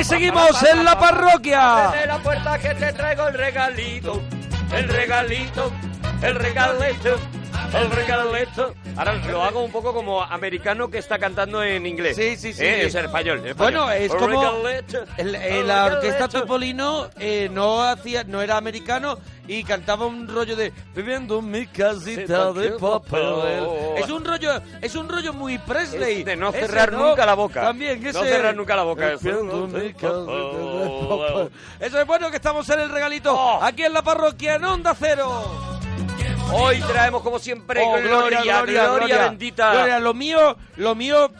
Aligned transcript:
aquí 0.00 0.08
seguimos 0.08 0.62
en 0.62 0.84
la 0.84 0.98
parroquia. 0.98 1.90
Desde 1.92 2.06
la 2.06 2.18
puerta 2.18 2.58
que 2.58 2.74
te 2.74 2.92
traigo 2.92 3.28
el 3.28 3.34
regalito, 3.34 4.22
el 4.72 4.88
regalito, 4.88 5.72
el 6.22 6.34
regalito, 6.36 7.16
el 7.74 7.90
regalito. 7.90 8.74
Ahora 8.96 9.14
lo 9.14 9.42
hago 9.42 9.62
un 9.62 9.70
poco 9.72 9.92
como 9.94 10.22
americano 10.22 10.90
que 10.90 10.98
está 10.98 11.18
cantando 11.18 11.62
en 11.62 11.86
inglés. 11.86 12.16
Sí, 12.16 12.36
sí, 12.36 12.52
sí. 12.52 12.62
Eh, 12.64 12.86
Es 12.86 12.94
el 12.94 13.06
español. 13.06 13.38
el 13.40 13.50
español. 13.50 13.86
Bueno, 13.86 13.90
es 13.92 14.12
como 14.14 14.68
el- 15.16 15.34
el 15.34 15.66
la 15.66 15.86
orquesta. 15.86 16.28
Topolino 16.28 17.08
eh, 17.18 17.48
no 17.52 17.82
hacía, 17.82 18.24
no 18.24 18.42
era 18.42 18.56
americano 18.56 19.18
y 19.48 19.64
cantaba 19.64 20.06
un 20.06 20.28
rollo 20.28 20.54
de 20.56 20.72
viviendo 20.94 21.38
en 21.40 21.50
mi 21.50 21.66
casita 21.66 22.52
de 22.52 22.70
papel. 22.72 23.66
Es 23.96 24.08
un 24.10 24.24
rollo, 24.24 24.52
es 24.80 24.94
un 24.94 25.08
rollo 25.08 25.32
muy 25.32 25.58
Presley. 25.58 26.20
Es 26.20 26.24
de 26.24 26.36
no 26.36 26.52
cerrar 26.52 26.92
nunca 26.92 27.24
la 27.26 27.34
boca. 27.34 27.62
También 27.62 28.02
No 28.02 28.10
ese. 28.10 28.18
cerrar 28.24 28.54
nunca 28.54 28.76
la 28.76 28.82
boca. 28.82 29.12
Viviendo 29.20 29.64
en 29.64 29.72
mi 29.72 29.92
casita 29.94 30.12
de 30.20 31.06
papel. 31.08 31.50
Eso 31.80 32.00
es 32.00 32.06
bueno 32.06 32.30
que 32.30 32.36
estamos 32.36 32.68
en 32.70 32.80
el 32.80 32.90
regalito 32.90 33.34
Oh. 33.34 33.62
aquí 33.62 33.84
en 33.84 33.92
la 33.92 34.02
parroquia 34.02 34.54
en 34.56 34.64
Onda 34.64 34.94
Cero. 34.98 35.79
Hoy 36.52 36.80
traemos 36.80 37.22
como 37.22 37.38
siempre 37.38 37.80
Oh, 37.84 37.96
gloria, 38.00 38.62
gloria, 38.62 39.18
bendita. 39.28 39.72
Gloria, 39.72 40.00
lo 40.00 40.14
mío, 40.14 40.56
lo 40.76 40.94
mío 40.94 41.30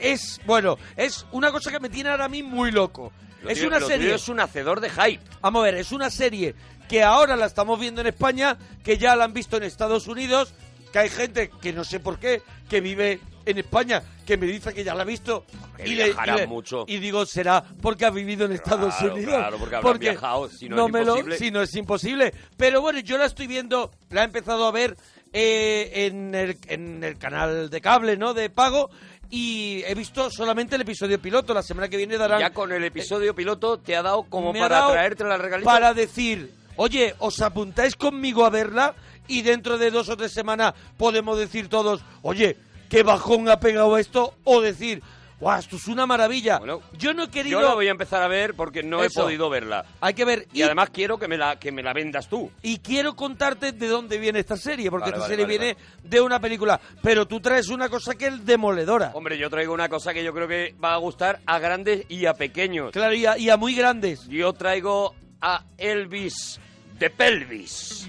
es, 0.00 0.40
bueno, 0.44 0.76
es 0.96 1.24
una 1.32 1.52
cosa 1.52 1.70
que 1.70 1.80
me 1.80 1.88
tiene 1.88 2.10
ahora 2.10 2.24
a 2.24 2.28
mí 2.28 2.42
muy 2.42 2.70
loco. 2.72 3.12
Lo 3.42 3.50
es 3.50 3.58
tuyo- 3.58 3.68
una 3.68 3.78
lo 3.78 3.86
serie. 3.86 4.14
es 4.14 4.28
un 4.28 4.40
hacedor 4.40 4.80
de 4.80 4.90
hype. 4.90 5.22
Vamos 5.40 5.60
a 5.60 5.64
ver, 5.64 5.74
es 5.76 5.92
una 5.92 6.10
serie 6.10 6.54
que 6.88 7.02
ahora 7.02 7.36
la 7.36 7.46
estamos 7.46 7.78
viendo 7.78 8.00
en 8.00 8.08
España, 8.08 8.56
que 8.84 8.98
ya 8.98 9.14
la 9.16 9.24
han 9.24 9.32
visto 9.32 9.56
en 9.56 9.62
Estados 9.62 10.06
Unidos, 10.08 10.52
que 10.92 10.98
hay 10.98 11.08
gente 11.10 11.50
que 11.60 11.72
no 11.72 11.84
sé 11.84 12.00
por 12.00 12.18
qué, 12.18 12.42
que 12.68 12.80
vive 12.80 13.20
en 13.46 13.58
España, 13.58 14.02
que 14.26 14.36
me 14.36 14.46
dice 14.46 14.74
que 14.74 14.84
ya 14.84 14.94
la 14.94 15.02
ha 15.02 15.06
visto. 15.06 15.44
Que 15.76 15.86
le- 15.88 16.12
le- 16.14 16.46
mucho. 16.46 16.84
Y 16.88 16.98
digo, 16.98 17.24
será 17.24 17.62
porque 17.80 18.04
ha 18.04 18.10
vivido 18.10 18.44
en 18.46 18.52
Estados 18.52 18.94
Claro, 18.96 19.14
Unidos. 19.14 19.34
claro, 19.34 19.56
porque 19.58 19.76
habrán 19.76 19.98
viajado, 19.98 20.48
si 20.48 20.68
no 20.68 20.86
es 20.86 20.92
me 20.92 20.98
lo- 21.04 21.12
imposible. 21.16 21.38
si 21.38 21.50
no 21.50 21.62
es 21.62 21.74
imposible. 21.74 22.34
Pero 22.56 22.80
bueno, 22.80 22.98
yo 23.00 23.16
la 23.18 23.26
estoy 23.26 23.46
viendo, 23.46 23.90
la 24.10 24.22
he 24.22 24.24
empezado 24.24 24.66
a 24.66 24.72
ver 24.72 24.96
eh, 25.32 26.06
en, 26.06 26.34
el, 26.34 26.56
en 26.68 27.04
el 27.04 27.18
canal 27.18 27.68
de 27.70 27.80
cable, 27.80 28.16
¿no? 28.16 28.34
De 28.34 28.50
pago. 28.50 28.90
Y 29.28 29.82
he 29.86 29.94
visto 29.94 30.30
solamente 30.30 30.76
el 30.76 30.82
episodio 30.82 31.20
piloto. 31.20 31.52
La 31.52 31.62
semana 31.62 31.88
que 31.88 31.96
viene 31.96 32.16
darán 32.16 32.40
Ya 32.40 32.50
con 32.50 32.70
el 32.72 32.84
episodio 32.84 33.34
piloto 33.34 33.78
te 33.78 33.96
ha 33.96 34.02
dado 34.02 34.22
como 34.24 34.52
para 34.52 34.76
dado 34.76 34.92
traerte 34.92 35.24
la 35.24 35.36
regalita. 35.36 35.70
Para 35.70 35.92
decir, 35.94 36.52
oye, 36.76 37.14
¿os 37.18 37.40
apuntáis 37.42 37.96
conmigo 37.96 38.44
a 38.44 38.50
verla? 38.50 38.94
Y 39.28 39.42
dentro 39.42 39.76
de 39.78 39.90
dos 39.90 40.08
o 40.08 40.16
tres 40.16 40.32
semanas 40.32 40.72
podemos 40.96 41.36
decir 41.36 41.68
todos, 41.68 42.00
oye, 42.22 42.56
qué 42.88 43.02
bajón 43.02 43.48
ha 43.48 43.60
pegado 43.60 43.98
esto. 43.98 44.34
O 44.44 44.60
decir, 44.60 45.02
guau, 45.40 45.58
esto 45.58 45.76
es 45.76 45.86
una 45.88 46.06
maravilla. 46.06 46.58
Bueno, 46.58 46.80
yo 46.92 47.12
no 47.14 47.24
he 47.24 47.28
querido... 47.28 47.60
Yo 47.60 47.68
la 47.68 47.74
voy 47.74 47.88
a 47.88 47.90
empezar 47.90 48.22
a 48.22 48.28
ver 48.28 48.54
porque 48.54 48.82
no 48.82 49.02
Eso. 49.02 49.20
he 49.20 49.24
podido 49.24 49.50
verla. 49.50 49.84
Hay 50.00 50.14
que 50.14 50.24
ver. 50.24 50.46
Y, 50.52 50.62
además 50.62 50.90
quiero 50.90 51.18
que 51.18 51.28
me 51.28 51.36
la 51.36 51.58
que 51.58 51.72
me 51.72 51.82
la 51.82 51.92
vendas 51.92 52.28
tú. 52.28 52.50
y 52.62 52.78
quiero 52.78 53.14
contarte 53.14 53.72
de 53.72 53.88
dónde 53.88 54.18
viene 54.18 54.38
esta 54.40 54.56
serie, 54.56 54.90
porque 54.90 55.10
Vale, 55.10 55.16
esta 55.16 55.28
vale, 55.28 55.32
serie 55.32 55.44
vale, 55.44 55.58
viene 55.58 55.76
de 56.02 56.20
una 56.20 56.40
película. 56.40 56.80
Pero 57.02 57.26
tú 57.26 57.40
traes 57.40 57.68
una 57.68 57.88
cosa 57.88 58.14
que 58.14 58.26
es 58.26 58.44
demoledora. 58.46 59.10
Hombre, 59.14 59.38
yo 59.38 59.50
traigo 59.50 59.74
una 59.74 59.88
cosa 59.88 60.14
que 60.14 60.24
yo 60.24 60.32
creo 60.32 60.48
que 60.48 60.74
va 60.82 60.94
a 60.94 60.98
gustar 60.98 61.40
a 61.46 61.58
grandes 61.58 62.06
y 62.08 62.26
a 62.26 62.34
pequeños. 62.34 62.92
Claro, 62.92 63.14
y 63.14 63.26
a, 63.26 63.36
y 63.38 63.50
a 63.50 63.56
muy 63.56 63.74
grandes. 63.74 64.26
Yo 64.28 64.52
traigo 64.52 65.14
a 65.40 65.64
Elvis 65.76 66.60
de 66.98 67.10
Pelvis. 67.10 68.08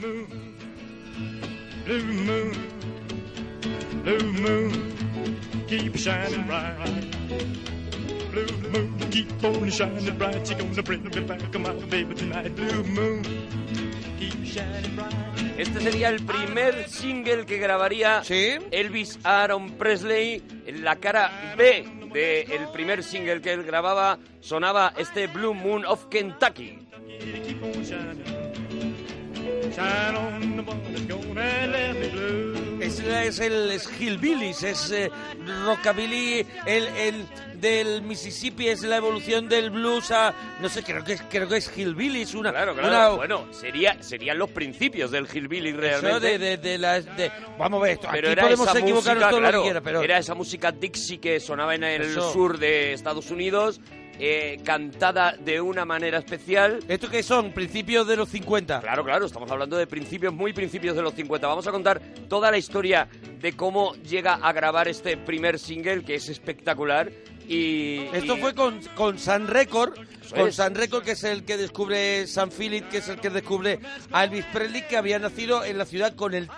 Blue 4.04 4.32
moon, 4.34 4.72
keep 5.68 5.98
shining 5.98 6.46
bright. 6.48 6.78
Blue 8.32 8.70
moon, 8.72 8.98
keep 9.10 9.44
on 9.44 9.70
shining 9.70 10.18
bright. 10.18 10.50
You're 10.50 10.60
gonna 10.60 10.84
bring 10.84 11.04
me 11.04 11.22
back, 11.22 11.60
my 11.60 11.74
baby, 11.90 12.16
tonight. 12.16 12.56
Blue 12.56 12.84
moon, 12.84 13.24
keep 14.20 14.46
shining 14.46 14.96
bright. 14.96 15.14
Este 15.58 15.80
sería 15.82 16.10
el 16.10 16.24
primer 16.24 16.88
single 16.88 17.46
que 17.46 17.58
grabaría 17.58 18.22
Elvis 18.72 19.20
Aaron 19.24 19.72
Presley. 19.72 20.44
En 20.68 20.84
la 20.84 20.98
cara 20.98 21.56
B 21.58 21.86
del 22.14 22.68
primer 22.74 23.04
single 23.04 23.42
que 23.42 23.54
él 23.54 23.64
grababa 23.64 24.20
sonaba 24.40 24.94
este 24.98 25.28
Blue 25.28 25.54
Moon 25.54 25.86
of 25.86 26.08
Kentucky. 26.10 26.80
Shine 29.74 30.16
on 30.16 30.56
the 30.58 30.64
one 30.64 30.82
that's 30.92 31.06
gonna 31.06 31.68
let 31.68 32.00
me 32.00 32.10
blue. 32.10 32.57
Es, 32.88 33.00
es 33.00 33.40
el 33.40 33.72
es 33.72 33.90
Hillbillies, 34.00 34.64
es 34.64 34.92
eh, 34.92 35.12
rockabilly, 35.66 36.46
el, 36.66 36.88
el 36.88 37.26
del 37.60 38.02
Mississippi 38.02 38.68
es 38.70 38.82
la 38.84 38.98
evolución 38.98 39.50
del 39.50 39.72
blues 39.72 40.12
a 40.12 40.34
no 40.62 40.70
sé, 40.70 40.84
creo 40.84 41.04
que 41.04 41.14
es 41.14 41.22
creo 41.30 41.48
que 41.50 41.58
es 41.58 41.70
Hillbillies, 41.76 42.34
una 42.36 42.52
Claro, 42.52 42.74
una- 42.74 42.82
claro. 42.84 43.16
Bueno, 43.18 43.48
sería, 43.52 44.02
serían 44.02 44.38
los 44.38 44.50
principios 44.52 45.12
del 45.12 45.28
hillbilly 45.28 45.74
realmente. 45.74 46.20
de, 46.20 46.38
de, 46.38 46.58
de 46.58 46.78
las 46.78 47.06
de 47.18 47.32
vamos 47.58 47.80
a 47.80 47.84
ver 47.84 47.92
esto, 47.94 48.08
pero 48.12 48.28
aquí 48.28 48.34
era 48.34 48.44
podemos 48.44 48.68
esa 48.70 48.80
equivocarnos 48.80 49.24
música, 49.24 49.30
todo 49.30 49.40
lo 49.42 49.48
claro, 49.48 49.60
que 49.60 49.64
quiera, 49.66 49.82
pero 49.82 50.02
era 50.02 50.18
esa 50.20 50.34
música 50.36 50.72
Dixie 50.72 51.20
que 51.20 51.40
sonaba 51.40 51.76
en 51.76 51.84
el 51.84 52.02
Eso. 52.04 52.32
sur 52.32 52.58
de 52.58 52.94
Estados 52.94 53.32
Unidos, 53.32 53.82
eh, 54.20 54.60
cantada 54.64 55.36
de 55.38 55.62
una 55.62 55.86
manera 55.86 56.18
especial. 56.20 56.80
¿Esto 56.88 57.10
qué 57.10 57.22
son? 57.24 57.52
¿Principios 57.52 58.08
de 58.08 58.16
los 58.16 58.30
50? 58.30 58.82
Claro, 58.82 59.04
claro, 59.04 59.26
estamos 59.26 59.50
hablando 59.52 59.78
de 59.78 59.88
principios, 59.88 60.34
muy 60.34 60.54
principios 60.54 60.96
de 60.96 61.02
los 61.02 61.14
50. 61.14 61.48
Vamos 61.48 61.68
a 61.68 61.72
contar 61.72 62.02
toda 62.28 62.50
la 62.52 62.58
historia 62.58 63.08
de 63.40 63.54
cómo 63.54 63.94
llega 63.96 64.36
a 64.36 64.52
grabar 64.54 64.88
este 64.88 65.18
primer 65.18 65.60
single, 65.60 66.04
que 66.04 66.16
es 66.16 66.30
espectacular. 66.30 67.12
Y, 67.48 68.00
Esto 68.14 68.36
y- 68.38 68.42
fue 68.42 68.54
con, 68.54 68.82
con 68.96 69.18
Sun 69.18 69.48
Record, 69.48 69.94
con 70.36 70.48
es. 70.50 70.56
Sun 70.56 70.76
Record, 70.76 71.04
que 71.06 71.12
es 71.12 71.24
el 71.24 71.46
que 71.46 71.56
descubre 71.56 72.28
San 72.28 72.52
Philip, 72.52 72.90
que 72.90 72.98
es 72.98 73.08
el 73.08 73.20
que 73.22 73.30
descubre 73.30 73.80
a 74.12 74.26
Elvis 74.26 74.44
Presley, 74.52 74.82
que 74.88 74.98
había 74.98 75.18
nacido 75.18 75.64
en 75.64 75.78
la 75.78 75.86
ciudad 75.86 76.14
con 76.16 76.34
el 76.34 76.50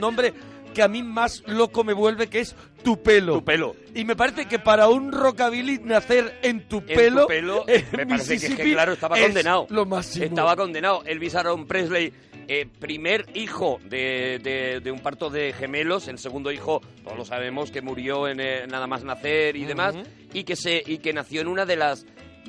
nombre 0.00 0.32
que 0.68 0.82
a 0.82 0.88
mí 0.88 1.02
más 1.02 1.42
loco 1.46 1.84
me 1.84 1.92
vuelve, 1.92 2.28
que 2.28 2.40
es 2.40 2.54
Tu 2.82 3.02
Pelo. 3.02 3.34
Tu 3.34 3.44
Pelo. 3.44 3.76
Y 3.94 4.04
me 4.04 4.14
parece 4.16 4.46
que 4.46 4.58
para 4.58 4.88
un 4.88 5.10
rockabilly 5.12 5.78
nacer 5.84 6.38
en 6.42 6.68
Tu 6.68 6.78
en 6.78 6.86
Pelo, 6.86 7.22
tu 7.22 7.26
pelo, 7.28 7.64
en 7.68 7.84
me 7.92 8.06
parece 8.06 8.38
que, 8.38 8.46
es 8.46 8.54
que, 8.54 8.72
claro, 8.72 8.92
estaba 8.92 9.16
es 9.18 9.24
condenado. 9.24 9.66
lo 9.70 9.84
máximo. 9.86 10.24
Estaba 10.24 10.54
condenado. 10.56 11.02
Elvis 11.04 11.34
Aaron 11.34 11.66
Presley, 11.66 12.12
eh, 12.46 12.66
primer 12.78 13.26
hijo 13.34 13.78
de, 13.84 14.38
de- 14.42 14.80
de 14.80 14.90
un 14.92 15.00
parto 15.00 15.28
de 15.30 15.52
gemelos, 15.52 16.08
el 16.08 16.18
segundo 16.18 16.50
hijo, 16.52 16.80
todos 17.04 17.16
lo 17.18 17.24
sabemos, 17.24 17.70
que 17.70 17.82
murió 17.82 18.28
en, 18.28 18.40
eh, 18.40 18.66
nada 18.68 18.86
más 18.86 19.04
nacer 19.04 19.56
y 19.56 19.64
demás, 19.64 19.94
y 20.32 20.44
que 20.44 20.56
se 20.56 20.82
y 20.86 20.98
que 20.98 21.12
nació 21.12 21.40
en 21.42 21.48
una 21.48 21.66
de 21.66 21.76
las 21.76 22.06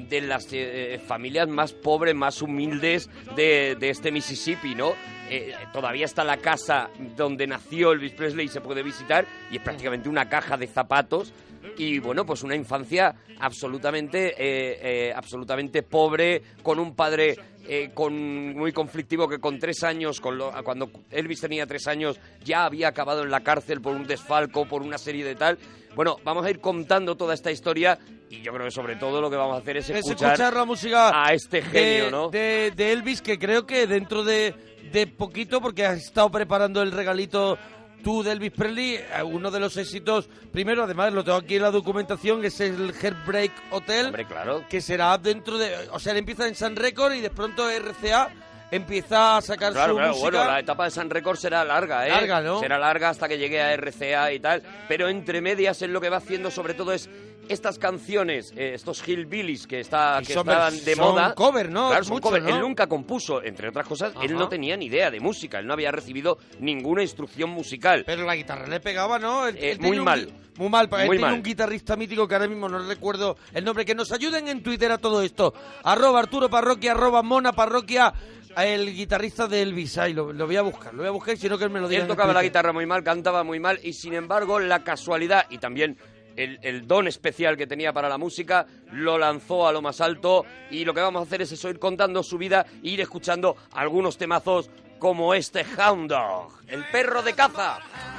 de 0.08 0.22
las 0.22 0.48
eh, 0.52 1.00
familias 1.06 1.48
más 1.48 1.74
pobres, 1.74 2.16
más 2.16 2.42
humildes 2.42 3.10
de, 3.36 3.76
de 3.80 3.90
este 3.90 4.12
Mississippi, 4.12 4.76
¿no? 4.76 4.94
Eh, 5.30 5.54
todavía 5.74 6.06
está 6.06 6.24
la 6.24 6.38
casa 6.38 6.90
donde 7.16 7.46
nació 7.46 7.92
Elvis 7.92 8.14
Presley 8.14 8.46
y 8.48 8.50
se 8.50 8.62
puede 8.62 8.82
visitar 8.82 9.26
y 9.52 9.58
es 9.58 9.62
prácticamente 9.62 10.09
una 10.09 10.28
caja 10.28 10.58
de 10.58 10.66
zapatos 10.68 11.34
y 11.78 12.00
bueno, 12.00 12.26
pues 12.26 12.42
una 12.42 12.56
infancia 12.56 13.14
absolutamente, 13.40 14.30
eh, 14.30 14.80
eh, 15.09 15.14
absolutamente 15.16 15.84
pobre, 15.84 16.42
con 16.64 16.80
un 16.80 16.96
padre 16.96 17.36
eh, 17.68 17.92
con, 17.94 18.54
muy 18.58 18.72
conflictivo 18.72 19.28
que 19.28 19.38
con 19.40 19.59
tres 19.59 19.84
años, 19.84 20.20
con 20.20 20.38
lo- 20.38 20.52
cuando 20.64 20.90
Elvis 21.12 21.42
tenía 21.42 21.68
tres 21.68 21.88
años, 21.88 22.20
ya 22.44 22.66
había 22.66 22.88
acabado 22.88 23.22
en 23.24 23.30
la 23.30 23.42
cárcel 23.42 23.82
por 23.82 23.96
un 23.96 24.08
desfalco, 24.08 24.66
por 24.66 24.82
una 24.82 24.98
serie 24.98 25.24
de 25.24 25.36
tal. 25.36 25.59
Bueno, 25.96 26.18
vamos 26.24 26.46
a 26.46 26.50
ir 26.50 26.59
contando 26.59 27.16
toda 27.16 27.34
esta 27.36 27.52
historia 27.52 28.00
y 28.29 28.41
yo 28.41 28.51
creo 28.53 28.66
que 28.66 28.72
sobre 28.72 28.95
todo 28.95 29.22
lo 29.22 29.29
que 29.29 29.35
vamos 29.38 29.56
a 29.56 29.59
hacer 29.62 29.78
es 29.78 29.90
Es 29.90 29.97
escuchar, 29.97 30.34
escuchar 30.34 30.53
la 30.53 30.66
música 30.66 31.25
a 31.25 31.34
este 31.34 31.62
genio, 31.62 32.06
de, 32.06 32.12
¿no? 32.12 32.29
de, 32.29 32.72
de 32.75 32.91
Elvis, 32.91 33.22
que 33.22 33.38
creo 33.40 33.66
que 33.66 33.88
dentro 33.88 34.23
de, 34.23 34.53
de 34.91 35.07
poquito, 35.07 35.61
porque 35.61 35.85
has 35.85 35.97
estado 35.97 36.29
preparando 36.29 36.81
el 36.81 36.91
regalito 36.91 37.58
tú 38.03 38.23
de 38.23 38.31
Elvis 38.31 38.52
Presley, 38.52 38.96
eh, 38.96 39.23
uno 39.23 39.52
de 39.52 39.59
los 39.59 39.76
éxitos, 39.76 40.29
primero, 40.53 40.84
además, 40.84 41.11
lo 41.11 41.23
tengo 41.23 41.37
aquí 41.37 41.55
en 41.58 41.64
la 41.64 41.72
documentación, 41.72 42.46
es 42.46 42.59
el 42.61 42.93
Heartbreak 42.93 43.52
Hotel, 43.72 44.05
Hombre, 44.08 44.26
claro. 44.26 44.64
que 44.70 44.79
será 44.79 45.17
dentro 45.17 45.58
de... 45.58 45.90
O 45.91 45.99
sea, 45.99 46.14
él 46.14 46.20
empieza 46.20 46.47
en 46.47 46.55
Sun 46.55 46.75
Record 46.78 47.14
y 47.14 47.20
de 47.22 47.29
pronto 47.29 47.67
RCA 47.70 48.29
empieza 48.72 49.37
a 49.37 49.41
sacar 49.41 49.73
Claro, 49.73 49.93
su 49.93 49.97
claro, 49.97 50.11
música. 50.14 50.29
bueno, 50.37 50.52
la 50.52 50.59
etapa 50.59 50.85
de 50.85 50.91
San 50.91 51.09
Record 51.09 51.37
será 51.37 51.66
larga, 51.66 52.05
¿eh? 52.08 52.11
Larga, 52.11 52.40
¿no? 52.41 52.59
Será 52.59 52.78
larga 52.78 53.09
hasta 53.09 53.28
que 53.28 53.37
llegue 53.37 53.59
a 53.61 53.75
RCA 53.75 54.32
y 54.32 54.40
tal, 54.40 54.61
pero 54.87 55.09
entre 55.09 55.41
medias 55.41 55.82
él 55.82 55.91
lo 55.91 55.99
que 55.99 56.09
va 56.09 56.17
haciendo 56.17 56.52
sobre 56.52 56.75
todo 56.75 56.93
es 56.93 57.09
estas 57.49 57.78
canciones, 57.79 58.53
eh, 58.55 58.72
estos 58.75 59.05
hillbillies 59.07 59.67
que, 59.67 59.79
está, 59.81 60.19
que 60.25 60.34
son 60.34 60.47
estaban 60.47 60.73
de 60.85 60.96
son 60.96 61.05
moda. 61.13 61.35
cover, 61.35 61.69
¿no? 61.69 61.90
Claro, 61.90 62.03
son 62.03 62.13
Mucho, 62.13 62.23
cover. 62.29 62.43
¿no? 62.43 62.49
Él 62.49 62.59
nunca 62.61 62.87
compuso, 62.87 63.43
entre 63.43 63.69
otras 63.69 63.87
cosas, 63.87 64.13
él 64.22 64.34
no 64.35 64.47
tenía 64.47 64.78
ni 64.78 64.85
idea 64.85 65.11
de 65.11 65.19
música, 65.19 65.59
él 65.59 65.67
no 65.67 65.73
había 65.73 65.91
recibido 65.91 66.37
ninguna 66.59 67.01
instrucción 67.01 67.49
musical. 67.49 68.03
Pero 68.05 68.23
la 68.25 68.35
guitarra 68.35 68.67
le 68.67 68.79
pegaba, 68.79 69.19
¿no? 69.19 69.47
Él- 69.47 69.57
Eh, 69.57 69.72
él 69.72 69.79
muy 69.81 69.99
un 69.99 70.05
mal. 70.05 70.31
Muy 70.57 70.69
mal, 70.69 70.90
él 70.91 71.07
Muy 71.07 71.16
tiene 71.17 71.22
mal. 71.22 71.34
un 71.35 71.43
guitarrista 71.43 71.96
mítico 71.96 72.28
que 72.28 72.35
ahora 72.35 72.47
mismo 72.47 72.67
no 72.67 72.79
recuerdo 72.79 73.37
el 73.53 73.63
nombre. 73.63 73.85
Que 73.85 73.96
nos 73.96 74.11
ayuden 74.11 74.47
en 74.49 74.61
Twitter 74.61 74.91
a 74.91 74.97
todo 74.97 75.22
esto. 75.22 75.53
Arroba 75.84 76.19
Arturo 76.19 76.49
Parroquia, 76.49 76.91
arroba 76.91 77.22
Mona 77.23 77.53
Parroquia, 77.53 78.13
el 78.57 78.93
guitarrista 78.93 79.47
de 79.47 79.61
Elvis. 79.61 79.97
Ay, 79.97 80.11
lo, 80.13 80.34
lo 80.34 80.46
voy 80.47 80.57
a 80.57 80.61
buscar, 80.61 80.93
lo 80.93 80.99
voy 80.99 81.07
a 81.07 81.11
buscar, 81.11 81.37
si 81.37 81.47
no 81.47 81.57
que 81.57 81.63
él 81.63 81.69
me 81.69 81.79
lo 81.79 81.87
diga. 81.87 82.01
Él 82.01 82.07
tocaba 82.09 82.34
la 82.34 82.43
guitarra 82.43 82.73
muy 82.73 82.85
mal, 82.85 83.03
cantaba 83.05 83.43
muy 83.46 83.59
mal 83.61 83.79
y 83.84 83.93
sin 83.93 84.13
embargo 84.13 84.59
la 84.59 84.84
casualidad 84.84 85.46
y 85.49 85.59
también 85.59 85.97
el, 86.40 86.88
don 86.88 87.08
especial 87.08 87.58
que 87.58 87.68
tenía 87.68 87.94
para 87.94 88.09
la 88.09 88.18
música, 88.18 88.66
lo 88.91 89.18
lanzó 89.18 89.68
a 89.68 89.72
lo 89.72 89.82
más 89.82 90.02
alto 90.02 90.46
y 90.72 90.86
lo 90.86 90.94
que 90.94 91.02
vamos 91.02 91.22
a 91.22 91.24
hacer 91.24 91.41
es 91.41 91.52
eso, 91.52 91.70
ir 91.70 91.80
contando 91.80 92.24
su 92.24 92.38
vida 92.38 92.66
e 92.84 92.90
ir 92.90 93.02
escuchando 93.02 93.58
algunos 93.74 94.18
temazos 94.18 94.70
como 95.00 95.34
este 95.34 95.66
Hound 95.78 96.09
Dog, 96.09 96.52
el 96.68 96.86
perro 96.91 97.22
de 97.22 97.34
caza. 97.34 98.19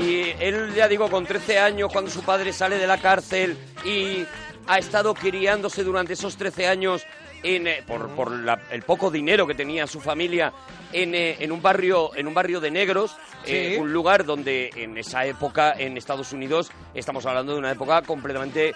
Y, 0.00 0.34
él, 0.38 0.74
ya 0.74 0.86
digo, 0.88 1.10
con 1.10 1.26
13 1.26 1.58
años, 1.58 1.90
cuando 1.92 2.10
su 2.10 2.22
padre 2.22 2.52
sale 2.52 2.78
de 2.78 2.86
la 2.86 2.98
cárcel 2.98 3.56
y 3.84 4.24
ha 4.66 4.78
estado 4.78 5.14
criándose 5.14 5.82
durante 5.82 6.12
esos 6.12 6.36
13 6.36 6.68
años 6.68 7.04
en, 7.42 7.66
eh, 7.66 7.82
por, 7.86 8.08
por 8.10 8.30
la- 8.32 8.60
el 8.70 8.82
poco 8.82 9.10
dinero 9.10 9.46
que 9.46 9.54
tenía 9.54 9.86
su 9.86 10.00
familia 10.00 10.52
en, 10.92 11.14
eh, 11.14 11.36
en 11.40 11.52
un 11.52 11.60
barrio 11.60 12.10
en 12.16 12.26
un 12.26 12.34
barrio 12.34 12.60
de 12.60 12.70
negros, 12.70 13.14
eh, 13.44 13.76
un 13.78 13.92
lugar 13.92 14.24
donde 14.24 14.70
en 14.74 14.96
esa 14.96 15.24
época 15.26 15.74
en 15.78 15.96
Estados 15.96 16.32
Unidos 16.32 16.70
estamos 16.94 17.24
hablando 17.26 17.52
de 17.52 17.58
una 17.58 17.70
época 17.72 18.00
completamente 18.02 18.74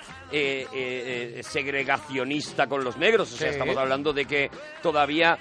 segregacionista 1.43 2.67
con 2.67 2.85
los 2.85 2.97
negros, 2.97 3.33
o 3.33 3.37
sea, 3.37 3.49
Sí. 3.49 3.53
estamos 3.55 3.77
hablando 3.77 4.13
de 4.13 4.25
que 4.27 4.51
todavía 4.83 5.39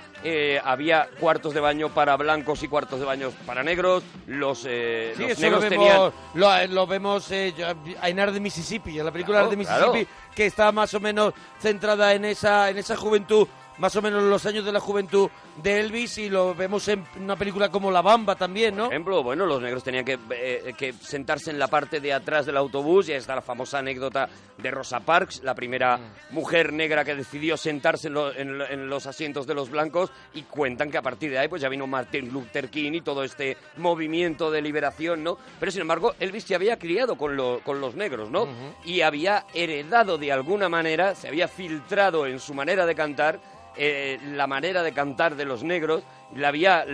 había 0.64 1.10
cuartos 1.20 1.54
de 1.54 1.60
baño 1.60 1.90
para 1.90 2.16
blancos 2.18 2.62
y 2.64 2.68
cuartos 2.68 3.00
de 3.00 3.06
baño 3.06 3.32
para 3.46 3.64
negros, 3.64 4.04
los, 4.28 4.60
Sí, 4.60 4.70
los 5.18 5.40
negros 5.40 5.64
lo 5.64 5.70
tenían 5.70 5.98
lo, 6.36 6.68
lo 6.68 6.88
vemos 6.88 7.30
en 7.32 8.20
Art 8.20 8.34
de 8.34 8.40
Mississippi, 8.40 8.98
en 9.00 9.06
la 9.06 9.12
película 9.12 9.40
Claro, 9.40 9.46
Art 9.48 9.52
de 9.52 9.58
Mississippi, 9.58 10.06
claro. 10.06 10.32
que 10.36 10.46
está 10.46 10.72
más 10.72 10.94
o 10.94 11.00
menos 11.00 11.34
centrada 11.60 12.14
en 12.14 12.26
esa, 12.26 12.70
en 12.70 12.78
esa 12.78 12.96
juventud, 12.96 13.11
más 13.78 13.96
o 13.96 14.02
menos 14.02 14.24
en 14.24 14.30
los 14.30 14.46
años 14.46 14.66
de 14.66 14.72
la 14.72 14.80
juventud 14.80 15.30
de 15.58 15.80
Elvis, 15.80 16.18
y 16.18 16.30
lo 16.30 16.56
vemos 16.56 16.88
en 16.88 17.04
una 17.20 17.36
película 17.36 17.70
como 17.70 17.92
La 17.92 18.02
Bamba 18.02 18.36
también, 18.36 18.76
¿no? 18.76 18.86
Por 18.86 18.94
ejemplo, 18.94 19.22
bueno, 19.24 19.46
los 19.46 19.62
negros 19.62 19.84
tenían 19.84 20.06
que, 20.06 20.18
eh, 20.32 20.74
que 20.78 20.94
sentarse 20.94 21.52
en 21.52 21.60
la 21.60 21.68
parte 21.68 22.00
de 22.00 22.14
atrás 22.14 22.46
del 22.46 22.58
autobús 22.58 23.10
y 23.10 23.12
ahí 23.12 23.18
está 23.18 23.36
la 23.36 23.42
famosa 23.42 23.80
anécdota 23.80 24.30
de 24.58 24.72
Rosa 24.72 25.00
Parks, 25.02 25.42
la 25.44 25.54
primera 25.54 25.98
Mm. 25.98 26.34
mujer 26.34 26.72
negra 26.74 27.04
que 27.04 27.16
decidió 27.16 27.58
sentarse 27.58 28.08
en, 28.08 28.14
lo- 28.14 28.34
en 28.34 28.58
lo- 28.58 28.68
en 28.70 28.90
los 28.90 29.06
asientos 29.08 29.46
de 29.46 29.54
los 29.54 29.70
blancos 29.70 30.12
y 30.34 30.44
cuentan 30.44 30.90
que 30.90 30.98
a 30.98 31.02
partir 31.02 31.32
de 31.32 31.40
ahí 31.40 31.48
pues 31.48 31.62
ya 31.62 31.70
vino 31.70 31.86
Martin 31.88 32.32
Luther 32.32 32.70
King 32.70 32.94
y 32.94 33.02
todo 33.02 33.24
este 33.24 33.58
movimiento 33.78 34.52
de 34.52 34.62
liberación, 34.62 35.24
¿no? 35.24 35.38
Pero 35.60 35.72
sin 35.72 35.82
embargo, 35.82 36.16
Elvis 36.20 36.46
se 36.46 36.56
había 36.56 36.78
criado 36.80 37.18
con, 37.18 37.36
lo- 37.36 37.60
con 37.64 37.82
los 37.82 37.96
negros, 37.96 38.30
¿no? 38.32 38.48
Y 38.86 39.02
había 39.02 39.46
heredado 39.54 40.18
de 40.18 40.32
alguna 40.32 40.70
manera, 40.70 41.14
se 41.16 41.28
había 41.28 41.48
filtrado 41.48 42.26
en 42.26 42.40
su 42.40 42.54
manera 42.54 42.86
de 42.86 42.96
cantar 42.96 43.40
eh, 43.84 44.20
la 44.36 44.46
manera 44.46 44.84
de 44.84 44.94
cantar 44.94 45.36
de 45.36 45.44
los 45.44 45.64
negros, 45.64 46.04
la 46.36 46.50
había, 46.50 46.86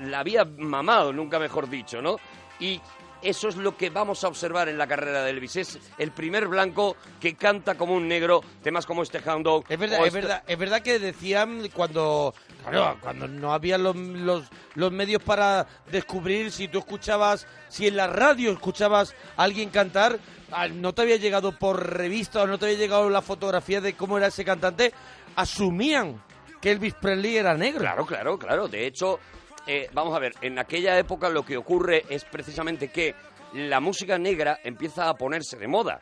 la 0.00 0.18
había 0.18 0.44
mamado, 0.44 1.12
nunca 1.12 1.38
mejor 1.38 1.70
dicho, 1.70 2.02
¿no? 2.02 2.16
Y 2.58 2.80
eso 3.22 3.48
es 3.48 3.56
lo 3.56 3.76
que 3.76 3.90
vamos 3.90 4.24
a 4.24 4.28
observar 4.28 4.68
en 4.68 4.76
la 4.76 4.88
carrera 4.88 5.22
de 5.22 5.30
Elvis. 5.30 5.56
Es 5.56 5.78
el 5.98 6.10
primer 6.10 6.48
blanco 6.48 6.96
que 7.20 7.36
canta 7.36 7.76
como 7.76 7.94
un 7.94 8.08
negro, 8.08 8.42
temas 8.60 8.86
como 8.86 9.04
este 9.04 9.20
Hound 9.24 9.44
Dog. 9.44 9.64
Es 9.68 9.78
verdad, 9.78 10.00
es 10.00 10.06
este- 10.08 10.20
verdad, 10.20 10.42
es 10.46 10.58
verdad 10.58 10.82
que 10.82 10.98
decían 10.98 11.68
cuando, 11.72 12.34
claro, 12.68 12.98
cuando 13.00 13.28
no 13.28 13.52
había 13.52 13.78
los, 13.78 13.94
los, 13.94 14.44
los 14.74 14.92
medios 14.92 15.22
para 15.22 15.66
descubrir 15.92 16.50
si 16.50 16.66
tú 16.66 16.80
escuchabas, 16.80 17.46
si 17.68 17.86
en 17.86 17.96
la 17.96 18.08
radio 18.08 18.50
escuchabas 18.50 19.14
a 19.36 19.44
alguien 19.44 19.70
cantar, 19.70 20.18
ah, 20.52 20.68
no 20.68 20.92
te 20.92 21.02
había 21.02 21.16
llegado 21.16 21.52
por 21.58 21.94
revista 21.96 22.42
o 22.42 22.46
no 22.46 22.58
te 22.58 22.66
había 22.66 22.78
llegado 22.78 23.08
la 23.10 23.22
fotografía 23.22 23.80
de 23.80 23.94
cómo 23.94 24.18
era 24.18 24.26
ese 24.26 24.44
cantante, 24.44 24.92
asumían 25.36 26.22
que 26.60 26.70
Elvis 26.72 26.94
Presley 26.94 27.36
era 27.36 27.54
negro. 27.54 27.80
Claro, 27.80 28.06
claro, 28.06 28.38
claro. 28.38 28.68
De 28.68 28.86
hecho, 28.86 29.20
eh, 29.66 29.88
vamos 29.92 30.14
a 30.16 30.18
ver, 30.18 30.32
en 30.40 30.58
aquella 30.58 30.98
época 30.98 31.28
lo 31.28 31.44
que 31.44 31.56
ocurre 31.56 32.04
es 32.08 32.24
precisamente 32.24 32.88
que 32.88 33.14
la 33.54 33.78
música 33.80 34.18
negra 34.18 34.58
empieza 34.64 35.08
a 35.08 35.14
ponerse 35.14 35.56
de 35.56 35.66
moda. 35.68 36.00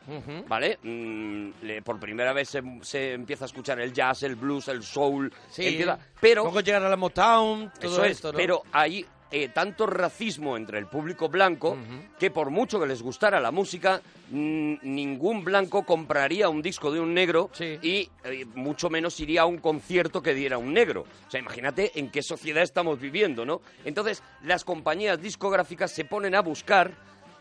¿vale? 0.49 0.79
Mm, 0.83 1.51
le- 1.63 1.83
por 1.83 2.01
primera 2.01 2.33
vez 2.33 2.49
se, 2.49 2.63
se 2.83 3.13
empieza 3.13 3.45
a 3.45 3.47
escuchar 3.47 3.79
el 3.81 3.93
jazz, 3.93 4.23
el 4.23 4.35
blues, 4.35 4.67
el 4.69 4.83
soul, 4.83 5.33
Sí, 5.51 5.67
empieza- 5.67 5.99
pero 6.21 6.43
luego 6.43 6.61
llegar 6.63 6.83
a 6.83 6.89
la 6.89 6.97
Motown, 6.97 7.71
todo 7.81 7.93
Eso 7.93 8.05
es, 8.05 8.13
esto, 8.13 8.33
¿no? 8.33 8.37
pero 8.39 8.63
hay 8.73 9.05
eh, 9.31 9.49
tanto 9.49 9.87
racismo 9.87 10.57
entre 10.57 10.79
el 10.79 10.87
público 10.87 11.29
blanco 11.29 11.77
que 12.19 12.31
por 12.31 12.51
mucho 12.51 12.79
que 12.79 12.87
les 12.87 13.03
gustara 13.03 13.41
la 13.41 13.51
música, 13.51 14.01
ningún 14.31 15.45
blanco 15.45 15.85
compraría 15.85 16.49
un 16.49 16.63
disco 16.63 16.91
de 16.93 17.01
un 17.01 17.15
negro 17.15 17.51
Sí. 17.53 17.79
y 17.83 18.09
eh, 18.25 18.45
mucho 18.55 18.91
menos 18.91 19.19
iría 19.21 19.43
a 19.43 19.47
un 19.47 19.59
concierto 19.59 20.23
que 20.23 20.35
diera 20.35 20.59
un 20.59 20.73
negro. 20.73 21.05
O 21.27 21.31
sea, 21.31 21.41
imagínate 21.41 21.99
en 21.99 22.11
qué 22.11 22.23
sociedad 22.23 22.63
estamos 22.63 23.01
viviendo, 23.01 23.45
¿no? 23.45 23.61
Entonces, 23.85 24.23
las 24.43 24.65
compañías 24.65 25.21
discográficas 25.21 25.91
se 25.93 26.05
ponen 26.05 26.35
a 26.35 26.41
buscar 26.43 26.93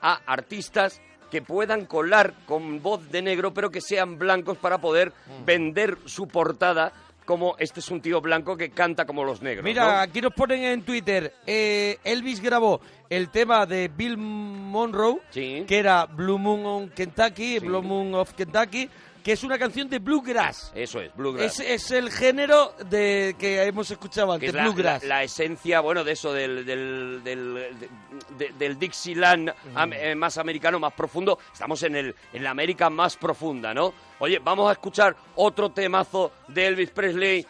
a 0.02 0.14
artistas 0.26 1.02
que 1.32 1.42
puedan 1.42 1.86
colar 1.86 2.34
con 2.46 2.82
voz 2.84 3.10
de 3.12 3.22
negro, 3.24 3.54
pero 3.54 3.72
que 3.72 3.82
sean 3.82 4.20
blancos 4.20 4.58
para 4.58 4.80
poder 4.80 5.14
vender 5.46 5.98
su 6.06 6.28
portada 6.28 6.94
como 7.26 7.56
este 7.60 7.80
es 7.80 7.90
un 7.92 8.02
tío 8.02 8.22
blanco 8.22 8.58
que 8.58 8.70
canta 8.72 9.06
como 9.06 9.24
los 9.24 9.42
negros. 9.42 9.64
Mira, 9.64 9.84
¿no? 9.86 10.00
aquí 10.02 10.22
nos 10.22 10.34
ponen 10.34 10.64
en 10.64 10.82
Twitter, 10.84 11.34
eh, 11.46 11.98
Elvis 12.04 12.42
grabó 12.42 12.82
el 13.10 13.30
tema 13.30 13.66
de 13.66 13.88
Bill 13.88 14.18
Monroe, 14.18 15.20
Sí. 15.30 15.64
que 15.68 15.78
era 15.80 16.06
Blue 16.06 16.38
Moon 16.38 16.66
on 16.66 16.90
Kentucky, 16.90 17.60
Blue 17.60 17.82
Moon 17.82 18.14
of 18.16 18.34
Kentucky, 18.34 18.90
que 19.24 19.32
es 19.32 19.44
una 19.44 19.58
canción 19.58 19.90
de 19.90 20.00
bluegrass. 20.00 20.72
Eso 20.76 21.00
es, 21.00 21.16
bluegrass. 21.16 21.60
Es, 21.62 21.86
es 21.86 21.92
el 21.92 22.12
género 22.12 22.74
de 22.90 23.36
que 23.40 23.64
hemos 23.64 23.90
escuchado 23.90 24.28
que 24.32 24.34
antes, 24.34 24.50
es 24.50 24.56
la, 24.56 24.64
bluegrass. 24.64 25.04
la- 25.04 25.10
la 25.16 25.24
esencia, 25.24 25.80
bueno, 25.80 26.04
de 26.04 26.12
eso, 26.12 26.34
del, 26.34 26.66
del, 26.66 27.22
del, 27.24 27.54
de- 27.80 27.90
de- 28.38 28.54
del 28.60 28.78
Dixieland 28.78 29.54
eh, 29.94 30.14
más 30.16 30.38
americano, 30.38 30.80
más 30.80 30.94
profundo. 30.94 31.40
Estamos 31.54 31.82
en, 31.84 31.96
el, 31.96 32.16
en 32.34 32.44
la 32.44 32.50
América 32.52 32.90
más 32.90 33.16
profunda, 33.16 33.74
¿no? 33.74 33.94
Oye, 34.20 34.40
vamos 34.40 34.70
a 34.70 34.74
escuchar 34.74 35.16
otro 35.36 35.72
temazo 35.72 36.32
de 36.50 36.68
Elvis 36.68 36.90
Presley, 36.92 37.46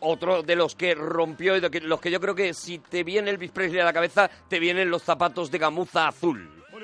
otro 0.00 0.42
de 0.44 0.54
los 0.54 0.76
que 0.76 0.94
rompió 0.94 1.56
y 1.56 1.60
de 1.60 1.80
los 1.80 2.00
que 2.00 2.10
yo 2.10 2.20
creo 2.20 2.34
que 2.34 2.54
si 2.54 2.78
te 2.78 3.02
viene 3.02 3.30
Elvis 3.30 3.50
Presley 3.50 3.80
a 3.80 3.84
la 3.84 3.92
cabeza, 3.92 4.30
te 4.48 4.60
vienen 4.60 4.88
los 4.90 5.02
zapatos 5.02 5.50
de 5.50 5.58
gamuza 5.58 6.06
azul. 6.06 6.57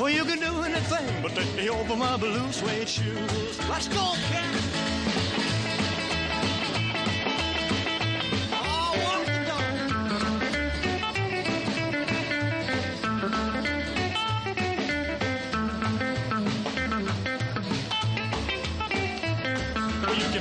Well, 0.00 0.08
you 0.08 0.24
can 0.24 0.38
do 0.38 0.62
anything 0.62 1.22
but 1.22 1.34
take 1.34 1.54
me 1.54 1.68
over 1.68 1.94
my 1.94 2.16
blue 2.16 2.50
suede 2.52 2.88
shoes. 2.88 3.68
Let's 3.68 3.86
go, 3.88 4.14
cat. 4.30 4.54
Oh, 8.50 8.96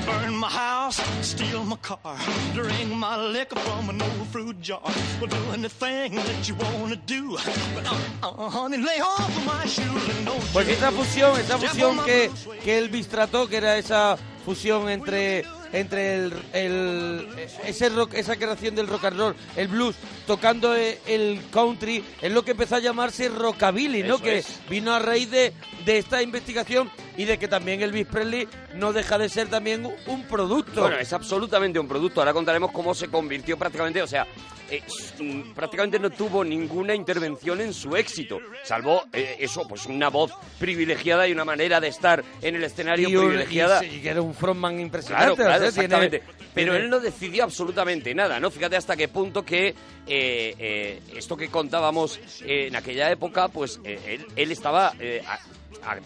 burn 0.06 0.36
my 0.38 0.48
house, 0.48 0.79
steal 0.92 1.64
my 1.66 1.76
car, 1.78 2.18
drink 2.54 2.92
my 2.94 3.18
liquor 3.18 3.60
from 3.60 3.90
an 3.90 4.02
old 4.02 4.28
fruit 4.32 4.60
jar. 4.62 4.82
Well, 5.20 5.28
do 5.28 5.38
anything 5.54 6.16
that 6.16 6.48
you 6.48 6.56
wanna 6.56 6.96
do. 7.06 7.38
But, 7.76 7.86
uh, 7.88 7.96
uh, 8.24 8.50
honey, 8.50 8.78
lay 8.78 9.00
off 9.00 9.38
of 9.38 9.46
my 9.46 9.66
shoes 9.66 10.10
and 10.10 10.26
don't 10.26 10.54
Pues 10.54 10.68
you 10.68 10.74
esa 10.74 10.92
fusión, 10.92 11.40
esa 11.40 11.58
fusión 11.58 12.04
que, 12.06 12.32
que 12.64 12.78
Elvis 12.78 13.08
trató, 13.08 13.48
que 13.48 13.58
era 13.58 13.78
esa 13.78 14.18
fusión 14.46 14.90
entre 14.90 15.46
entre 15.74 16.16
el, 16.16 16.34
el- 16.54 17.28
ese 17.66 17.90
rock, 17.90 18.14
esa 18.16 18.36
creación 18.36 18.76
del 18.76 18.88
rock 18.88 19.06
and 19.06 19.18
roll, 19.18 19.36
el 19.56 19.68
blues, 19.68 19.96
tocando 20.26 20.76
e- 20.76 21.00
el 21.08 21.42
country, 21.52 22.04
es 22.22 22.32
lo 22.32 22.44
que 22.44 22.52
empezó 22.52 22.76
a 22.76 22.80
llamarse 22.80 23.30
rockabilly, 23.30 24.04
¿no? 24.04 24.16
Eso 24.16 24.24
que 24.24 24.38
es. 24.40 24.60
vino 24.70 24.94
a 24.94 25.00
raíz 25.00 25.30
de, 25.32 25.54
de 25.86 25.98
esta 25.98 26.22
investigación 26.22 26.90
y 27.18 27.26
de 27.26 27.38
que 27.38 27.48
también 27.48 27.82
Elvis 27.82 28.08
Presley 28.08 28.48
no 28.76 28.94
deja 28.94 29.18
de 29.18 29.30
ser 29.30 29.48
también 29.50 29.88
un 30.08 30.24
producto. 30.24 30.82
Bueno, 30.82 30.98
es 30.98 31.12
absolutamente 31.14 31.80
un 31.80 31.88
producto. 31.88 32.22
Ahora 32.22 32.34
contaremos 32.34 32.72
cómo 32.72 32.94
se 32.96 33.08
convirtió 33.10 33.58
prácticamente, 33.58 34.02
o 34.02 34.08
sea, 34.08 34.26
eh, 34.72 34.84
mm, 35.20 35.54
prácticamente 35.54 35.98
no 36.00 36.12
tuvo 36.12 36.44
ninguna 36.44 36.94
intervención 36.94 37.60
en 37.60 37.74
su 37.74 37.96
éxito, 37.96 38.38
salvo 38.64 39.04
eh, 39.12 39.38
eso, 39.40 39.68
pues 39.68 39.88
una 39.88 40.10
voz 40.10 40.32
privilegiada 40.60 41.28
y 41.28 41.32
una 41.32 41.44
manera 41.44 41.82
de 41.82 41.88
estar 41.88 42.24
en 42.42 42.56
el 42.56 42.64
escenario 42.64 43.10
y, 43.10 43.16
un- 43.16 43.26
privilegiada. 43.30 43.84
y 43.84 44.00
que 44.00 44.10
era 44.10 44.22
un 44.22 44.36
frontman 44.36 44.80
impresionante. 44.80 45.36
Claro, 45.36 45.50
claro, 45.50 45.59
tiene- 45.60 45.86
exactamente. 45.86 46.24
Pero 46.54 46.76
él 46.76 46.90
no 46.90 47.00
decidió 47.00 47.44
absolutamente 47.44 48.14
nada, 48.16 48.40
¿no? 48.40 48.50
Fíjate 48.52 48.76
hasta 48.76 48.98
qué 48.98 49.08
punto 49.08 49.44
que 49.46 49.68
eh, 49.68 49.76
eh, 50.08 51.00
esto 51.16 51.38
que 51.38 51.50
contábamos 51.50 52.20
eh, 52.44 52.68
en 52.68 52.76
aquella 52.76 53.10
época, 53.12 53.48
pues 53.50 53.80
eh, 53.84 54.00
él, 54.08 54.26
él 54.36 54.52
estaba... 54.52 54.88
a- 55.28 55.40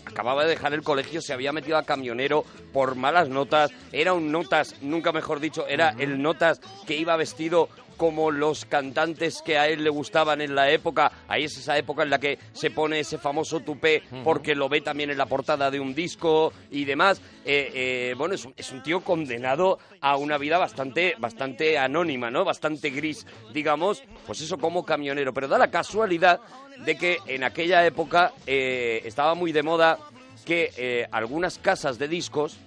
acababa 0.05 0.43
de 0.43 0.49
dejar 0.51 0.73
el 0.73 0.83
colegio, 0.83 1.19
se 1.21 1.33
había 1.33 1.51
metido 1.51 1.77
a 1.77 1.83
camionero 1.83 2.45
por 2.73 2.95
malas 2.95 3.29
notas, 3.29 3.71
era 3.91 4.13
un 4.13 4.31
notas, 4.31 4.75
nunca 4.81 5.11
mejor 5.11 5.39
dicho, 5.39 5.65
era 5.67 5.95
el 5.97 6.21
notas 6.21 6.59
que 6.85 6.95
iba 6.95 7.15
vestido 7.17 7.69
como 8.03 8.31
los 8.31 8.65
cantantes 8.65 9.41
que 9.41 9.57
a 9.57 9.69
él 9.69 9.81
le 9.81 9.89
gustaban 9.89 10.41
en 10.41 10.55
la 10.55 10.69
época. 10.69 11.09
Ahí 11.29 11.45
es 11.45 11.57
esa 11.57 11.77
época 11.77 12.03
en 12.03 12.09
la 12.09 12.19
que 12.19 12.37
se 12.51 12.69
pone 12.69 12.99
ese 12.99 13.17
famoso 13.17 13.61
tupé 13.61 14.03
porque 14.25 14.55
lo 14.55 14.67
ve 14.67 14.81
también 14.81 15.09
en 15.09 15.17
la 15.17 15.25
portada 15.25 15.71
de 15.71 15.79
un 15.79 15.95
disco 15.95 16.51
y 16.69 16.83
demás. 16.83 17.21
Eh, 17.45 17.71
eh, 17.73 18.15
bueno, 18.17 18.35
es 18.35 18.43
un, 18.43 18.53
es 18.57 18.73
un 18.73 18.83
tío 18.83 18.99
condenado 19.05 19.79
a 20.01 20.17
una 20.17 20.37
vida 20.37 20.57
bastante, 20.57 21.15
bastante 21.17 21.77
anónima, 21.77 22.29
¿no? 22.29 22.43
Bastante 22.43 22.89
gris, 22.89 23.25
digamos. 23.53 24.03
Pues 24.27 24.41
eso 24.41 24.57
como 24.57 24.83
camionero. 24.83 25.33
Pero 25.33 25.47
da 25.47 25.57
la 25.57 25.71
casualidad 25.71 26.41
de 26.85 26.97
que 26.97 27.19
en 27.27 27.45
aquella 27.45 27.85
época 27.85 28.33
eh, 28.45 29.01
estaba 29.05 29.33
muy 29.33 29.53
de 29.53 29.63
moda 29.63 29.97
que 30.43 31.07
algunas 31.09 31.57
casas 31.57 31.97
de 31.97 32.09
discos 32.09 32.57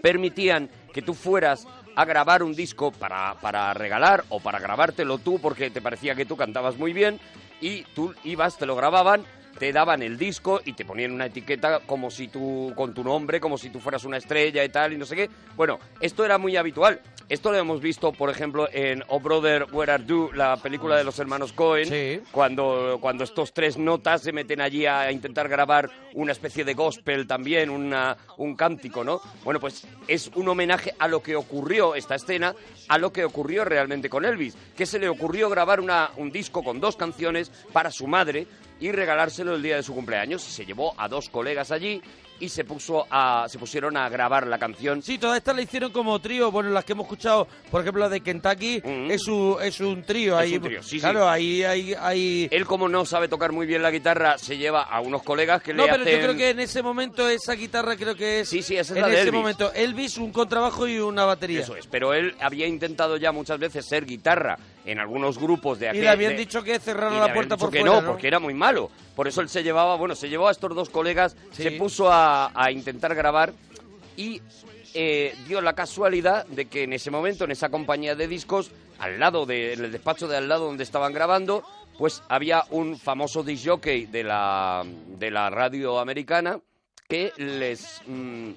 permitían 0.00 0.70
que 0.94 1.02
tú 1.02 1.12
fueras 1.12 1.66
a 1.96 2.04
grabar 2.04 2.42
un 2.42 2.54
disco 2.54 2.92
para, 2.92 3.34
para 3.40 3.72
regalar 3.74 4.24
o 4.28 4.40
para 4.40 4.58
grabártelo 4.58 5.18
tú 5.18 5.38
porque 5.38 5.70
te 5.70 5.82
parecía 5.82 6.14
que 6.14 6.26
tú 6.26 6.36
cantabas 6.36 6.76
muy 6.76 6.92
bien 6.92 7.20
y 7.60 7.82
tú 7.94 8.14
ibas, 8.24 8.58
te 8.58 8.66
lo 8.66 8.76
grababan, 8.76 9.24
te 9.58 9.72
daban 9.72 10.02
el 10.02 10.18
disco 10.18 10.60
y 10.64 10.72
te 10.72 10.84
ponían 10.84 11.12
una 11.12 11.26
etiqueta 11.26 11.80
como 11.80 12.10
si 12.10 12.28
tú, 12.28 12.72
con 12.76 12.92
tu 12.94 13.04
nombre, 13.04 13.40
como 13.40 13.56
si 13.58 13.70
tú 13.70 13.80
fueras 13.80 14.04
una 14.04 14.16
estrella 14.16 14.64
y 14.64 14.68
tal 14.68 14.92
y 14.92 14.96
no 14.98 15.06
sé 15.06 15.16
qué. 15.16 15.30
Bueno, 15.56 15.78
esto 16.00 16.24
era 16.24 16.38
muy 16.38 16.56
habitual. 16.56 17.00
Esto 17.26 17.50
lo 17.50 17.56
hemos 17.56 17.80
visto, 17.80 18.12
por 18.12 18.28
ejemplo, 18.28 18.68
en 18.70 19.02
Oh 19.08 19.18
Brother, 19.18 19.66
Where 19.72 19.90
Are 19.92 20.04
You, 20.04 20.30
la 20.34 20.58
película 20.58 20.96
de 20.98 21.04
los 21.04 21.18
hermanos 21.18 21.54
Cohen, 21.54 21.86
Sí. 21.88 22.20
cuando, 22.30 22.98
cuando 23.00 23.24
estos 23.24 23.54
tres 23.54 23.78
notas 23.78 24.20
se 24.20 24.30
meten 24.32 24.60
allí 24.60 24.84
a 24.84 25.10
intentar 25.10 25.48
grabar 25.48 25.88
una 26.12 26.32
especie 26.32 26.64
de 26.64 26.74
gospel 26.74 27.26
también, 27.26 27.70
una, 27.70 28.14
un 28.36 28.54
cántico, 28.54 29.04
¿no? 29.04 29.22
Bueno, 29.42 29.58
pues 29.58 29.86
es 30.06 30.30
un 30.34 30.48
homenaje 30.48 30.94
a 30.98 31.08
lo 31.08 31.22
que 31.22 31.34
ocurrió, 31.34 31.94
esta 31.94 32.14
escena, 32.14 32.54
a 32.88 32.98
lo 32.98 33.10
que 33.10 33.24
ocurrió 33.24 33.64
realmente 33.64 34.10
con 34.10 34.26
Elvis, 34.26 34.54
que 34.76 34.84
se 34.84 34.98
le 34.98 35.08
ocurrió 35.08 35.48
grabar 35.48 35.80
una, 35.80 36.10
un 36.18 36.30
disco 36.30 36.62
con 36.62 36.78
dos 36.78 36.94
canciones 36.96 37.50
para 37.72 37.90
su 37.90 38.06
madre 38.06 38.46
y 38.84 38.92
regalárselo 38.92 39.54
el 39.54 39.62
día 39.62 39.76
de 39.76 39.82
su 39.82 39.94
cumpleaños. 39.94 40.42
Se 40.42 40.66
llevó 40.66 40.94
a 40.98 41.08
dos 41.08 41.30
colegas 41.30 41.70
allí 41.70 42.02
y 42.38 42.48
se 42.50 42.64
puso 42.64 43.06
a, 43.08 43.46
se 43.48 43.58
pusieron 43.58 43.96
a 43.96 44.08
grabar 44.10 44.46
la 44.46 44.58
canción. 44.58 45.00
Sí, 45.02 45.16
todas 45.16 45.38
estas 45.38 45.56
la 45.56 45.62
hicieron 45.62 45.90
como 45.90 46.18
trío. 46.20 46.50
Bueno, 46.50 46.68
las 46.70 46.84
que 46.84 46.92
hemos 46.92 47.04
escuchado, 47.04 47.46
por 47.70 47.80
ejemplo, 47.80 48.02
la 48.02 48.08
de 48.10 48.20
Kentucky, 48.20 48.82
Mm. 48.84 49.10
es, 49.10 49.26
un, 49.28 49.56
es 49.62 49.80
un 49.80 50.02
trío. 50.02 50.38
Es 50.38 50.42
ahí, 50.44 50.56
un 50.56 50.62
trío, 50.62 50.82
sí, 50.82 50.88
sí. 50.96 51.00
Claro, 51.00 51.28
ahí 51.30 51.62
hay... 51.62 51.94
hay... 51.94 52.48
Él, 52.50 52.66
como 52.66 52.88
no 52.88 53.06
sabe 53.06 53.28
tocar 53.28 53.52
muy 53.52 53.66
bien 53.66 53.82
la 53.82 53.90
guitarra, 53.90 54.36
se 54.36 54.58
lleva 54.58 54.82
a 54.82 55.00
unos 55.00 55.22
colegas 55.22 55.62
que 55.62 55.72
No, 55.72 55.84
le 55.86 55.92
pero 55.92 56.02
hacen... 56.02 56.14
yo 56.16 56.22
creo 56.26 56.36
que 56.36 56.50
en 56.50 56.60
ese 56.60 56.82
momento 56.82 57.26
esa 57.28 57.54
guitarra 57.54 57.96
creo 57.96 58.14
que 58.14 58.40
es... 58.40 58.48
Sí, 58.50 58.60
sí, 58.62 58.76
esa 58.76 58.92
es 58.92 58.96
en 58.96 59.02
la 59.02 59.08
de 59.08 59.14
ese 59.14 59.22
Elvis. 59.22 59.40
momento 59.40 59.72
Elvis, 59.72 60.18
un 60.18 60.30
contrabajo 60.32 60.86
y 60.86 60.98
una 60.98 61.24
batería. 61.24 61.60
Eso 61.60 61.76
es, 61.76 61.86
pero 61.86 62.12
él 62.12 62.34
había 62.40 62.66
intentado 62.66 63.16
ya 63.16 63.32
muchas 63.32 63.58
veces 63.58 63.86
ser 63.86 64.04
guitarra 64.04 64.58
en 64.84 64.98
algunos 64.98 65.38
grupos 65.38 65.78
de 65.78 65.86
Y 65.86 65.88
aquel... 65.88 66.00
le 66.02 66.08
habían 66.08 66.32
de- 66.32 66.38
dicho 66.38 66.62
que 66.62 66.78
cerrara 66.78 67.10
y 67.16 67.20
le 67.20 67.26
la 67.26 67.32
puerta 67.34 67.54
dicho 67.56 67.66
por 67.66 67.72
que 67.72 67.80
fuera, 67.80 68.00
no, 68.00 68.06
porque 68.06 68.26
era 68.28 68.38
muy 68.38 68.54
malo. 68.54 68.90
Por 69.16 69.26
eso 69.28 69.40
él 69.40 69.48
se 69.48 69.62
llevaba, 69.62 69.96
bueno, 69.96 70.14
se 70.14 70.28
llevó 70.28 70.48
a 70.48 70.50
estos 70.52 70.74
dos 70.74 70.90
colegas, 70.90 71.36
Sí. 71.52 71.62
se 71.62 71.70
puso 71.72 72.10
a, 72.12 72.50
a 72.54 72.70
intentar 72.70 73.14
grabar 73.14 73.52
y 74.16 74.42
eh, 74.94 75.34
dio 75.48 75.60
la 75.60 75.72
casualidad 75.74 76.46
de 76.46 76.66
que 76.66 76.84
en 76.84 76.92
ese 76.92 77.10
momento, 77.10 77.44
en 77.44 77.50
esa 77.50 77.68
compañía 77.68 78.14
de 78.14 78.28
discos, 78.28 78.70
al 78.98 79.18
lado 79.18 79.44
de, 79.46 79.72
en 79.72 79.84
el 79.84 79.92
despacho 79.92 80.28
de 80.28 80.36
al 80.36 80.48
lado 80.48 80.66
donde 80.66 80.84
estaban 80.84 81.12
grabando, 81.12 81.64
pues 81.98 82.22
había 82.28 82.64
un 82.70 82.98
famoso 82.98 83.42
disc 83.42 83.66
jockey 83.66 84.06
de 84.06 84.22
la, 84.24 84.84
de 84.84 85.30
la 85.30 85.50
radio 85.50 85.98
americana 85.98 86.60
que 87.08 87.32
les 87.36 88.02
mm, 88.06 88.50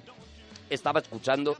estaba 0.70 1.00
escuchando 1.00 1.56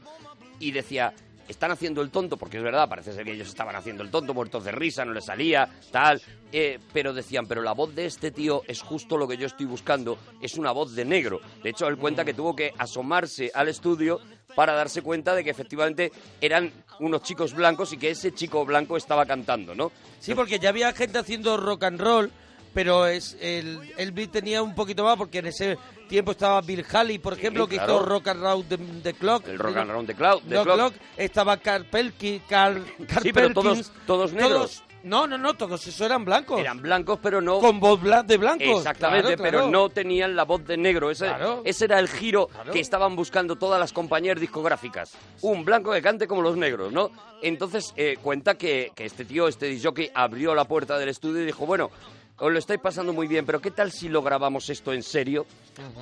y 0.59 0.71
decía, 0.71 1.13
están 1.49 1.71
haciendo 1.71 2.01
el 2.01 2.11
tonto, 2.11 2.37
porque 2.37 2.57
es 2.57 2.63
verdad, 2.63 2.87
parece 2.87 3.11
ser 3.11 3.25
que 3.25 3.33
ellos 3.33 3.49
estaban 3.49 3.75
haciendo 3.75 4.03
el 4.03 4.11
tonto, 4.11 4.33
muertos 4.33 4.63
de 4.63 4.71
risa, 4.71 5.03
no 5.03 5.13
les 5.13 5.25
salía, 5.25 5.67
tal, 5.91 6.21
eh, 6.51 6.79
pero 6.93 7.11
decían, 7.11 7.47
pero 7.47 7.61
la 7.61 7.73
voz 7.73 7.93
de 7.95 8.05
este 8.05 8.31
tío 8.31 8.61
es 8.67 8.81
justo 8.81 9.17
lo 9.17 9.27
que 9.27 9.35
yo 9.35 9.47
estoy 9.47 9.65
buscando, 9.65 10.17
es 10.41 10.55
una 10.55 10.71
voz 10.71 10.95
de 10.95 11.05
negro. 11.05 11.41
De 11.63 11.71
hecho, 11.71 11.87
él 11.87 11.97
cuenta 11.97 12.23
que 12.23 12.33
tuvo 12.33 12.55
que 12.55 12.71
asomarse 12.77 13.51
al 13.53 13.67
estudio 13.67 14.21
para 14.55 14.73
darse 14.73 15.01
cuenta 15.01 15.33
de 15.35 15.43
que 15.43 15.49
efectivamente 15.49 16.11
eran 16.39 16.71
unos 16.99 17.23
chicos 17.23 17.53
blancos 17.53 17.93
y 17.93 17.97
que 17.97 18.11
ese 18.11 18.33
chico 18.33 18.65
blanco 18.65 18.97
estaba 18.97 19.25
cantando, 19.25 19.73
¿no? 19.75 19.91
Sí, 20.19 20.35
porque 20.35 20.59
ya 20.59 20.69
había 20.69 20.93
gente 20.93 21.17
haciendo 21.17 21.57
rock 21.57 21.83
and 21.83 21.99
roll, 21.99 22.31
pero 22.73 23.05
es 23.07 23.37
el 23.41 23.79
Elvis 23.97 24.31
tenía 24.31 24.61
un 24.61 24.75
poquito 24.75 25.03
más 25.03 25.17
porque 25.17 25.39
en 25.39 25.47
ese 25.47 25.77
tiempo 26.07 26.31
estaba 26.31 26.61
Bill 26.61 26.85
Haley, 26.91 27.19
por 27.19 27.33
ejemplo, 27.33 27.67
que 27.67 27.75
claro. 27.77 27.97
hizo 27.97 28.05
Rock 28.05 28.27
and 28.29 28.41
Roll 28.41 28.65
the, 28.65 28.77
the 29.03 29.13
Clock. 29.13 29.47
El 29.47 29.59
Rock 29.59 29.77
and 29.77 29.91
Roll 29.91 30.05
the 30.07 30.15
Cloud, 30.15 30.41
the 30.43 30.55
The 30.55 30.63
Clock. 30.63 30.75
Clock. 30.75 30.93
Estaba 31.17 31.57
Carl 31.57 31.85
Pelkins, 31.85 32.41
Carl, 32.49 32.83
Carl 33.07 33.23
Sí, 33.23 33.31
pero 33.33 33.49
todos- 33.53 33.91
todos 34.07 34.33
negros. 34.33 34.83
no, 35.03 35.27
no, 35.27 35.37
no, 35.37 35.53
todos 35.53 35.85
esos 35.87 36.01
eran 36.01 36.25
blancos. 36.25 36.59
Eran 36.59 36.81
blancos, 36.81 37.19
pero 37.21 37.41
no... 37.41 37.59
con 37.59 37.79
voz 37.79 37.99
de 38.25 38.37
blancos. 38.37 38.67
Exactamente, 38.79 39.35
Claro, 39.37 39.43
pero 39.43 39.67
no 39.69 39.89
tenían 39.89 40.35
la 40.35 40.43
voz 40.45 40.65
de 40.65 40.77
negro. 40.77 41.11
Ese, 41.11 41.27
Claro. 41.27 41.61
ese 41.63 41.85
era 41.85 41.99
el 41.99 42.07
giro 42.09 42.49
que 42.73 42.79
estaban 42.79 43.15
buscando 43.15 43.55
todas 43.55 43.79
las 43.79 43.93
compañías 43.93 44.39
discográficas. 44.39 45.13
Un 45.41 45.63
blanco 45.63 45.91
que 45.91 46.01
cante 46.01 46.27
como 46.27 46.41
los 46.41 46.57
negros, 46.57 46.91
¿no? 46.91 47.11
Entonces 47.43 47.93
eh, 47.95 48.17
cuenta 48.21 48.55
que, 48.55 48.91
que 48.95 49.05
este 49.05 49.25
tío, 49.25 49.47
este 49.47 49.67
disjockey, 49.67 50.11
abrió 50.15 50.53
la 50.55 50.65
puerta 50.65 50.97
del 50.97 51.09
estudio 51.09 51.43
y 51.43 51.45
dijo, 51.45 51.65
bueno, 51.65 51.91
os 52.39 52.51
lo 52.51 52.59
estáis 52.59 52.79
pasando 52.79 53.13
muy 53.13 53.27
bien, 53.27 53.45
pero 53.45 53.59
¿qué 53.59 53.71
tal 53.71 53.91
si 53.91 54.09
lo 54.09 54.21
grabamos 54.21 54.69
esto 54.69 54.93
en 54.93 55.03
serio? 55.03 55.45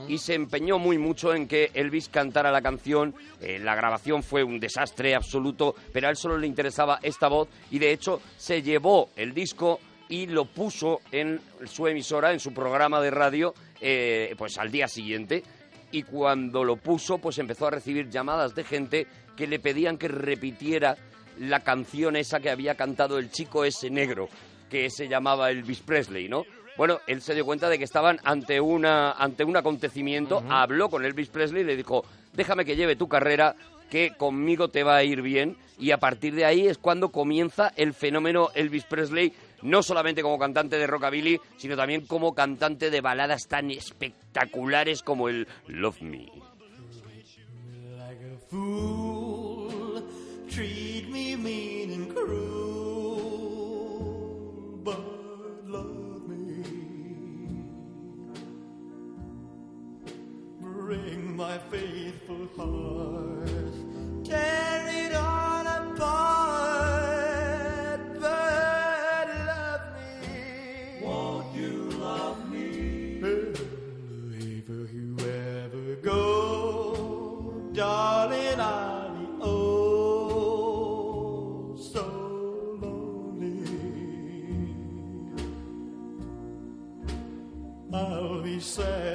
Y 0.07 0.17
se 0.17 0.33
empeñó 0.33 0.79
muy 0.79 0.97
mucho 0.97 1.33
en 1.33 1.47
que 1.47 1.71
Elvis 1.73 2.09
cantara 2.09 2.51
la 2.51 2.61
canción. 2.61 3.15
Eh, 3.41 3.59
la 3.59 3.75
grabación 3.75 4.23
fue 4.23 4.43
un 4.43 4.59
desastre 4.59 5.15
absoluto, 5.15 5.75
pero 5.91 6.07
a 6.07 6.09
él 6.09 6.17
solo 6.17 6.37
le 6.37 6.47
interesaba 6.47 6.99
esta 7.01 7.27
voz 7.27 7.49
y 7.71 7.79
de 7.79 7.91
hecho 7.91 8.21
se 8.37 8.61
llevó 8.61 9.09
el 9.15 9.33
disco 9.33 9.79
y 10.09 10.27
lo 10.27 10.45
puso 10.45 11.01
en 11.11 11.41
su 11.65 11.87
emisora, 11.87 12.31
en 12.31 12.39
su 12.39 12.53
programa 12.53 13.01
de 13.01 13.11
radio, 13.11 13.53
eh, 13.81 14.33
pues 14.37 14.57
al 14.57 14.71
día 14.71 14.87
siguiente. 14.87 15.43
Y 15.91 16.03
cuando 16.03 16.63
lo 16.63 16.75
puso, 16.75 17.17
pues 17.17 17.37
empezó 17.39 17.67
a 17.67 17.71
recibir 17.71 18.09
llamadas 18.09 18.53
de 18.55 18.63
gente 18.63 19.07
que 19.35 19.47
le 19.47 19.59
pedían 19.59 19.97
que 19.97 20.07
repitiera 20.07 20.97
la 21.39 21.61
canción 21.61 22.15
esa 22.15 22.39
que 22.39 22.49
había 22.49 22.75
cantado 22.75 23.17
el 23.19 23.31
chico 23.31 23.63
ese 23.63 23.89
negro, 23.89 24.27
que 24.69 24.89
se 24.89 25.07
llamaba 25.07 25.49
Elvis 25.51 25.81
Presley, 25.81 26.27
¿no? 26.27 26.45
Bueno, 26.77 26.99
él 27.07 27.21
se 27.21 27.33
dio 27.33 27.45
cuenta 27.45 27.69
de 27.69 27.79
que 27.79 27.83
estaban 27.83 28.19
ante 28.23 28.61
una 28.61 29.11
ante 29.11 29.43
un 29.43 29.57
acontecimiento, 29.57 30.43
habló 30.47 30.89
con 30.89 31.03
Elvis 31.03 31.29
Presley 31.29 31.63
y 31.63 31.65
le 31.65 31.75
dijo, 31.75 32.05
déjame 32.33 32.65
que 32.65 32.75
lleve 32.75 32.95
tu 32.95 33.07
carrera, 33.07 33.55
que 33.89 34.11
conmigo 34.15 34.67
te 34.67 34.83
va 34.83 34.97
a 34.97 35.03
ir 35.03 35.23
bien, 35.23 35.57
y 35.79 35.91
a 35.91 35.97
partir 35.97 36.35
de 36.35 36.45
ahí 36.45 36.67
es 36.67 36.77
cuando 36.77 37.09
comienza 37.09 37.73
el 37.75 37.93
fenómeno 37.93 38.49
Elvis 38.53 38.83
Presley, 38.83 39.33
no 39.63 39.81
solamente 39.81 40.21
como 40.21 40.37
cantante 40.37 40.77
de 40.77 40.85
rockabilly, 40.85 41.39
sino 41.57 41.75
también 41.75 42.05
como 42.05 42.35
cantante 42.35 42.91
de 42.91 43.01
baladas 43.01 43.47
tan 43.47 43.71
espectaculares 43.71 45.01
como 45.01 45.29
el 45.29 45.47
Love 45.67 46.01
Me. 46.01 46.31
My 61.37 61.57
faithful 61.69 62.47
heart, 62.57 63.73
tear 64.25 64.87
it 65.05 65.13
all 65.13 65.67
apart, 65.67 65.99
but 68.19 69.27
love 69.45 69.85
me. 69.95 70.99
Won't 71.03 71.53
you 71.55 71.91
love 72.01 72.49
me? 72.49 73.19
If 73.21 74.67
you 74.93 75.15
ever 75.19 75.95
go, 76.01 77.53
darling, 77.71 78.59
I'll 78.59 79.13
be 79.13 79.27
oh 79.41 80.65
so 81.77 82.05
lonely. 82.81 83.61
I'll 87.93 88.41
be 88.41 88.59
sad 88.59 89.06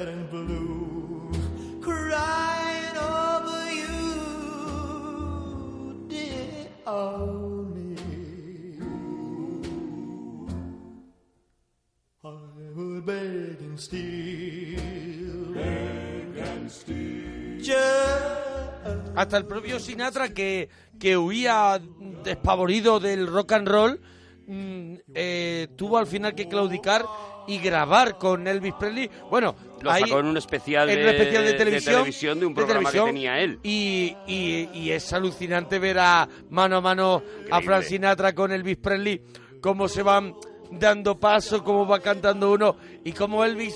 Hasta 19.15 19.37
el 19.37 19.45
propio 19.45 19.79
Sinatra 19.79 20.29
que, 20.33 20.69
que 20.99 21.17
huía 21.17 21.79
despavorido 22.23 22.99
del 22.99 23.27
rock 23.27 23.53
and 23.53 23.67
roll 23.67 24.01
mm, 24.47 24.93
eh, 25.13 25.67
tuvo 25.75 25.97
al 25.97 26.07
final 26.07 26.33
que 26.35 26.47
claudicar 26.47 27.05
y 27.47 27.59
grabar 27.59 28.17
con 28.17 28.47
Elvis 28.47 28.73
Presley. 28.79 29.09
Bueno, 29.29 29.55
Lo 29.81 29.91
ahí- 29.91 30.03
sacó 30.03 30.19
en 30.19 30.27
un 30.27 30.37
especial 30.37 30.89
en 30.89 30.95
de, 30.97 31.03
un 31.03 31.09
especial 31.09 31.43
de 31.43 31.51
de 31.51 31.57
televisión, 31.57 31.95
televisión 31.95 32.39
de 32.39 32.45
un 32.45 32.53
de 32.53 32.55
programa 32.55 32.79
televisión, 32.89 33.05
que 33.05 33.11
tenía 33.13 33.39
él. 33.41 33.59
Y, 33.63 34.15
y- 34.27 34.69
y 34.73 34.91
es 34.91 35.11
alucinante 35.13 35.77
ver 35.79 35.99
a 35.99 36.27
mano 36.49 36.77
a 36.77 36.81
mano 36.81 37.15
a 37.51 37.61
Frank 37.61 37.83
Increíble. 37.83 37.83
Sinatra 37.89 38.33
con 38.33 38.51
Elvis 38.51 38.77
Presley, 38.77 39.21
cómo 39.61 39.87
se 39.89 40.03
van 40.03 40.35
dando 40.71 41.19
paso, 41.19 41.63
cómo 41.63 41.85
va 41.85 41.99
cantando 41.99 42.51
uno 42.51 42.75
y 43.03 43.11
cómo 43.11 43.43
Elvis 43.45 43.75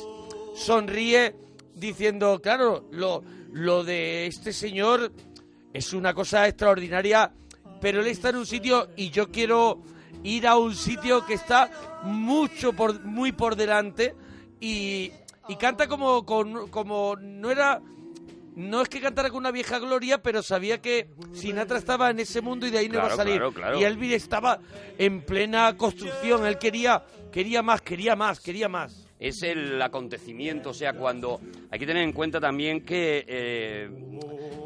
sonríe 0.56 1.36
diciendo, 1.76 2.40
claro, 2.42 2.86
lo, 2.92 3.22
lo 3.58 3.84
de 3.84 4.28
este 4.28 4.54
señor 4.54 5.12
es 5.74 5.94
una 5.94 6.14
cosa 6.14 6.48
extraordinaria, 6.48 7.34
pero 7.82 8.02
él 8.02 8.08
está 8.08 8.30
en 8.30 8.38
un 8.38 8.46
sitio 8.46 8.90
y 8.96 9.10
yo 9.10 9.32
quiero 9.32 9.82
ir 10.24 10.48
a 10.48 10.58
un 10.58 10.76
sitio 10.76 11.26
que 11.26 11.34
está 11.34 11.72
mucho 12.04 12.74
por 12.74 13.04
muy 13.04 13.32
por 13.32 13.56
delante 13.56 14.16
y, 14.60 15.12
y 15.48 15.56
canta 15.60 15.88
como 15.88 16.24
con, 16.26 16.70
como 16.70 17.16
no 17.20 17.50
era 17.50 17.82
no 18.56 18.82
es 18.82 18.90
que 18.90 19.00
cantara 19.00 19.30
con 19.30 19.40
una 19.40 19.52
vieja 19.52 19.78
gloria, 19.78 20.22
pero 20.22 20.42
sabía 20.42 20.82
que 20.82 21.10
Sinatra 21.34 21.78
estaba 21.78 22.10
en 22.10 22.20
ese 22.20 22.42
mundo 22.42 22.66
y 22.66 22.72
de 22.72 22.80
ahí 22.80 22.90
no 22.90 22.96
iba 22.96 23.08
a 23.08 23.16
salir. 23.16 23.36
claro, 23.36 23.52
claro. 23.54 23.80
Y 23.80 23.84
Elvis 23.84 24.14
estaba 24.14 24.60
en 24.98 25.22
plena 25.22 25.78
construcción, 25.78 26.46
él 26.46 26.58
quería 26.58 27.04
quería 27.32 27.62
más, 27.62 27.82
quería 27.82 28.16
más, 28.16 28.40
quería 28.40 28.68
más. 28.68 29.07
Es 29.20 29.44
el 29.44 29.82
acontecimiento, 29.82 30.70
o 30.70 30.74
sea, 30.74 30.94
cuando 30.94 31.40
hay 31.72 31.80
que 31.80 31.86
tener 31.86 32.04
en 32.04 32.14
cuenta 32.14 32.40
también 32.40 32.86
que 32.86 33.26
eh, 33.28 33.90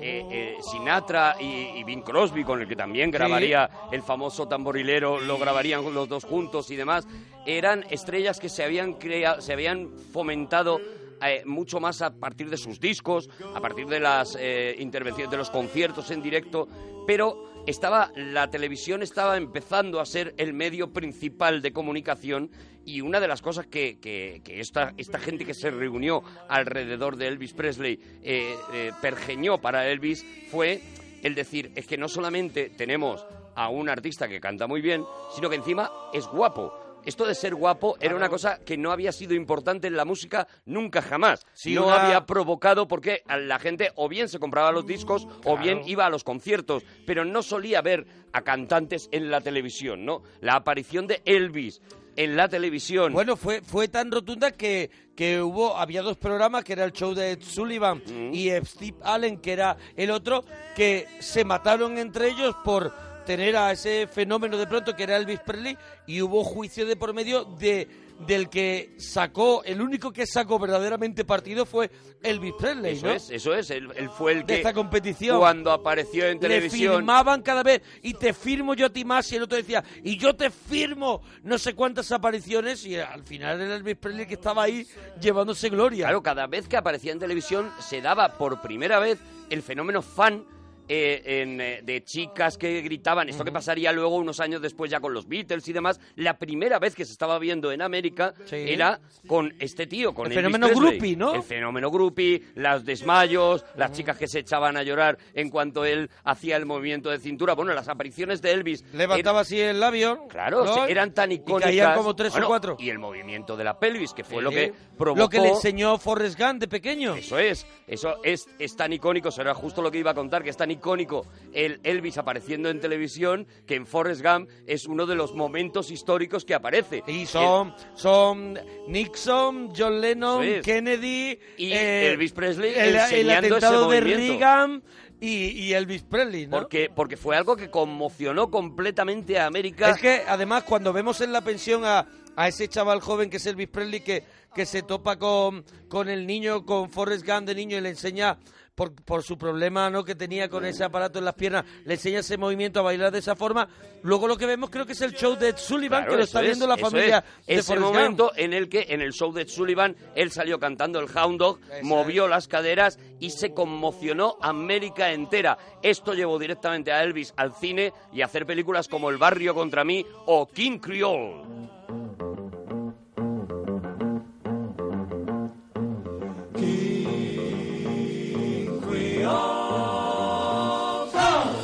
eh, 0.02 0.26
eh, 0.32 0.58
Sinatra 0.62 1.36
y, 1.40 1.80
y 1.80 1.84
Bing 1.84 2.02
Crosby, 2.02 2.44
con 2.44 2.62
el 2.62 2.68
que 2.68 2.76
también 2.76 3.12
grabaría 3.12 3.70
el 3.92 4.02
famoso 4.02 4.48
tamborilero, 4.48 5.20
lo 5.20 5.38
grabarían 5.38 5.94
los 5.94 6.10
dos 6.10 6.26
juntos 6.26 6.70
y 6.72 6.76
demás, 6.76 7.08
eran 7.46 7.86
estrellas 7.90 8.40
que 8.40 8.50
se 8.50 8.64
habían 8.64 8.94
creado, 8.94 9.42
se 9.42 9.54
habían 9.54 9.90
fomentado 10.12 10.80
eh, 11.24 11.44
mucho 11.46 11.80
más 11.80 12.02
a 12.02 12.10
partir 12.12 12.50
de 12.50 12.58
sus 12.58 12.80
discos, 12.80 13.30
a 13.54 13.60
partir 13.60 13.86
de 13.86 14.00
las 14.00 14.36
eh, 14.40 14.76
intervenciones, 14.80 15.30
de 15.30 15.38
los 15.38 15.52
conciertos 15.52 16.10
en 16.10 16.24
directo, 16.24 16.68
pero 17.06 17.51
estaba 17.68 18.12
la 18.16 18.50
televisión 18.50 19.02
estaba 19.04 19.38
empezando 19.38 20.00
a 20.00 20.06
ser 20.06 20.34
el 20.38 20.54
medio 20.54 20.92
principal 20.92 21.62
de 21.62 21.72
comunicación 21.74 22.50
y 22.86 23.02
una 23.02 23.20
de 23.20 23.28
las 23.28 23.42
cosas 23.42 23.68
que, 23.68 24.00
que- 24.00 24.42
que 24.44 24.60
esta, 24.60 24.94
esta 24.98 25.20
gente 25.20 25.46
que 25.46 25.54
se 25.54 25.70
reunió 25.70 26.24
alrededor 26.50 27.16
de 27.18 27.28
Elvis 27.28 27.54
Presley 27.54 28.00
eh, 28.24 28.56
eh, 28.74 28.92
pergeñó 29.02 29.60
para 29.60 29.88
Elvis 29.88 30.26
fue 30.50 30.82
el 31.24 31.36
decir, 31.36 31.72
es 31.76 31.86
que 31.86 31.98
no 31.98 32.08
solamente 32.08 32.70
tenemos 32.76 33.26
a 33.56 33.70
un 33.70 33.90
artista 33.90 34.28
que 34.28 34.40
canta 34.42 34.66
muy 34.66 34.82
bien, 34.82 35.04
sino 35.36 35.50
que 35.50 35.58
encima 35.58 35.92
es 36.14 36.26
guapo. 36.26 36.74
Esto 37.06 37.26
de 37.26 37.34
ser 37.36 37.56
guapo 37.56 37.98
era 38.00 38.16
una 38.16 38.30
cosa 38.30 38.60
que 38.60 38.78
no 38.78 38.92
había 38.92 39.12
sido 39.12 39.34
importante 39.34 39.88
en 39.88 39.96
la 39.98 40.06
música 40.06 40.48
nunca 40.66 41.02
jamás. 41.02 41.46
Sí, 41.54 41.74
no 41.74 41.88
una- 41.88 42.06
había 42.06 42.26
provocado 42.26 42.88
porque 42.88 43.24
a 43.28 43.38
la 43.38 43.58
gente 43.60 43.92
o 43.96 44.08
bien 44.08 44.30
se 44.30 44.40
compraba 44.40 44.72
los 44.72 44.86
discos 44.86 45.28
o 45.46 45.58
bien 45.58 45.82
iba 45.86 46.06
a 46.06 46.10
los 46.10 46.24
conciertos, 46.24 46.84
pero 47.08 47.26
no 47.26 47.42
solía 47.44 47.82
ver 47.82 48.06
a 48.34 48.42
cantantes 48.44 49.10
en 49.12 49.32
la 49.32 49.42
televisión, 49.42 50.06
¿no? 50.06 50.22
La 50.42 50.56
aparición 50.56 51.08
de 51.08 51.22
Elvis 51.26 51.82
en 52.18 52.36
la 52.36 52.50
televisión. 52.50 53.14
Bueno, 53.14 53.36
fue, 53.38 53.62
fue 53.62 53.88
tan 53.88 54.12
rotunda 54.12 54.52
que, 54.52 54.92
que 55.16 55.42
hubo, 55.42 55.78
había 55.78 56.02
dos 56.02 56.18
programas, 56.18 56.64
que 56.66 56.74
era 56.74 56.84
el 56.84 56.92
show 56.92 57.14
de 57.14 57.32
Ed 57.32 57.42
Sullivan 57.42 58.04
Mm. 58.06 58.34
y 58.34 58.50
Steve 58.66 58.98
Allen, 59.04 59.38
que 59.38 59.54
era 59.54 59.78
el 59.96 60.12
otro, 60.12 60.44
que 60.76 61.08
se 61.20 61.46
mataron 61.46 61.98
entre 61.98 62.30
ellos 62.30 62.54
por 62.66 62.94
tener 63.26 63.56
a 63.56 63.72
ese 63.72 64.08
fenómeno 64.08 64.58
de 64.58 64.68
pronto 64.68 64.96
que 64.96 65.04
era 65.04 65.18
Elvis 65.18 65.40
Presley 65.40 65.78
y 66.08 66.22
hubo 66.22 66.44
juicio 66.44 66.86
de 66.86 66.96
por 66.96 67.14
medio 67.14 67.46
de 67.46 67.88
del 68.26 68.50
que 68.50 68.94
sacó, 68.98 69.64
el 69.64 69.82
único 69.82 70.12
que 70.12 70.28
sacó 70.28 70.60
verdaderamente 70.60 71.26
partido 71.26 71.66
fue 71.66 71.90
Elvis 72.22 72.54
Presley, 72.60 72.94
eso 72.94 73.08
¿no? 73.08 73.14
es, 73.14 73.30
eso 73.32 73.56
es. 73.56 73.72
Él, 73.72 73.90
él 73.96 74.10
fue 74.10 74.34
el 74.34 74.40
de 74.42 74.46
que 74.46 74.56
esta 74.58 74.74
competición. 74.74 75.40
cuando 75.40 75.72
apareció 75.72 76.26
en 76.28 76.34
le 76.34 76.40
televisión 76.40 76.98
firmaban 76.98 77.42
cada 77.42 77.64
vez 77.64 77.82
y 78.04 78.14
te 78.14 78.34
firmo 78.34 78.74
yo 78.74 78.88
a 78.88 78.90
ti 78.90 79.04
más 79.06 79.32
y 79.32 79.38
el 79.38 79.44
otro 79.44 79.58
decía 79.58 79.84
y 80.04 80.18
yo 80.18 80.36
te 80.36 80.50
firmo 80.52 81.22
no 81.44 81.58
sé 81.58 81.74
cuántas 81.74 82.12
apariciones 82.12 82.86
y 82.86 82.96
al 82.96 83.24
final 83.24 83.60
era 83.60 83.76
Elvis 83.76 83.98
Presley 83.98 84.28
que 84.28 84.36
estaba 84.36 84.64
ahí 84.64 84.86
llevándose 85.20 85.70
gloria 85.70 86.06
Claro, 86.06 86.22
cada 86.22 86.48
vez 86.48 86.68
que 86.68 86.78
aparecía 86.78 87.12
en 87.12 87.20
televisión 87.20 87.72
se 87.80 88.02
daba 88.02 88.38
por 88.38 88.62
primera 88.62 89.00
vez 89.00 89.20
el 89.50 89.64
fenómeno 89.64 90.02
fan 90.02 90.46
eh, 90.88 91.22
en, 91.42 91.62
eh, 91.62 91.82
de 91.84 92.04
chicas 92.04 92.58
que 92.58 92.82
gritaban. 92.82 93.30
Esto 93.30 93.44
que 93.44 93.52
pasaría 93.52 93.92
luego 93.92 94.16
unos 94.16 94.40
años 94.40 94.62
después 94.62 94.90
ya 94.92 95.00
con 95.00 95.14
los 95.14 95.28
Beatles 95.28 95.68
y 95.68 95.74
demás. 95.74 96.00
La 96.16 96.38
primera 96.38 96.80
vez 96.80 96.96
que 96.96 97.06
se 97.06 97.12
estaba 97.14 97.40
viendo 97.40 97.72
en 97.72 97.82
América 97.82 98.34
Sí. 98.46 98.56
era 98.58 99.00
con 99.28 99.54
este 99.60 99.88
tío, 99.88 100.14
con 100.14 100.26
El 100.26 100.32
Elvis 100.34 100.38
fenómeno 100.46 100.68
Presley. 100.68 100.90
groupie, 100.92 101.16
¿no? 101.16 101.36
El 101.36 101.44
fenómeno 101.44 101.92
groupie, 101.92 102.44
los 102.56 102.84
desmayos, 102.86 103.64
las 103.76 103.92
chicas 103.92 104.18
que 104.18 104.28
se 104.28 104.40
echaban 104.40 104.78
a 104.78 104.84
llorar 104.84 105.18
en 105.34 105.50
cuanto 105.50 105.86
él 105.86 106.10
hacía 106.24 106.58
el 106.58 106.66
movimiento 106.66 107.10
de 107.10 107.20
cintura. 107.20 107.54
Bueno, 107.54 107.74
las 107.74 107.88
apariciones 107.88 108.42
de 108.42 108.52
Elvis 108.52 108.84
levantaba 108.94 109.42
así 109.42 109.60
el 109.60 109.80
labio 109.80 110.28
Claro, 110.30 110.66
¿no? 110.66 110.86
eran 110.86 111.14
tan 111.14 111.32
y 111.32 111.36
icónicas. 111.36 111.64
caían 111.70 111.96
como 111.98 112.16
tres 112.16 112.32
Bueno, 112.32 112.48
o 112.48 112.50
cuatro 112.50 112.76
Y 112.80 112.90
el 112.90 113.00
movimiento 113.00 113.56
de 113.56 113.64
la 113.64 113.78
pelvis, 113.80 114.14
que 114.14 114.24
fue 114.24 114.38
Sí. 114.40 114.44
lo 114.44 114.50
que 114.50 114.74
provocó... 114.98 115.20
lo 115.22 115.30
que 115.30 115.40
le 115.40 115.50
enseñó 115.50 115.98
Forrest 115.98 116.40
Gump 116.40 116.60
de 116.60 116.68
pequeño 116.68 117.16
Eso 117.16 117.38
es, 117.38 117.66
eso 117.88 118.16
es, 118.24 118.48
es 118.60 118.76
tan 118.76 118.92
icónico, 118.94 119.30
eso 119.30 119.42
era 119.42 119.54
justo 119.54 119.82
lo 119.82 119.92
que 119.92 120.00
iba 120.00 120.12
a 120.12 120.16
contar, 120.16 120.44
que 120.44 120.50
es 120.50 120.58
tan 120.58 120.71
icónico 120.72 121.26
el 121.54 121.80
Elvis 121.84 122.18
apareciendo 122.18 122.70
en 122.70 122.80
televisión, 122.80 123.48
que 123.66 123.76
en 123.76 123.86
Forrest 123.86 124.22
Gump 124.24 124.50
es 124.66 124.86
uno 124.86 125.06
de 125.06 125.16
los 125.16 125.34
momentos 125.34 125.92
históricos 125.92 126.46
que 126.46 126.54
aparece. 126.54 127.04
y 127.08 127.26
son 127.26 127.74
son 127.96 128.60
Nixon 128.88 129.74
John 129.76 130.02
Lennon 130.02 130.44
es. 130.44 130.64
Kennedy 130.64 131.40
Y 131.58 131.72
eh, 131.72 132.12
Elvis 132.12 132.32
Presley 132.32 132.74
el, 132.76 133.30
atentado 133.30 133.90
de. 133.90 134.02
Reagan 134.02 134.84
y, 135.20 135.50
y 135.50 135.74
Elvis 135.74 136.04
Presley 136.04 136.48
¿no? 136.48 136.60
Porque, 136.60 136.90
porque 136.94 137.16
fue 137.16 137.38
algo 137.38 137.56
que 137.56 137.70
conmocionó 137.70 138.50
completamente 138.50 139.38
a 139.38 139.46
América. 139.46 139.92
Es 139.92 140.02
que 140.02 140.24
además 140.28 140.64
cuando 140.64 140.94
vemos 140.94 141.22
en 141.22 141.32
la 141.32 141.42
pensión 141.42 141.86
a, 141.86 142.08
a 142.36 142.48
ese 142.48 142.68
chaval 142.68 143.02
joven 143.02 143.30
que 143.30 143.38
es 143.38 143.46
Elvis 143.46 143.68
Presley 143.68 144.02
que, 144.02 144.24
que 144.54 144.66
se 144.66 144.82
topa 144.82 145.18
con, 145.18 145.64
con 145.90 146.10
el 146.10 146.26
niño, 146.26 146.66
con 146.66 146.90
Forrest 146.90 147.26
Gump 147.26 147.48
de 147.48 147.56
niño 147.56 147.78
y 147.78 147.82
le 147.82 147.90
enseña 147.90 148.38
por, 148.82 148.96
por 148.96 149.22
su 149.22 149.38
problema 149.38 149.92
¿no? 149.92 150.04
que 150.04 150.16
tenía 150.16 150.50
con 150.50 150.66
ese 150.66 150.84
aparato 150.84 151.20
en 151.20 151.26
las 151.26 151.36
piernas, 151.36 151.66
le 151.86 151.94
enseña 151.94 152.22
ese 152.22 152.36
movimiento 152.36 152.80
a 152.80 152.82
bailar 152.82 153.12
de 153.12 153.20
esa 153.20 153.36
forma. 153.36 153.68
Luego 154.02 154.28
lo 154.28 154.38
que 154.38 154.48
vemos 154.48 154.72
creo 154.72 154.88
que 154.88 154.94
es 154.94 155.02
el 155.02 155.14
show 155.14 155.36
de 155.38 155.50
Ed 155.50 155.58
Sullivan 155.58 156.02
Claro, 156.02 156.12
que 156.14 156.18
lo 156.18 156.24
está 156.24 156.40
es, 156.40 156.46
viendo 156.48 156.66
la 156.66 156.78
familia 156.78 157.24
es. 157.46 157.60
Ese 157.60 157.64
Forrest 157.68 157.86
Gump. 157.86 157.94
momento 157.94 158.32
en 158.36 158.54
el 158.54 158.70
que 158.70 158.88
en 158.90 159.02
el 159.02 159.14
show 159.14 159.32
de 159.32 159.44
Ed 159.44 159.50
Sullivan 159.50 159.96
él 160.16 160.32
salió 160.32 160.60
cantando 160.60 161.00
el 161.00 161.16
Hound 161.16 161.38
Dog, 161.38 161.60
movió 161.84 162.28
las 162.28 162.48
caderas 162.48 162.98
y 163.20 163.30
se 163.30 163.54
conmocionó 163.54 164.38
América 164.42 165.12
entera. 165.12 165.60
Esto 165.84 166.16
llevó 166.16 166.40
directamente 166.40 166.92
a 166.92 167.04
Elvis 167.04 167.36
al 167.38 167.54
cine 167.54 167.94
y 168.12 168.24
a 168.24 168.26
hacer 168.26 168.48
películas 168.48 168.88
como 168.88 169.12
El 169.12 169.18
barrio 169.18 169.54
contra 169.54 169.84
mí 169.84 170.04
o 170.26 170.48
King 170.48 170.80
Creole. 170.80 171.44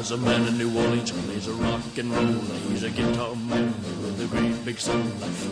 There's 0.08 0.22
a 0.22 0.26
man 0.26 0.48
in 0.48 0.58
New 0.58 0.74
Orleans, 0.74 1.12
he's 1.34 1.48
a 1.50 1.52
rock 1.52 1.98
and 1.98 2.10
roller. 2.10 2.56
He's 2.70 2.84
a 2.84 2.90
guitar 2.90 3.36
man 3.36 3.74
with 4.02 4.22
a 4.24 4.28
great 4.28 4.64
big 4.64 4.80
soul. 4.80 5.04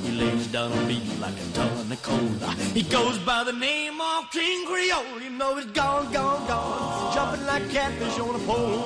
He 0.06 0.12
lays 0.13 0.48
down 0.48 0.72
a 0.72 0.88
beat 0.88 1.04
like 1.20 1.34
a 1.34 1.54
ton 1.54 1.91
of 1.91 2.02
cola. 2.02 2.56
He 2.74 2.84
goes 2.84 3.18
by 3.18 3.44
the 3.44 3.52
name 3.52 4.00
of 4.00 4.32
King 4.32 4.65
Creole. 4.65 5.22
You 5.22 5.32
know 5.32 5.58
he's 5.58 5.65
gone, 5.74 6.10
gone, 6.13 6.48
gone. 6.48 7.13
Jumping 7.13 7.46
like 7.46 7.70
catfish 7.70 8.18
on 8.18 8.36
a 8.36 8.39
pole. 8.48 8.80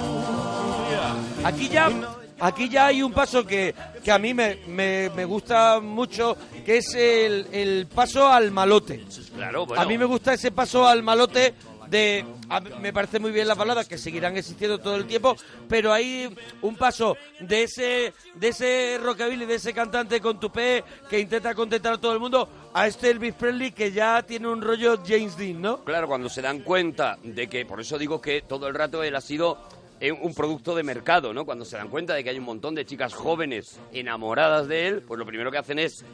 Yeah. 0.89 1.47
Aquí 1.47 1.69
ya, 1.69 1.91
aquí 2.39 2.67
ya 2.67 2.87
hay 2.87 3.03
un 3.03 3.11
paso 3.11 3.45
que, 3.45 3.75
que 4.03 4.11
a 4.11 4.17
mí 4.17 4.33
me, 4.33 4.57
me, 4.65 5.11
me 5.15 5.23
gusta 5.25 5.79
mucho, 5.79 6.35
que 6.65 6.77
es 6.77 6.95
el, 6.95 7.45
el 7.51 7.85
paso 7.85 8.27
al 8.27 8.49
malote. 8.49 9.05
Claro, 9.35 9.67
bueno. 9.67 9.83
A 9.83 9.85
mí 9.85 9.99
me 9.99 10.05
gusta 10.05 10.33
ese 10.33 10.51
paso 10.51 10.87
al 10.87 11.03
malote 11.03 11.53
de... 11.89 12.25
a- 12.49 12.59
me 12.59 12.93
parece 12.93 13.19
muy 13.19 13.31
bien 13.31 13.47
las 13.47 13.57
baladas 13.57 13.87
que 13.87 13.97
seguirán 13.97 14.37
existiendo 14.37 14.77
todo 14.79 14.95
el 14.95 15.05
tiempo, 15.05 15.35
pero 15.67 15.91
hay 15.91 16.33
un 16.61 16.75
paso 16.75 17.17
de 17.39 17.63
ese 17.63 18.13
de 18.35 18.47
ese 18.49 18.99
rockabilly, 19.01 19.45
de 19.45 19.55
ese 19.55 19.73
cantante 19.73 20.21
con 20.21 20.39
tupé 20.39 20.83
que 21.09 21.19
intenta 21.19 21.53
contentar 21.55 21.93
a 21.93 21.97
todo 21.97 22.13
el 22.13 22.19
mundo, 22.19 22.47
a 22.73 22.87
este 22.87 23.09
Elvis 23.09 23.33
Presley 23.33 23.71
que 23.71 23.91
ya 23.91 24.21
tiene 24.23 24.47
un 24.47 24.61
rollo 24.61 24.99
James 25.05 25.35
Dean, 25.37 25.61
¿no? 25.61 25.83
Claro, 25.83 26.07
cuando 26.07 26.29
se 26.29 26.41
dan 26.41 26.59
cuenta 26.59 27.17
de 27.23 27.47
que, 27.49 27.65
por 27.65 27.81
eso 27.81 27.97
digo 27.97 28.21
que 28.21 28.41
todo 28.41 28.67
el 28.67 28.75
rato 28.75 29.03
él 29.03 29.15
ha 29.15 29.21
sido 29.21 29.57
eh, 30.01 30.11
un 30.13 30.33
producto 30.33 30.75
de 30.75 30.83
mercado, 30.83 31.33
¿no? 31.33 31.43
Cuando 31.45 31.65
se 31.65 31.75
dan 31.75 31.89
cuenta 31.89 32.13
de 32.13 32.23
que 32.23 32.29
hay 32.29 32.37
un 32.37 32.45
montón 32.45 32.73
de 32.75 32.85
chicas 32.85 33.13
jóvenes 33.13 33.79
enamoradas 33.91 34.67
de 34.67 34.87
él, 34.87 35.01
pues 35.01 35.17
lo 35.19 35.25
primero 35.25 35.51
que 35.51 35.57
hacen 35.57 35.77
es 35.79 36.05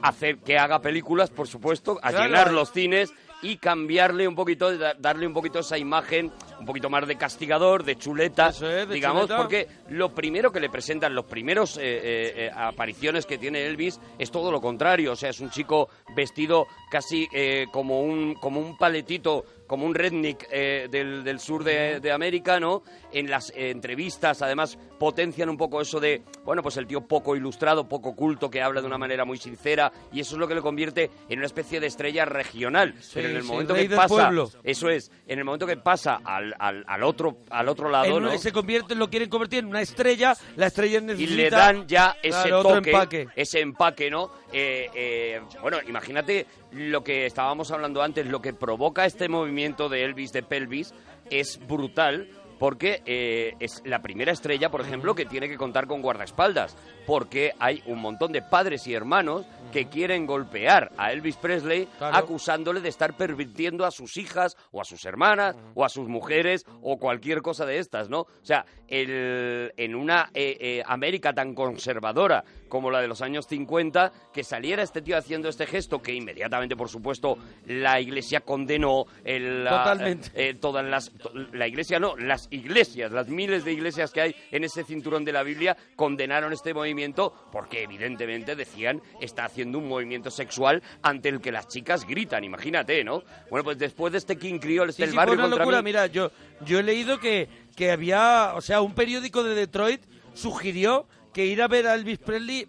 hacer 0.00 0.38
que 0.38 0.56
haga 0.58 0.80
películas, 0.80 1.28
por 1.30 1.46
supuesto, 1.46 1.98
a 2.02 2.10
Claro. 2.10 2.24
llenar 2.24 2.52
los 2.52 2.72
cines 2.72 3.12
y 3.50 3.58
cambiarle 3.58 4.26
un 4.26 4.34
poquito, 4.34 4.76
da- 4.76 4.94
darle 4.98 5.26
un 5.26 5.32
poquito 5.32 5.60
esa 5.60 5.78
imagen, 5.78 6.32
un 6.58 6.66
poquito 6.66 6.90
más 6.90 7.06
de 7.06 7.16
castigador, 7.16 7.84
de 7.84 7.96
chuleta, 7.96 8.48
Eso 8.48 8.68
es, 8.70 8.88
de 8.88 8.94
digamos, 8.94 9.22
chuleta. 9.22 9.36
porque 9.36 9.68
lo 9.90 10.12
primero 10.14 10.50
que 10.50 10.60
le 10.60 10.68
presentan, 10.68 11.14
los 11.14 11.26
primeros 11.26 11.76
eh, 11.76 11.82
eh, 11.82 12.32
eh, 12.46 12.50
apariciones 12.54 13.24
que 13.26 13.38
tiene 13.38 13.64
Elvis 13.66 14.00
es 14.18 14.30
todo 14.30 14.50
lo 14.50 14.60
contrario, 14.60 15.12
o 15.12 15.16
sea, 15.16 15.30
es 15.30 15.40
un 15.40 15.50
chico 15.50 15.88
vestido 16.14 16.66
casi 16.90 17.28
eh, 17.32 17.66
como 17.72 18.00
un 18.00 18.34
como 18.34 18.60
un 18.60 18.76
paletito, 18.76 19.44
como 19.66 19.86
un 19.86 19.94
redneck 19.94 20.46
eh, 20.50 20.88
del, 20.90 21.24
del 21.24 21.40
sur 21.40 21.64
de, 21.64 22.00
de 22.00 22.12
América, 22.12 22.60
¿no? 22.60 22.82
En 23.12 23.28
las 23.30 23.50
eh, 23.50 23.70
entrevistas, 23.70 24.42
además, 24.42 24.78
potencian 24.98 25.48
un 25.48 25.56
poco 25.56 25.80
eso 25.80 26.00
de, 26.00 26.22
bueno, 26.44 26.62
pues 26.62 26.76
el 26.76 26.86
tío 26.86 27.00
poco 27.02 27.34
ilustrado, 27.36 27.88
poco 27.88 28.14
culto, 28.14 28.50
que 28.50 28.62
habla 28.62 28.80
de 28.80 28.86
una 28.86 28.98
manera 28.98 29.24
muy 29.24 29.38
sincera, 29.38 29.92
y 30.12 30.20
eso 30.20 30.34
es 30.34 30.38
lo 30.38 30.48
que 30.48 30.54
le 30.54 30.60
convierte 30.62 31.10
en 31.28 31.38
una 31.38 31.46
especie 31.46 31.80
de 31.80 31.86
estrella 31.86 32.24
regional. 32.24 32.94
Pero 33.14 33.28
en 33.28 33.36
el 33.36 33.42
sí, 33.42 33.48
momento 33.48 33.74
que 33.74 33.88
pasa, 33.88 34.08
pueblo. 34.08 34.50
eso 34.64 34.88
es, 34.88 35.10
en 35.26 35.38
el 35.38 35.44
momento 35.44 35.66
que 35.66 35.76
pasa 35.76 36.20
al, 36.24 36.54
al, 36.58 36.84
al 36.86 37.02
otro 37.02 37.38
al 37.50 37.68
otro 37.68 37.88
lado, 37.90 38.16
una- 38.16 38.32
¿no? 38.32 38.38
Se 38.38 38.52
convierte, 38.52 38.94
lo 38.94 39.08
quieren 39.10 39.28
convertir 39.28 39.60
en 39.60 39.66
una 39.66 39.80
estrella, 39.80 40.36
la 40.56 40.66
estrella 40.66 40.98
y 40.98 41.02
necesita... 41.02 41.34
le 41.36 41.50
dan 41.50 41.86
ya 41.88 42.16
ese 42.22 42.48
Claro, 42.48 42.62
toque, 42.62 42.90
empaque. 42.90 43.28
ese 43.34 43.60
empaque, 43.60 44.10
¿no? 44.10 44.30
Eh, 44.52 44.88
eh, 44.94 45.40
bueno, 45.60 45.78
imagínate 45.86 46.46
lo 46.76 47.02
que 47.02 47.26
estábamos 47.26 47.70
hablando 47.70 48.02
antes, 48.02 48.26
lo 48.26 48.40
que 48.40 48.52
provoca 48.52 49.04
este 49.06 49.28
movimiento 49.28 49.88
de 49.88 50.04
Elvis 50.04 50.32
de 50.32 50.42
pelvis 50.42 50.94
es 51.30 51.58
brutal. 51.66 52.28
Porque 52.58 53.02
eh, 53.04 53.52
es 53.60 53.82
la 53.84 54.00
primera 54.00 54.32
estrella, 54.32 54.70
por 54.70 54.80
ejemplo, 54.80 55.14
que 55.14 55.26
tiene 55.26 55.46
que 55.46 55.58
contar 55.58 55.86
con 55.86 56.00
guardaespaldas. 56.00 56.74
Porque 57.06 57.52
hay 57.58 57.82
un 57.84 58.00
montón 58.00 58.32
de 58.32 58.40
padres 58.40 58.86
y 58.86 58.94
hermanos 58.94 59.44
que 59.74 59.88
quieren 59.90 60.24
golpear 60.24 60.90
a 60.96 61.12
Elvis 61.12 61.36
Presley 61.36 61.86
Claro. 61.98 62.16
acusándole 62.16 62.80
de 62.80 62.88
estar 62.88 63.14
pervirtiendo 63.14 63.84
a 63.84 63.90
sus 63.90 64.16
hijas 64.16 64.56
o 64.72 64.80
a 64.80 64.86
sus 64.86 65.04
hermanas 65.04 65.54
o 65.74 65.84
a 65.84 65.90
sus 65.90 66.08
mujeres 66.08 66.64
o 66.80 66.96
cualquier 66.96 67.42
cosa 67.42 67.66
de 67.66 67.76
estas, 67.78 68.08
¿no? 68.08 68.20
O 68.20 68.28
sea, 68.40 68.64
el- 68.88 69.70
en 69.76 69.94
una 69.94 70.30
eh, 70.32 70.56
eh, 70.58 70.82
América 70.86 71.34
tan 71.34 71.54
conservadora 71.54 72.42
como 72.68 72.90
la 72.90 73.00
de 73.00 73.08
los 73.08 73.22
años 73.22 73.46
50, 73.46 74.12
que 74.32 74.44
saliera 74.44 74.82
este 74.82 75.02
tío 75.02 75.16
haciendo 75.16 75.48
este 75.48 75.66
gesto 75.66 76.00
que 76.02 76.12
inmediatamente, 76.14 76.76
por 76.76 76.88
supuesto, 76.88 77.38
la 77.66 78.00
iglesia 78.00 78.40
condenó, 78.40 79.04
el, 79.24 79.64
Totalmente. 79.68 80.30
eh, 80.34 80.54
todas 80.54 80.84
las 80.84 81.10
to- 81.12 81.32
la 81.52 81.66
iglesia 81.66 81.98
no, 81.98 82.16
las 82.16 82.48
iglesias, 82.50 83.10
las 83.12 83.28
miles 83.28 83.64
de 83.64 83.72
iglesias 83.72 84.10
que 84.12 84.20
hay 84.20 84.36
en 84.50 84.64
ese 84.64 84.84
cinturón 84.84 85.24
de 85.24 85.32
la 85.32 85.42
Biblia 85.42 85.76
condenaron 85.96 86.52
este 86.52 86.74
movimiento 86.74 87.32
porque 87.52 87.82
evidentemente 87.82 88.56
decían 88.56 89.00
está 89.20 89.44
haciendo 89.44 89.78
un 89.78 89.88
movimiento 89.88 90.30
sexual 90.30 90.82
ante 91.02 91.28
el 91.28 91.40
que 91.40 91.52
las 91.52 91.68
chicas 91.68 92.06
gritan, 92.06 92.44
imagínate, 92.44 93.02
¿no? 93.04 93.22
Bueno, 93.50 93.64
pues 93.64 93.78
después 93.78 94.12
de 94.12 94.18
este 94.18 94.36
King 94.36 94.58
Creole, 94.58 94.90
este 94.90 95.02
Sí, 95.02 95.04
el 95.04 95.10
sí, 95.10 95.16
barrio 95.16 95.34
fue 95.34 95.38
una 95.38 95.42
contra 95.48 95.64
locura. 95.64 95.82
mí, 95.82 95.86
Mira, 95.86 96.06
yo, 96.06 96.30
yo 96.64 96.78
he 96.78 96.82
leído 96.82 97.18
que, 97.20 97.48
que 97.76 97.90
había, 97.90 98.52
o 98.54 98.60
sea, 98.60 98.80
un 98.80 98.94
periódico 98.94 99.42
de 99.44 99.54
Detroit 99.54 100.02
sugirió 100.34 101.06
que 101.36 101.44
ir 101.44 101.60
a 101.60 101.68
ver 101.68 101.86
a 101.86 101.94
Elvis 101.94 102.16
Presley 102.18 102.66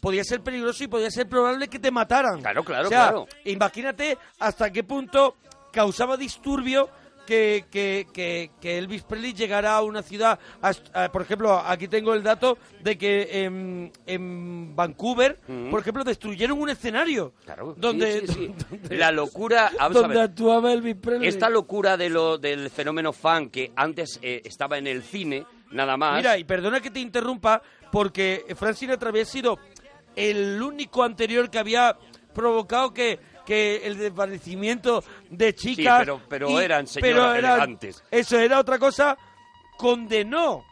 podía 0.00 0.22
ser 0.22 0.40
peligroso 0.40 0.84
y 0.84 0.86
podía 0.86 1.10
ser 1.10 1.28
probable 1.28 1.66
que 1.66 1.80
te 1.80 1.90
mataran. 1.90 2.40
Claro, 2.40 2.62
claro, 2.62 2.86
o 2.86 2.88
sea, 2.88 3.08
claro. 3.08 3.26
Imagínate 3.44 4.16
hasta 4.38 4.70
qué 4.70 4.84
punto 4.84 5.34
causaba 5.72 6.16
disturbio 6.16 6.88
que, 7.26 7.64
que, 7.70 8.06
que, 8.12 8.52
que 8.60 8.78
Elvis 8.78 9.02
Presley 9.02 9.34
llegara 9.34 9.74
a 9.74 9.82
una 9.82 10.02
ciudad. 10.02 10.38
a- 10.62 10.72
a- 10.94 11.12
por 11.12 11.22
ejemplo, 11.22 11.58
aquí 11.58 11.88
tengo 11.88 12.14
el 12.14 12.22
dato 12.22 12.56
de 12.80 12.96
que 12.96 13.42
en, 13.44 13.92
en 14.06 14.76
Vancouver, 14.76 15.40
Mm. 15.48 15.70
por 15.70 15.80
ejemplo, 15.80 16.04
destruyeron 16.04 16.56
un 16.58 16.70
escenario. 16.70 17.32
Claro, 17.44 17.74
Donde, 17.76 18.20
sí, 18.20 18.26
sí, 18.28 18.32
sí. 18.34 18.54
donde- 18.70 18.96
la 18.96 19.10
locura, 19.10 19.70
donde 19.92 20.20
actuaba 20.22 20.72
Elvis 20.72 20.96
Presley. 20.96 21.28
esta 21.28 21.50
locura 21.50 21.96
de 21.96 22.08
lo 22.08 22.38
del 22.38 22.70
fenómeno 22.70 23.12
fan 23.12 23.50
que 23.50 23.72
antes 23.76 24.20
eh, 24.22 24.40
estaba 24.44 24.78
en 24.78 24.86
el 24.86 25.02
cine, 25.02 25.44
nada 25.70 25.96
más. 25.96 26.16
Mira, 26.16 26.38
y 26.38 26.44
perdona 26.44 26.80
que 26.80 26.90
te 26.90 27.00
interrumpa, 27.00 27.62
porque 27.92 28.44
Frank 28.56 28.74
Sinatra 28.74 29.10
había 29.10 29.24
sido 29.24 29.58
el 30.16 30.60
único 30.62 31.02
anterior 31.04 31.48
que 31.50 31.58
había 31.58 31.96
provocado 32.34 32.92
que, 32.92 33.18
que 33.46 33.86
el 33.86 33.96
desvanecimiento 33.98 35.02
de 35.30 35.54
chicas... 35.54 36.00
pero- 36.00 36.20
pero 36.28 36.60
eran 36.60 36.86
señoras 36.86 37.38
elegantes. 37.38 38.04
Eso 38.10 38.38
era 38.38 38.58
otra 38.58 38.78
cosa, 38.78 39.16
condenó 39.76 40.64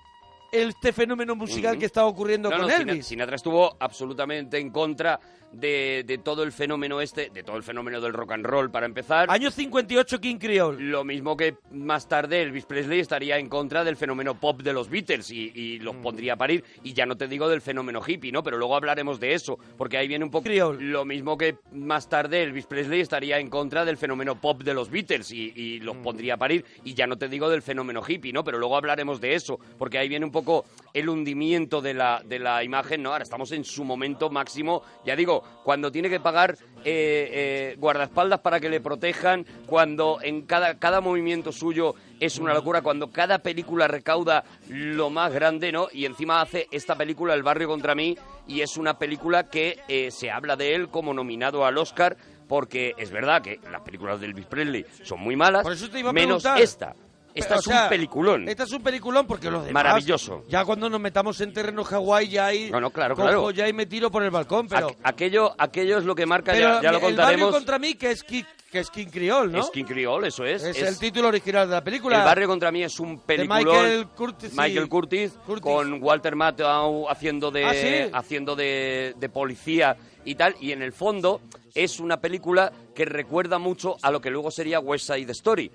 este 0.53 0.93
fenómeno 0.93 1.35
musical 1.37 1.73
Ujú. 1.73 1.81
que 1.81 1.87
estaba 1.87 2.07
ocurriendo 2.07 2.51
No, 2.51 2.57
con 2.59 2.67
no, 2.69 2.75
Elvis. 2.75 3.07
Sinatra 3.07 3.37
estuvo 3.37 3.77
absolutamente 3.81 4.59
en 4.59 4.71
contra 4.71 5.19
de, 5.53 6.03
de 6.07 6.19
todo 6.19 6.43
el 6.43 6.53
fenómeno 6.53 7.01
este, 7.01 7.31
de 7.31 7.43
todo 7.43 7.57
el 7.57 7.63
fenómeno 7.63 8.01
del 8.01 8.13
rock 8.13 8.33
and 8.33 8.45
roll, 8.45 8.71
para 8.71 8.85
empezar. 8.85 9.31
Año 9.31 9.51
58, 9.51 10.21
King 10.21 10.37
Creole. 10.39 10.83
Lo 10.83 11.05
mismo 11.05 11.37
que 11.37 11.57
más 11.71 12.09
tarde 12.09 12.43
Elvis 12.43 12.67
Presley 12.67 13.01
estaría 13.01 13.39
en 13.39 13.49
contra 13.49 13.85
del 13.85 13.97
fenómeno 13.97 14.39
pop 14.39 14.61
de 14.63 14.73
los 14.73 14.91
Beatles 14.91 15.31
y, 15.31 15.53
y 15.55 15.79
Mm. 15.81 15.83
los 15.85 15.97
pondría 15.97 16.35
a 16.35 16.37
parir. 16.37 16.65
Y 16.83 16.93
ya 16.95 17.07
no 17.07 17.17
te 17.17 17.29
digo 17.29 17.49
del 17.49 17.63
fenómeno 17.63 18.03
hippie, 18.07 18.33
¿no? 18.33 18.43
Pero 18.43 18.59
luego 18.59 18.77
hablaremos 18.77 19.19
de 19.21 19.35
eso, 19.35 19.59
porque 19.79 19.97
ahí 19.99 20.09
viene 20.09 20.25
un 20.25 20.31
poco... 20.31 20.45
Creole. 20.45 20.83
Lo 20.83 21.05
mismo 21.05 21.39
que 21.39 21.57
más 21.73 22.09
tarde 22.09 22.43
Elvis 22.43 22.67
Presley 22.67 23.01
estaría 23.01 23.39
en 23.39 23.49
contra 23.49 23.85
del 23.85 23.97
fenómeno 23.97 24.39
pop 24.41 24.63
de 24.63 24.75
los 24.75 24.91
Beatles 24.91 25.31
y, 25.31 25.53
y 25.55 25.81
Mm. 25.81 25.85
los 25.85 25.97
pondría 25.99 26.35
a 26.35 26.37
parir. 26.37 26.65
Y 26.85 26.93
ya 26.95 27.07
no 27.07 27.17
te 27.17 27.29
digo 27.29 27.49
del 27.49 27.63
fenómeno 27.63 28.03
hippie, 28.07 28.33
¿no? 28.33 28.43
Pero 28.45 28.59
luego 28.59 28.77
hablaremos 28.77 29.21
de 29.21 29.35
eso, 29.35 29.59
porque 29.79 29.97
ahí 29.99 30.09
viene 30.09 30.25
un 30.25 30.33
poco 30.37 30.67
el 30.93 31.09
hundimiento 31.09 31.81
de 31.81 31.95
la, 31.95 32.23
de 32.25 32.39
la 32.39 32.63
imagen, 32.63 33.03
¿no? 33.03 33.13
Ahora 33.13 33.25
estamos 33.25 33.53
en 33.53 33.65
su 33.65 33.85
momento 33.85 34.29
máximo. 34.29 34.83
Ya 35.05 35.17
digo, 35.17 35.43
cuando 35.65 35.91
tiene 35.91 36.11
que 36.11 36.21
pagar 36.21 36.57
eh, 36.85 37.73
eh, 37.75 37.77
guardaespaldas 37.79 38.41
para 38.41 38.61
que 38.61 38.69
le 38.69 38.81
protejan, 38.81 39.47
cuando 39.67 40.19
en 40.23 40.43
cada, 40.43 40.79
cada 40.79 41.01
movimiento 41.01 41.53
suyo 41.53 41.95
es 42.21 42.39
una 42.39 42.53
locura, 42.53 42.83
cuando 42.83 43.11
cada 43.11 43.39
película 43.39 43.89
recauda 43.89 44.45
lo 44.69 45.09
más 45.09 45.33
grande, 45.33 45.73
¿no? 45.73 45.89
Y 45.91 46.05
encima 46.05 46.43
hace 46.43 46.67
esta 46.71 46.97
película, 46.97 47.33
El 47.33 47.43
barrio 47.43 47.69
contra 47.69 47.95
mí, 47.95 48.17
y 48.47 48.61
es 48.61 48.77
una 48.77 48.99
película 48.99 49.49
que 49.49 49.79
eh, 49.89 50.11
se 50.11 50.31
habla 50.31 50.57
de 50.57 50.75
él 50.75 50.89
como 50.89 51.15
nominado 51.15 51.65
al 51.65 51.79
Oscar, 51.79 52.17
porque 52.49 52.95
es 52.97 53.11
verdad 53.11 53.43
que 53.43 53.59
las 53.71 53.83
películas 53.83 54.21
de 54.21 54.27
Elvis 54.27 54.47
Presley 54.47 54.85
son 55.03 55.21
muy 55.21 55.35
malas, 55.35 55.63
Por 55.63 55.73
eso 55.73 55.91
te 55.91 56.01
iba 56.01 56.11
a 56.11 56.13
menos 56.13 56.43
preguntar. 56.43 56.63
esta. 56.63 56.95
Esta 57.37 57.57
O 57.57 57.59
es 57.59 57.65
sea, 57.65 57.83
un 57.85 57.89
peliculón. 57.91 58.49
Este 58.49 58.63
es 58.65 58.73
un 58.73 58.83
peliculón 58.83 59.27
porque 59.27 59.51
los 59.51 59.65
demás... 59.65 59.85
Maravilloso. 59.85 60.43
Ya 60.49 60.65
cuando 60.65 60.89
nos 60.91 61.01
metamos 61.01 61.41
en 61.41 61.53
terreno 61.53 61.85
Hawái 61.85 62.29
ya 62.29 62.47
ahí... 62.47 62.71
No, 62.71 62.81
no, 62.81 62.91
claro, 62.91 63.15
cojo 63.15 63.27
claro. 63.29 63.51
ya 63.53 63.65
ahí 63.65 63.73
me 63.73 63.87
tiro 63.87 64.11
por 64.11 64.23
el 64.23 64.31
balcón, 64.31 64.67
pero... 64.69 64.89
Aqu- 64.91 64.97
aquello, 65.05 65.55
aquello 65.59 65.99
es 65.99 66.05
lo 66.05 66.15
que 66.15 66.27
marca, 66.27 66.53
Pero 66.53 66.75
ya, 66.77 66.83
ya 66.83 66.93
lo 66.93 66.99
el 66.99 67.03
barrio 67.03 67.17
contaremos. 67.17 67.51
contra 67.55 67.79
mí, 67.79 67.95
que 67.95 68.11
es, 68.11 68.23
que 68.25 68.45
es 68.73 68.91
King 68.91 69.07
Creole, 69.07 69.53
¿no? 69.53 69.61
Es 69.61 69.71
King 69.71 69.85
Creole, 69.85 70.29
eso 70.29 70.45
es. 70.45 70.63
es, 70.65 70.77
es- 70.77 70.89
el 70.89 70.99
título 70.99 71.29
original 71.29 71.69
de 71.69 71.75
la 71.75 71.85
película. 71.85 72.19
El 72.19 72.25
barrio 72.25 72.49
contra 72.49 72.73
mí 72.73 72.83
es 72.83 72.99
un 73.01 73.21
peliculón. 73.21 73.65
Michael 73.65 74.07
Curtis. 74.09 74.53
Michael 74.57 74.89
Curtis, 74.89 75.33
Curtis. 75.47 75.63
con 75.63 76.03
Walter 76.03 76.35
Matthau 76.37 77.09
haciendo 77.09 77.51
de 77.51 77.65
Ah, 77.65 77.73
¿sí? 77.75 78.11
haciendo 78.13 78.57
de, 78.57 79.15
de 79.19 79.29
policía 79.29 79.97
y 80.25 80.35
tal. 80.35 80.55
Y 80.61 80.73
en 80.73 80.83
el 80.83 80.93
fondo 80.93 81.41
es 81.75 82.01
una 82.01 82.21
película 82.21 82.73
que 82.95 83.05
recuerda 83.05 83.59
mucho 83.59 83.97
a 84.03 84.11
lo 84.11 84.21
que 84.21 84.31
luego 84.31 84.51
sería 84.51 84.81
West 84.81 85.07
Side 85.13 85.31
Story. 85.33 85.71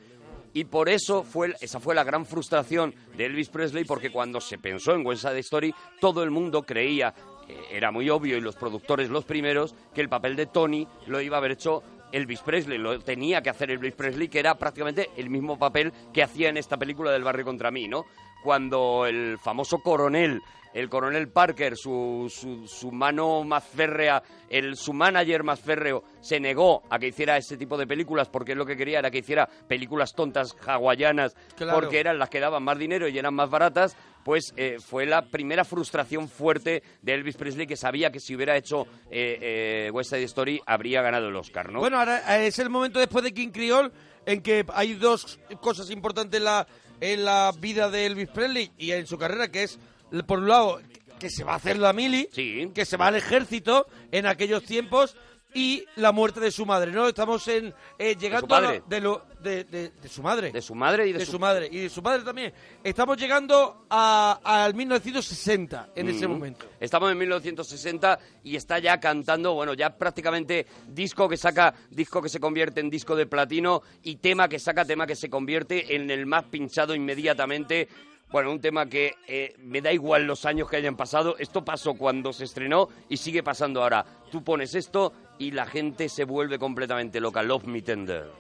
Y 0.54 0.66
por 0.66 0.90
eso 0.90 1.24
fue 1.24 1.54
esa 1.62 1.80
fue 1.80 1.96
la 1.96 2.04
gran 2.04 2.26
frustración 2.26 2.94
de 3.16 3.26
Elvis 3.26 3.50
Presley, 3.50 3.86
porque 3.86 4.12
cuando 4.12 4.42
se 4.42 4.58
pensó 4.58 4.94
en 4.94 5.06
West 5.06 5.22
Side 5.22 5.40
Story, 5.40 5.74
todo 6.00 6.24
el 6.24 6.32
mundo 6.32 6.64
creía, 6.64 7.14
eh, 7.48 7.58
era 7.72 7.92
muy 7.92 8.10
obvio, 8.10 8.38
y 8.38 8.42
los 8.42 8.56
productores 8.56 9.10
los 9.10 9.26
primeros, 9.26 9.76
que 9.94 10.02
el 10.02 10.10
papel 10.10 10.36
de 10.36 10.48
Tony 10.48 10.88
lo 11.08 11.22
iba 11.22 11.38
a 11.38 11.40
haber 11.40 11.52
hecho 11.52 11.84
Elvis 12.12 12.42
Presley, 12.42 12.78
lo 12.78 13.00
tenía 13.00 13.42
que 13.42 13.50
hacer 13.50 13.72
Elvis 13.72 13.94
Presley, 13.94 14.28
que 14.28 14.40
era 14.40 14.56
prácticamente 14.56 15.10
el 15.16 15.30
mismo 15.30 15.58
papel 15.58 15.94
que 16.14 16.24
hacía 16.24 16.50
en 16.50 16.58
esta 16.58 16.78
película 16.78 17.12
del 17.12 17.24
barrio 17.24 17.46
contra 17.46 17.72
mí, 17.72 17.88
¿no? 17.88 18.06
Cuando 18.44 19.06
el 19.06 19.38
famoso 19.40 19.80
coronel, 19.80 20.42
el 20.74 20.90
coronel 20.90 21.30
Parker, 21.30 21.76
su, 21.76 22.32
su, 22.34 22.68
su 22.68 22.92
mano 22.92 23.44
más 23.44 23.64
férrea, 23.64 24.22
el, 24.50 24.76
su 24.76 24.94
manager 24.94 25.44
más 25.44 25.60
férreo, 25.60 26.04
se 26.22 26.40
negó 26.40 26.84
a 26.90 26.98
que 27.00 27.08
hiciera 27.08 27.38
ese 27.38 27.58
tipo 27.58 27.78
de 27.78 27.88
películas 27.88 28.30
porque 28.30 28.56
lo 28.56 28.66
que 28.66 28.78
quería 28.78 29.00
era 29.00 29.12
que 29.12 29.20
hiciera 29.20 29.48
películas 29.68 30.14
tontas 30.14 30.56
hawaianas 30.66 31.36
Claro. 31.56 31.80
porque 31.80 32.00
eran 32.00 32.18
las 32.20 32.30
que 32.30 32.40
daban 32.40 32.64
más 32.64 32.78
dinero 32.78 33.08
y 33.08 33.18
eran 33.18 33.34
más 33.34 33.50
baratas, 33.50 33.96
pues 34.24 34.54
eh, 34.56 34.78
fue 34.80 35.06
la 35.06 35.24
primera 35.24 35.64
frustración 35.66 36.30
fuerte 36.30 36.84
de 37.02 37.14
Elvis 37.14 37.38
Presley 37.38 37.66
que 37.68 37.76
sabía 37.76 38.12
que 38.12 38.20
si 38.20 38.36
hubiera 38.36 38.56
hecho 38.56 38.86
eh, 39.10 39.86
eh, 39.88 39.92
West 39.92 40.12
Side 40.12 40.24
Story 40.24 40.62
habría 40.66 41.02
ganado 41.02 41.28
el 41.28 41.36
Oscar, 41.36 41.72
¿no? 41.72 41.80
Bueno, 41.80 41.98
ahora 42.00 42.44
es 42.44 42.60
el 42.60 42.70
momento 42.70 43.00
después 43.00 43.24
de 43.24 43.34
King 43.34 43.50
Creole 43.50 43.92
en 44.26 44.42
que 44.42 44.64
hay 44.74 44.94
dos 44.94 45.40
cosas 45.62 45.90
importantes 45.90 46.38
en 46.40 46.46
la, 46.46 46.68
en 47.00 47.26
la 47.26 47.52
vida 47.60 47.90
de 47.90 48.06
Elvis 48.06 48.30
Presley 48.30 48.72
y 48.78 48.92
en 48.92 49.08
su 49.08 49.18
carrera, 49.18 49.50
que 49.50 49.64
es, 49.64 49.80
por 50.28 50.40
un 50.40 50.48
lado, 50.48 50.82
que 51.20 51.30
se 51.30 51.44
va 51.44 51.54
a 51.54 51.56
hacer 51.58 51.78
la 51.78 51.94
mili, 51.94 52.28
Sí. 52.32 52.72
que 52.74 52.86
se 52.86 52.98
va 52.98 53.08
al 53.08 53.16
ejército 53.16 53.86
en 54.12 54.26
aquellos 54.26 54.64
tiempos 54.64 55.16
y 55.54 55.84
la 55.98 56.14
muerte 56.14 56.40
de 56.40 56.50
su 56.50 56.66
madre, 56.66 56.94
¿no? 56.94 57.10
Estamos 57.10 57.46
en 57.50 57.74
eh, 58.00 58.16
llegando 58.18 58.48
padre. 58.48 58.82
a 58.86 58.90
de, 58.90 59.02
lo, 59.02 59.26
de, 59.42 59.66
de- 59.66 59.90
de 59.90 60.08
su 60.10 60.24
madre. 60.24 60.50
De 60.52 60.62
su 60.62 60.74
madre 60.74 61.08
y 61.08 61.12
de, 61.12 61.20
de 61.20 61.26
su, 61.26 61.34
su 61.34 61.40
madre 61.40 61.68
y 61.70 61.78
de 61.82 61.90
su 61.90 62.02
padre 62.02 62.24
también. 62.24 62.54
Estamos 62.82 63.18
llegando 63.18 63.86
a- 63.90 64.40
al 64.44 64.74
1960 64.74 65.90
en 65.94 66.08
ese 66.08 66.26
Mm. 66.26 66.32
momento. 66.32 66.66
Estamos 66.80 67.12
en 67.12 67.18
1960 67.18 68.18
y 68.46 68.56
está 68.56 68.80
ya 68.80 68.98
cantando, 69.02 69.54
bueno, 69.54 69.74
ya 69.74 69.90
prácticamente 69.98 70.66
disco 70.88 71.28
que 71.28 71.36
saca, 71.36 71.74
disco 71.90 72.22
que 72.22 72.30
se 72.30 72.40
convierte 72.40 72.80
en 72.80 72.90
disco 72.90 73.14
de 73.18 73.26
platino 73.26 73.82
y 74.04 74.16
tema 74.16 74.48
que 74.48 74.58
saca, 74.58 74.86
tema 74.86 75.06
que 75.06 75.18
se 75.18 75.30
convierte 75.30 75.96
en 75.96 76.10
el 76.12 76.26
más 76.26 76.46
pinchado 76.46 76.96
inmediatamente. 76.96 77.90
Bueno, 78.32 78.52
un 78.52 78.62
tema 78.62 78.86
que 78.86 79.16
eh, 79.28 79.54
me 79.60 79.82
da 79.82 79.92
igual 79.92 80.26
los 80.26 80.46
años 80.46 80.70
que 80.70 80.78
hayan 80.78 80.96
pasado. 80.96 81.36
Esto 81.38 81.66
pasó 81.66 81.96
cuando 81.96 82.32
se 82.32 82.46
estrenó 82.46 82.88
y 83.10 83.18
sigue 83.18 83.44
pasando 83.44 83.84
ahora. 83.84 84.06
Tú 84.32 84.44
pones 84.44 84.74
esto 84.74 85.12
y 85.38 85.52
la 85.52 85.66
gente 85.66 86.08
se 86.08 86.24
vuelve 86.24 86.58
completamente 86.58 87.20
loca. 87.20 87.44
Love 87.44 87.66
Me 87.66 87.82
Tender. 87.82 88.32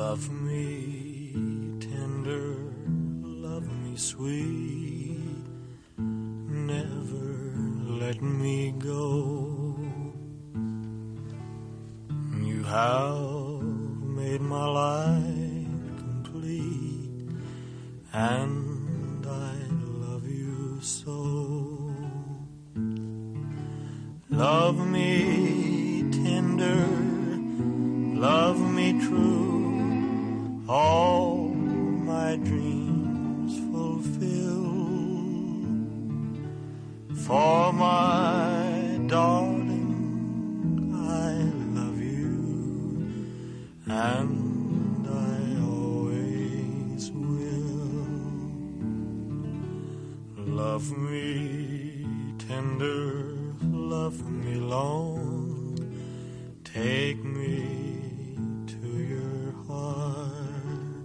Love 0.00 0.30
me 0.30 1.76
tender, 1.78 2.56
love 3.22 3.68
me 3.82 3.94
sweet, 3.96 5.44
never 5.98 7.52
let 8.00 8.22
me 8.22 8.72
go. 8.78 9.76
You 12.42 12.62
have 12.62 13.62
made 14.16 14.40
my 14.40 14.66
life 14.66 15.39
complete, 16.50 17.28
and 18.12 19.26
I 19.26 19.54
love 20.02 20.26
you 20.28 20.80
so. 20.80 21.94
Love 24.30 24.78
me 24.86 25.39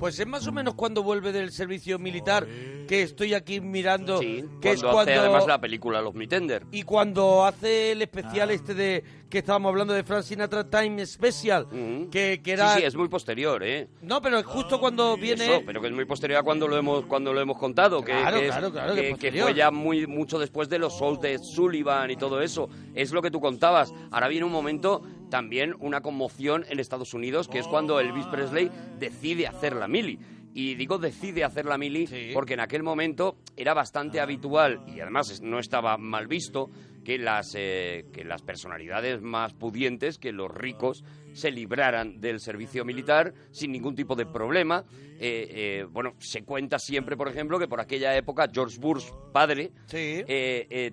Pues 0.05 0.19
es 0.19 0.27
más 0.27 0.45
o 0.45 0.51
menos 0.51 0.75
cuando 0.75 1.01
vuelve 1.01 1.31
del 1.31 1.51
servicio 1.51 1.97
militar 1.97 2.45
que 2.87 3.01
estoy 3.03 3.33
aquí 3.33 3.59
mirando 3.61 4.19
Sí, 4.19 4.43
que 4.61 4.71
es 4.71 4.81
cuando 4.81 4.99
hace 4.99 5.11
cuando 5.13 5.21
además 5.21 5.47
la 5.47 5.59
película 5.61 6.01
Love 6.01 6.15
Me 6.15 6.27
Tender. 6.27 6.63
y 6.71 6.83
cuando 6.83 7.45
hace 7.45 7.91
el 7.93 8.01
especial 8.01 8.51
este 8.51 8.73
de 8.73 9.03
que 9.29 9.39
estábamos 9.39 9.69
hablando 9.69 9.93
de 9.93 10.03
Frank 10.03 10.23
Sinatra 10.23 10.69
Time 10.69 11.05
Special 11.05 11.67
Mm. 11.71 12.09
que, 12.09 12.41
que 12.43 12.51
era 12.53 12.73
Sí, 12.73 12.79
sí, 12.81 12.85
es 12.85 12.95
muy 12.95 13.07
posterior, 13.09 13.63
¿eh? 13.63 13.87
no 14.01 14.21
pero 14.21 14.37
es 14.39 14.45
justo 14.45 14.79
cuando 14.79 15.17
viene 15.17 15.45
Eso, 15.45 15.63
pero 15.65 15.81
que 15.81 15.87
es 15.87 15.93
muy 15.93 16.05
posterior 16.05 16.39
a 16.39 16.43
cuando 16.43 16.67
lo 16.67 16.77
hemos 16.77 17.05
cuando 17.05 17.33
lo 17.33 17.41
hemos 17.41 17.57
contado, 17.57 18.03
que, 18.03 18.11
Claro, 18.11 18.39
que 18.39 18.45
es- 18.45 18.51
claro, 18.51 18.71
claro, 18.71 18.93
que 18.95 19.01
que, 19.01 19.05
que 19.07 19.11
posterior. 19.11 19.43
fue 19.47 19.53
ya 19.55 19.71
muy 19.71 20.07
mucho 20.07 20.39
después 20.39 20.69
de 20.69 20.79
los 20.79 20.93
shows 20.99 21.19
de 21.21 21.39
Sullivan 21.39 22.11
y 22.11 22.15
todo 22.15 22.41
eso. 22.41 22.69
Es 22.93 23.11
lo 23.11 23.21
que 23.21 23.31
tú 23.31 23.39
contabas. 23.41 23.91
Ahora 24.11 24.27
viene 24.27 24.45
un 24.45 24.51
momento 24.51 25.01
también 25.29 25.75
una 25.79 26.01
conmoción 26.01 26.65
en 26.69 26.79
Estados 26.79 27.13
Unidos, 27.13 27.47
que 27.47 27.59
es 27.59 27.67
cuando 27.67 27.99
Elvis 27.99 28.25
Presley 28.27 28.69
decide 28.99 29.47
hacer 29.47 29.75
la 29.75 29.87
mili. 29.87 30.19
Y 30.57 30.75
digo 30.75 30.97
decide 30.97 31.43
hacer 31.43 31.65
la 31.65 31.77
mili 31.77 32.07
Sí. 32.07 32.29
porque 32.33 32.53
en 32.53 32.61
aquel 32.61 32.81
momento 32.81 33.35
era 33.57 33.73
bastante 33.73 34.21
habitual 34.21 34.83
y 34.87 35.01
además 35.01 35.41
no 35.41 35.59
estaba 35.59 35.97
mal 35.97 36.27
visto 36.27 36.69
que 37.03 37.17
las, 37.19 37.53
eh, 37.55 38.05
que 38.13 38.23
las 38.23 38.41
personalidades 38.41 39.21
más 39.21 39.53
pudientes, 39.53 40.17
que 40.17 40.31
los 40.31 40.49
ricos, 40.49 41.03
se 41.33 41.51
libraran 41.51 42.21
del 42.21 42.39
servicio 42.39 42.85
militar 42.85 43.33
sin 43.51 43.73
ningún 43.73 43.95
tipo 43.95 44.15
de 44.15 44.25
problema. 44.25 44.85
Eh, 45.19 45.47
eh, 45.51 45.85
bueno, 45.91 46.13
se 46.19 46.43
cuenta 46.43 46.79
siempre, 46.79 47.17
por 47.17 47.27
ejemplo, 47.27 47.59
que 47.59 47.67
por 47.67 47.81
aquella 47.81 48.15
época 48.15 48.49
George 48.51 48.79
Bush, 48.79 49.03
padre, 49.33 49.71
Sí. 49.87 50.23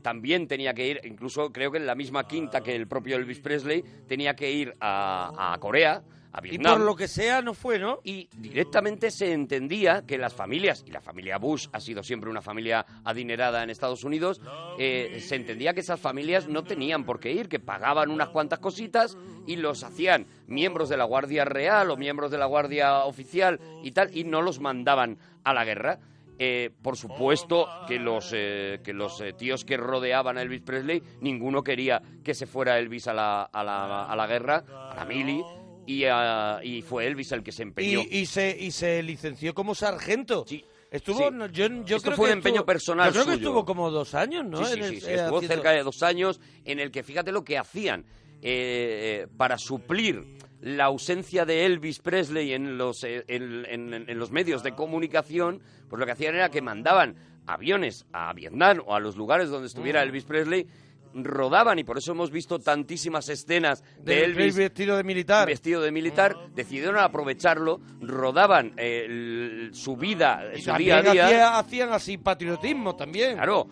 también 0.03 0.49
tenía 0.49 0.75
que 0.75 0.89
ir, 0.89 1.01
incluso 1.05 1.53
creo 1.53 1.71
que 1.71 1.79
en 1.79 1.87
la 1.87 1.95
misma 1.95 2.27
quinta 2.27 2.61
que 2.63 2.75
el 2.75 2.89
propio 2.89 3.17
Elvis 3.17 3.39
Presley, 3.41 3.83
tenía 4.09 4.35
que 4.35 4.51
ir 4.51 4.75
a, 4.81 5.53
a 5.55 5.59
Corea, 5.59 6.03
a 6.33 6.41
y 6.45 6.59
por 6.59 6.81
lo 6.81 6.97
que 6.97 7.09
sea 7.09 7.43
no 7.43 7.55
fue 7.55 7.79
no 7.79 8.01
Y 8.05 8.29
directamente 8.37 9.11
se 9.11 9.33
entendía 9.33 10.05
que 10.07 10.19
las 10.19 10.33
familias, 10.33 10.83
y 10.87 10.91
la 10.91 11.01
familia 11.01 11.39
Bush 11.39 11.69
ha 11.73 11.81
sido 11.81 12.03
siempre 12.03 12.31
una 12.31 12.41
familia 12.41 12.87
adinerada 13.05 13.63
en 13.63 13.71
Estados 13.71 14.05
Unidos, 14.05 14.41
eh, 14.79 15.23
se 15.27 15.37
entendía 15.37 15.75
que 15.75 15.81
esas 15.81 16.01
familias 16.01 16.49
no 16.49 16.65
tenían 16.65 17.05
por 17.05 17.21
qué 17.21 17.33
ir, 17.33 17.49
que 17.49 17.61
pagaban 17.61 18.11
unas 18.11 18.31
cuantas 18.31 18.61
cositas 18.61 19.17
y 19.47 19.57
los 19.57 19.85
hacían 19.85 20.27
miembros 20.47 20.89
de 20.89 20.97
la 20.97 21.05
Guardia 21.05 21.45
Real 21.45 21.91
o 21.91 21.97
miembros 21.97 22.31
de 22.31 22.39
la 22.39 22.47
Guardia 22.47 23.05
Oficial 23.05 23.61
y 23.83 23.93
tal, 23.93 24.17
y 24.17 24.25
no 24.25 24.43
los 24.43 24.61
mandaban 24.61 25.19
a 25.45 25.53
la 25.53 25.65
guerra. 25.65 25.99
Eh, 26.39 26.71
por 26.83 26.97
supuesto 26.97 27.69
que 27.87 27.99
los, 27.99 28.33
eh, 28.35 28.81
que 28.83 28.93
los 28.93 29.21
eh, 29.21 29.33
tíos 29.33 29.65
que 29.65 29.77
rodeaban 29.77 30.39
a 30.39 30.43
Elvis 30.43 30.63
Presley, 30.63 31.03
ninguno 31.21 31.63
quería 31.63 32.03
que 32.25 32.35
se 32.35 32.47
fuera 32.47 32.79
Elvis 32.79 33.07
a 33.07 33.15
la, 33.15 33.43
a 33.43 33.63
la, 33.63 34.07
a 34.07 34.17
la 34.17 34.27
guerra, 34.27 34.65
a 34.91 34.95
la 34.97 35.05
mili, 35.05 35.41
y, 35.87 36.05
ah, 36.05 36.61
y 36.63 36.83
fue 36.83 37.07
Elvis 37.07 37.33
el 37.33 37.43
que 37.43 37.53
se 37.53 37.63
empeñó. 37.63 38.01
y, 38.03 38.19
y 38.19 38.27
se 38.27 38.57
y 38.59 38.71
se 38.71 39.03
licenció 39.03 39.55
como 39.55 39.75
sargento 39.75 40.45
Sí. 40.47 40.65
estuvo 40.91 41.19
Sí. 41.31 41.35
yo, 41.53 41.67
yo 41.85 41.97
Esto 41.97 42.03
creo 42.11 42.17
fue 42.17 42.27
que 42.29 42.33
un 42.33 42.39
empeño 42.39 42.55
estuvo- 42.57 42.67
personal 42.67 43.07
yo 43.09 43.13
creo 43.13 43.25
que 43.25 43.31
suyo. 43.33 43.49
estuvo 43.49 43.65
como 43.65 43.91
dos 43.91 44.15
años 44.15 44.45
no 44.45 44.59
Sí, 44.65 44.75
sí, 44.75 44.81
En 44.81 44.85
sí, 44.89 44.95
el- 44.97 45.01
sí, 45.01 45.07
eh, 45.11 45.15
estuvo 45.15 45.37
haciendo- 45.39 45.55
cerca 45.57 45.71
de 45.73 45.83
dos 45.83 46.03
años 46.03 46.41
en 46.65 46.79
el 46.81 46.91
que 46.91 47.03
fíjate 47.03 47.33
lo 47.33 47.45
que 47.45 47.59
hacían 47.59 48.05
eh, 48.45 49.23
eh, 49.25 49.27
para 49.37 49.57
suplir 49.57 50.25
la 50.61 50.85
ausencia 50.87 51.45
de 51.45 51.65
Elvis 51.65 51.99
Presley 52.01 52.53
en 52.53 52.77
los, 52.79 53.03
eh, 53.05 53.25
en, 53.29 53.65
en- 53.67 54.09
en 54.09 54.19
los 54.19 54.31
medios 54.33 54.63
de 54.65 54.73
comunicación, 54.75 55.61
pues 55.89 55.99
lo 56.01 56.07
que 56.07 56.13
hacían 56.13 56.35
era 56.35 56.51
que 56.51 56.61
mandaban 56.61 57.17
aviones 57.47 58.07
a 58.13 58.33
Vietnam 58.33 58.81
o 58.87 58.95
a 58.95 59.01
los 59.01 59.17
lugares 59.17 59.49
donde 59.49 59.67
estuviera 59.67 60.01
Mm. 60.01 60.09
Elvis 60.09 60.25
Presley, 60.25 60.67
rodaban 61.15 61.79
y 61.79 61.85
por 61.85 61.99
eso 61.99 62.13
hemos 62.13 62.31
visto 62.31 62.59
tantísimas 62.59 63.29
escenas 63.29 63.83
de 64.03 64.25
Elvis 64.25 64.57
vestido 64.57 64.97
de 64.97 65.05
militar 65.05 65.47
vestido 65.47 65.81
de 65.83 65.93
militar, 65.93 66.37
decidieron 66.55 66.99
aprovecharlo, 66.99 67.81
rodaban 68.01 68.73
eh, 68.77 69.05
el- 69.07 69.71
su 69.73 69.97
vida, 69.97 70.43
Y 70.57 70.63
su 70.63 70.73
día 70.75 70.99
a 70.99 71.03
día. 71.03 71.27
hacía- 71.27 71.59
hacían 71.59 71.93
así 71.93 72.19
patriotismo 72.19 72.97
también 72.97 73.35
Claro. 73.35 73.67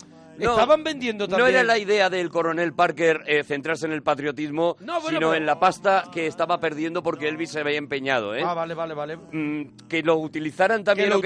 No, 0.44 0.52
Estaban 0.52 0.82
vendiendo 0.84 1.26
No 1.26 1.46
era 1.46 1.62
la 1.62 1.78
idea 1.78 2.10
del 2.10 2.28
coronel 2.30 2.72
Parker 2.72 3.22
eh, 3.26 3.44
centrarse 3.44 3.86
en 3.86 3.92
el 3.92 4.02
patriotismo, 4.02 4.76
No, 4.80 4.94
bueno, 5.00 5.08
sino 5.18 5.20
pero- 5.30 5.34
en 5.34 5.46
la 5.46 5.58
pasta 5.60 6.04
que 6.12 6.26
estaba 6.26 6.58
perdiendo 6.60 7.02
porque 7.02 7.28
Elvis 7.28 7.50
se 7.50 7.60
había 7.60 7.78
empeñado, 7.78 8.34
¿eh? 8.34 8.42
ah 8.44 8.54
vale 8.54 8.74
vale 8.74 8.94
vale 8.94 9.16
Mm, 9.16 9.86
que 9.88 10.02
lo 10.02 10.16
utilizaran 10.16 10.82
también 10.84 11.08
Que 11.08 11.14
lo 11.14 11.18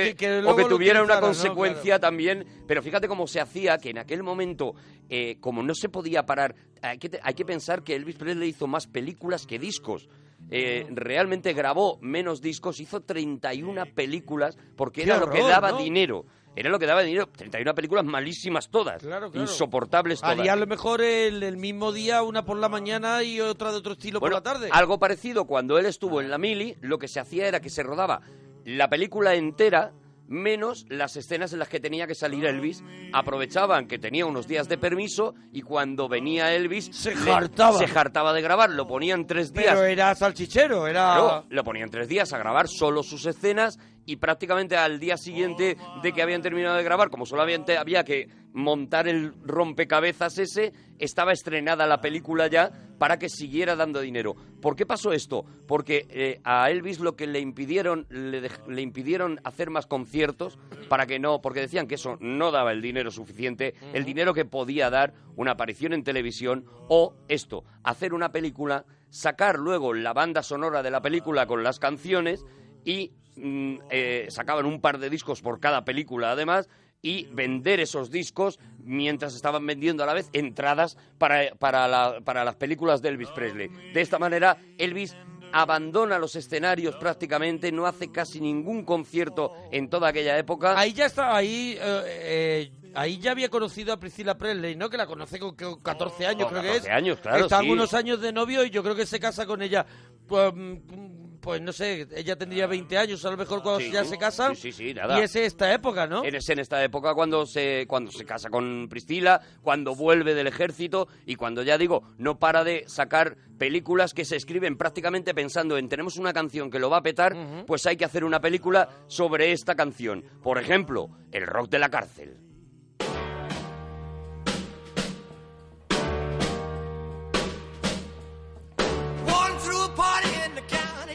o 0.51 0.57
que, 0.57 0.65
o 0.65 0.69
tuviera 0.69 1.03
una 1.03 1.21
consecuencia 1.21 1.99
también. 1.99 2.45
Pero 2.67 2.83
fíjate 2.83 3.09
cómo 3.09 3.27
se 3.27 3.41
hacía 3.41 3.79
que 3.79 3.91
en 3.91 3.99
aquel 3.99 4.23
momento, 4.23 4.75
eh, 5.09 5.37
como 5.41 5.63
no 5.63 5.75
se 5.75 5.89
podía 5.89 6.25
parar, 6.27 6.55
hay 6.83 6.99
que, 6.99 7.19
hay 7.23 7.35
que 7.35 7.45
pensar 7.45 7.83
que 7.83 7.95
Elvis 7.95 8.17
Presley 8.17 8.51
hizo 8.51 8.67
más 8.67 8.87
películas 8.87 9.47
que 9.47 9.59
discos. 9.59 10.09
Eh, 10.51 10.87
realmente 10.91 11.55
grabó 11.55 11.99
menos 12.03 12.43
discos, 12.43 12.79
hizo 12.79 13.01
31 13.01 13.87
películas 13.95 14.59
porque 14.77 15.03
Qué 15.03 15.11
era 15.11 15.19
lo 15.19 15.31
que 15.31 15.41
daba 15.41 15.71
¿no? 15.71 15.79
dinero. 15.79 16.27
Era 16.57 16.71
lo 16.71 16.79
que 16.79 16.87
daba 16.87 17.03
dinero. 17.03 17.29
31 17.37 17.75
películas 17.75 18.05
malísimas 18.05 18.69
todas. 18.71 19.03
Claro, 19.03 19.31
claro. 19.31 19.41
Insoportables 19.49 20.21
todas. 20.21 20.39
haría 20.39 20.53
a 20.53 20.57
lo 20.57 20.67
mejor 20.67 21.01
el, 21.03 21.43
el 21.43 21.57
mismo 21.57 21.93
día 21.93 22.23
una 22.23 22.45
por 22.45 22.57
la 22.59 22.69
mañana 22.69 23.23
y 23.23 23.41
otra 23.41 23.73
de 23.73 23.79
otro 23.79 23.93
estilo 23.95 24.21
Bueno, 24.21 24.37
por 24.37 24.45
la 24.45 24.53
tarde 24.53 24.69
Algo 24.73 24.99
parecido 24.99 25.47
cuando 25.47 25.79
él 25.79 25.87
estuvo 25.87 26.21
en 26.21 26.31
la 26.31 26.39
mili, 26.39 26.77
lo 26.81 26.99
que 26.99 27.09
se 27.09 27.21
hacía 27.21 27.47
era 27.49 27.61
que 27.61 27.71
se 27.71 27.83
rodaba 27.83 28.21
la 28.65 28.89
película 28.89 29.35
entera 29.35 29.93
menos 30.27 30.87
las 30.89 31.17
escenas 31.17 31.53
en 31.53 31.59
las 31.59 31.69
que 31.69 31.81
tenía 31.81 32.07
que 32.07 32.15
salir 32.15 32.47
Elvis. 32.47 32.83
Aprovechaban 33.13 33.87
que 33.87 33.99
tenía 33.99 34.25
unos 34.25 34.49
días 34.49 34.69
de 34.69 34.79
permiso 34.79 35.35
y 35.53 35.61
cuando 35.61 36.09
venía 36.09 36.55
Elvis 36.55 36.87
Se 36.93 37.13
hartaba. 37.31 37.79
se 37.79 37.85
hartaba 37.99 38.33
de 38.33 38.41
grabar, 38.41 38.71
lo 38.71 38.87
ponían 38.87 39.27
tres 39.27 39.53
días. 39.53 39.75
pero 39.75 39.85
era 39.85 40.15
salchichero 40.15 40.87
era 40.87 41.45
lo 41.49 41.63
ponían 41.65 41.91
tres 41.91 42.09
días 42.09 42.33
a 42.33 42.39
grabar 42.39 42.69
solo 42.69 43.03
sus 43.03 43.27
escenas 43.27 43.79
y 44.07 44.17
prácticamente 44.17 44.77
al 44.77 44.99
día 44.99 45.17
siguiente 45.17 45.77
de 46.03 46.13
que 46.13 46.23
habían 46.23 46.43
terminado 46.43 46.77
de 46.77 46.83
grabar, 46.83 47.11
como 47.11 47.27
solamente 47.27 47.77
había 47.77 48.05
que 48.05 48.29
montar 48.53 49.09
el 49.09 49.33
rompecabezas 49.43 50.39
ese, 50.39 50.73
estaba 50.99 51.33
estrenada 51.33 51.87
la 51.87 52.01
película 52.01 52.47
ya 52.47 52.71
para 52.99 53.19
que 53.19 53.29
siguiera 53.29 53.75
dando 53.75 54.01
dinero. 54.01 54.37
¿Por 54.63 54.77
qué 54.77 54.87
pasó 54.87 55.13
esto? 55.13 55.45
Porque 55.67 56.07
eh, 56.09 56.41
a 56.45 56.71
Elvis 56.71 57.01
lo 57.01 57.17
que 57.17 57.27
le 57.27 57.41
impidieron, 57.41 58.07
le, 58.09 58.49
le 58.69 58.83
impidieron 58.83 59.41
hacer 59.43 59.71
más 59.71 59.87
conciertos 59.87 60.59
para 60.89 61.07
que 61.07 61.19
no, 61.19 61.41
porque 61.41 61.61
decían 61.61 61.89
que 61.89 61.97
eso 61.97 62.17
no 62.21 62.53
daba 62.53 62.73
el 62.73 62.81
dinero 62.81 63.11
suficiente, 63.11 63.75
el 63.93 64.05
dinero 64.05 64.35
que 64.35 64.45
podía 64.45 64.89
dar 64.89 65.15
una 65.37 65.53
aparición 65.53 65.93
en 65.93 66.05
televisión 66.05 66.65
o 66.89 67.17
esto, 67.29 67.65
hacer 67.83 68.15
una 68.15 68.31
película, 68.31 68.85
sacar 69.11 69.59
luego 69.59 69.95
la 69.95 70.13
banda 70.13 70.43
sonora 70.43 70.83
de 70.83 70.91
la 70.93 71.03
película 71.03 71.47
con 71.47 71.65
las 71.65 71.81
canciones 71.81 72.45
y 72.85 73.13
mm, 73.37 73.75
eh, 73.91 74.27
sacaban 74.31 74.67
un 74.67 74.81
par 74.81 74.99
de 74.99 75.11
discos 75.11 75.43
por 75.43 75.61
cada 75.61 75.85
película 75.85 76.31
además 76.33 76.69
y 77.03 77.27
vender 77.33 77.81
esos 77.81 78.11
discos 78.11 78.59
mientras 78.79 79.35
estaban 79.35 79.67
vendiendo 79.67 80.03
a 80.03 80.07
la 80.07 80.15
vez 80.15 80.31
entradas 80.33 80.97
para, 81.19 81.55
para, 81.57 81.87
la- 81.87 82.21
para 82.25 82.45
las 82.45 82.57
películas 82.57 83.03
de 83.03 83.11
Elvis 83.11 83.31
Presley. 83.31 83.69
De 83.93 84.01
esta 84.01 84.19
manera, 84.19 84.57
Elvis 84.79 85.15
abandona 85.53 86.19
los 86.19 86.35
escenarios 86.35 86.97
prácticamente, 86.97 87.71
no 87.71 87.87
hace 87.87 88.11
casi 88.11 88.41
ningún 88.41 88.85
concierto 88.85 89.53
en 89.71 89.89
toda 89.89 90.09
aquella 90.09 90.37
época. 90.39 90.77
Ahí 90.79 90.93
ya 90.93 91.07
está, 91.07 91.37
ahí, 91.37 91.77
eh, 91.81 92.03
eh, 92.07 92.73
ahí 92.95 93.19
ya 93.19 93.31
había 93.33 93.49
conocido 93.49 93.93
a 93.93 94.01
Priscilla 94.01 94.37
Presley, 94.37 94.75
¿no? 94.75 94.91
Que 94.91 94.97
la 94.97 95.07
conoce 95.07 95.39
con, 95.39 95.55
con 95.55 95.81
14 95.81 96.27
años, 96.27 96.49
Con 96.51 96.59
creo 96.59 96.63
que 96.63 96.69
es. 96.79 96.83
14 96.85 96.91
años, 96.93 97.21
claro, 97.21 97.45
Están 97.45 97.65
sí. 97.65 97.71
unos 97.71 97.95
años 97.95 98.21
de 98.21 98.33
novio 98.33 98.65
y 98.65 98.71
yo 98.71 98.83
creo 98.83 98.97
que 98.97 99.07
se 99.07 99.21
casa 99.21 99.47
con 99.47 99.63
ella. 99.63 99.87
Pues, 100.27 100.53
mm, 100.53 101.24
pues 101.45 101.61
no 101.61 101.75
sé, 101.75 102.09
ella 102.17 102.37
tendría 102.37 102.67
20 102.67 102.97
años 102.97 103.23
a 103.27 103.31
lo 103.31 103.37
mejor 103.37 103.63
cuando 103.63 103.81
Sí, 103.81 103.91
ya 103.91 104.03
se 104.05 104.17
casan. 104.17 104.57
sí, 104.57 104.73
sí, 104.73 104.89
sí, 104.89 104.95
nada. 104.95 105.21
Y 105.21 105.23
es 105.25 105.37
esta 105.37 105.73
época, 105.75 106.07
¿no? 106.07 106.25
Es 106.25 106.49
en 106.49 106.59
esta 106.59 106.83
época 106.83 107.13
cuando 107.15 107.45
se, 107.45 107.85
cuando 107.87 108.11
se 108.11 108.25
casa 108.25 108.49
con 108.49 108.89
Priscila, 108.89 109.43
cuando 109.63 109.95
vuelve 109.95 110.35
del 110.35 110.47
ejército 110.47 111.07
y 111.27 111.37
cuando 111.37 111.63
ya 111.63 111.77
digo, 111.77 112.03
no 112.17 112.39
para 112.39 112.65
de 112.65 112.85
sacar 112.89 113.37
películas 113.59 114.15
que 114.15 114.25
se 114.25 114.37
escriben 114.37 114.79
prácticamente 114.79 115.35
pensando 115.35 115.77
en 115.77 115.91
tenemos 115.91 116.17
una 116.17 116.33
canción 116.33 116.71
que 116.71 116.79
lo 116.79 116.89
va 116.89 116.97
a 116.97 117.03
petar, 117.03 117.37
pues 117.67 117.85
hay 117.85 117.99
que 117.99 118.07
hacer 118.07 118.25
una 118.25 118.41
película 118.41 118.89
sobre 119.07 119.53
esta 119.53 119.75
canción. 119.75 120.25
Por 120.43 120.59
ejemplo, 120.59 121.11
El 121.31 121.47
rock 121.47 121.69
de 121.69 121.79
la 121.79 121.91
cárcel. 121.91 122.39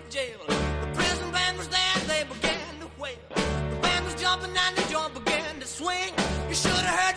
The 0.09 0.87
prison 0.95 1.31
band 1.31 1.57
was 1.59 1.67
there, 1.67 1.99
they 2.07 2.23
began 2.23 2.79
to. 2.81 2.87
The 2.89 3.75
band 3.79 4.05
was 4.05 4.15
jumping 4.15 4.51
the 4.53 5.19
began 5.19 5.59
to 5.59 5.67
swing. 5.67 6.13
You 6.49 6.55
should 6.55 6.71
have 6.71 6.99
heard 6.99 7.15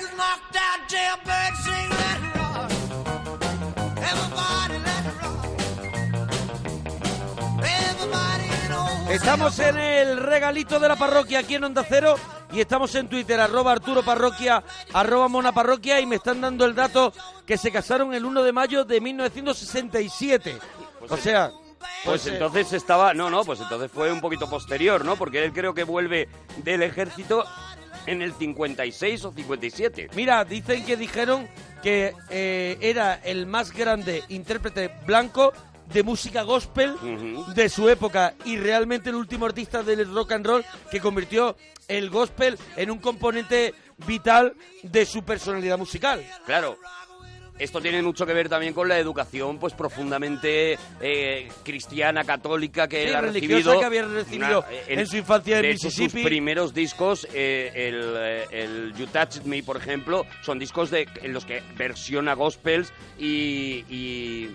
jailbird 0.88 1.54
sing, 1.64 1.88
let. 1.88 2.20
Everybody 3.96 4.76
let. 4.84 5.04
Everybody 7.64 9.14
Estamos 9.14 9.58
en 9.58 9.78
el 9.78 10.18
regalito 10.18 10.78
de 10.78 10.88
la 10.88 10.96
parroquia 10.96 11.38
aquí 11.38 11.54
en 11.54 11.64
Onda 11.64 11.86
Cero 11.88 12.16
y 12.52 12.60
estamos 12.60 12.94
en 12.94 13.08
Twitter, 13.08 13.40
arroba 13.40 13.72
Arturo 13.72 14.02
Parroquia, 14.02 14.62
arroba 14.92 15.28
Mona 15.28 15.52
Parroquia 15.52 15.98
y 15.98 16.04
me 16.04 16.16
están 16.16 16.42
dando 16.42 16.66
el 16.66 16.74
dato 16.74 17.14
que 17.46 17.56
se 17.56 17.72
casaron 17.72 18.12
el 18.12 18.26
1 18.26 18.42
de 18.42 18.52
mayo 18.52 18.84
de 18.84 19.00
1967. 19.00 20.58
O 21.08 21.16
sea, 21.16 21.50
Pues 22.04 22.26
entonces 22.26 22.72
estaba, 22.72 23.14
no, 23.14 23.30
no, 23.30 23.44
pues 23.44 23.60
entonces 23.60 23.90
fue 23.90 24.12
un 24.12 24.20
poquito 24.20 24.48
posterior, 24.48 25.04
¿no? 25.04 25.16
Porque 25.16 25.44
él 25.44 25.52
creo 25.52 25.74
que 25.74 25.84
vuelve 25.84 26.28
del 26.58 26.82
ejército 26.82 27.44
en 28.06 28.22
el 28.22 28.32
56 28.34 29.24
o 29.24 29.32
57. 29.32 30.10
Mira, 30.14 30.44
dicen 30.44 30.84
que 30.84 30.96
dijeron 30.96 31.48
que 31.82 32.14
eh, 32.30 32.78
era 32.80 33.14
el 33.14 33.46
más 33.46 33.72
grande 33.72 34.24
intérprete 34.28 34.90
blanco 35.06 35.52
de 35.92 36.02
música 36.02 36.42
gospel 36.42 36.96
de 37.54 37.68
su 37.68 37.88
época 37.88 38.34
y 38.44 38.56
realmente 38.56 39.10
el 39.10 39.16
último 39.16 39.46
artista 39.46 39.82
del 39.82 40.12
rock 40.12 40.32
and 40.32 40.46
roll 40.46 40.64
que 40.90 41.00
convirtió 41.00 41.56
el 41.88 42.08
gospel 42.08 42.58
en 42.76 42.90
un 42.90 42.98
componente 42.98 43.74
vital 44.06 44.54
de 44.82 45.04
su 45.04 45.22
personalidad 45.22 45.78
musical. 45.78 46.24
Claro. 46.46 46.78
Esto 47.62 47.80
tiene 47.80 48.02
mucho 48.02 48.26
que 48.26 48.32
ver 48.34 48.48
también 48.48 48.74
con 48.74 48.88
la 48.88 48.98
educación, 48.98 49.58
pues 49.58 49.72
profundamente 49.72 50.76
eh, 51.00 51.48
cristiana, 51.62 52.24
católica 52.24 52.88
que 52.88 53.02
Sí, 53.04 53.08
él 53.08 53.14
ha 53.14 53.20
recibido. 53.20 53.78
que 53.78 53.84
había 53.84 54.02
recibido 54.04 54.60
Una- 54.60 54.78
en 54.88 55.06
su 55.06 55.16
infancia 55.16 55.56
en 55.58 55.62
de 55.62 55.70
hecho, 55.70 55.86
Mississippi. 55.86 56.20
Sus 56.22 56.28
primeros 56.28 56.74
discos, 56.74 57.28
eh, 57.32 57.70
el, 57.74 58.14
eh, 58.18 58.46
el 58.50 58.94
You 58.94 59.06
Touched 59.06 59.44
Me, 59.44 59.62
por 59.62 59.76
ejemplo, 59.76 60.26
son 60.42 60.58
discos 60.58 60.90
de, 60.90 61.06
en 61.22 61.32
los 61.32 61.44
que 61.44 61.62
versiona 61.76 62.34
gospels 62.34 62.92
y, 63.16 63.84
y, 63.88 64.50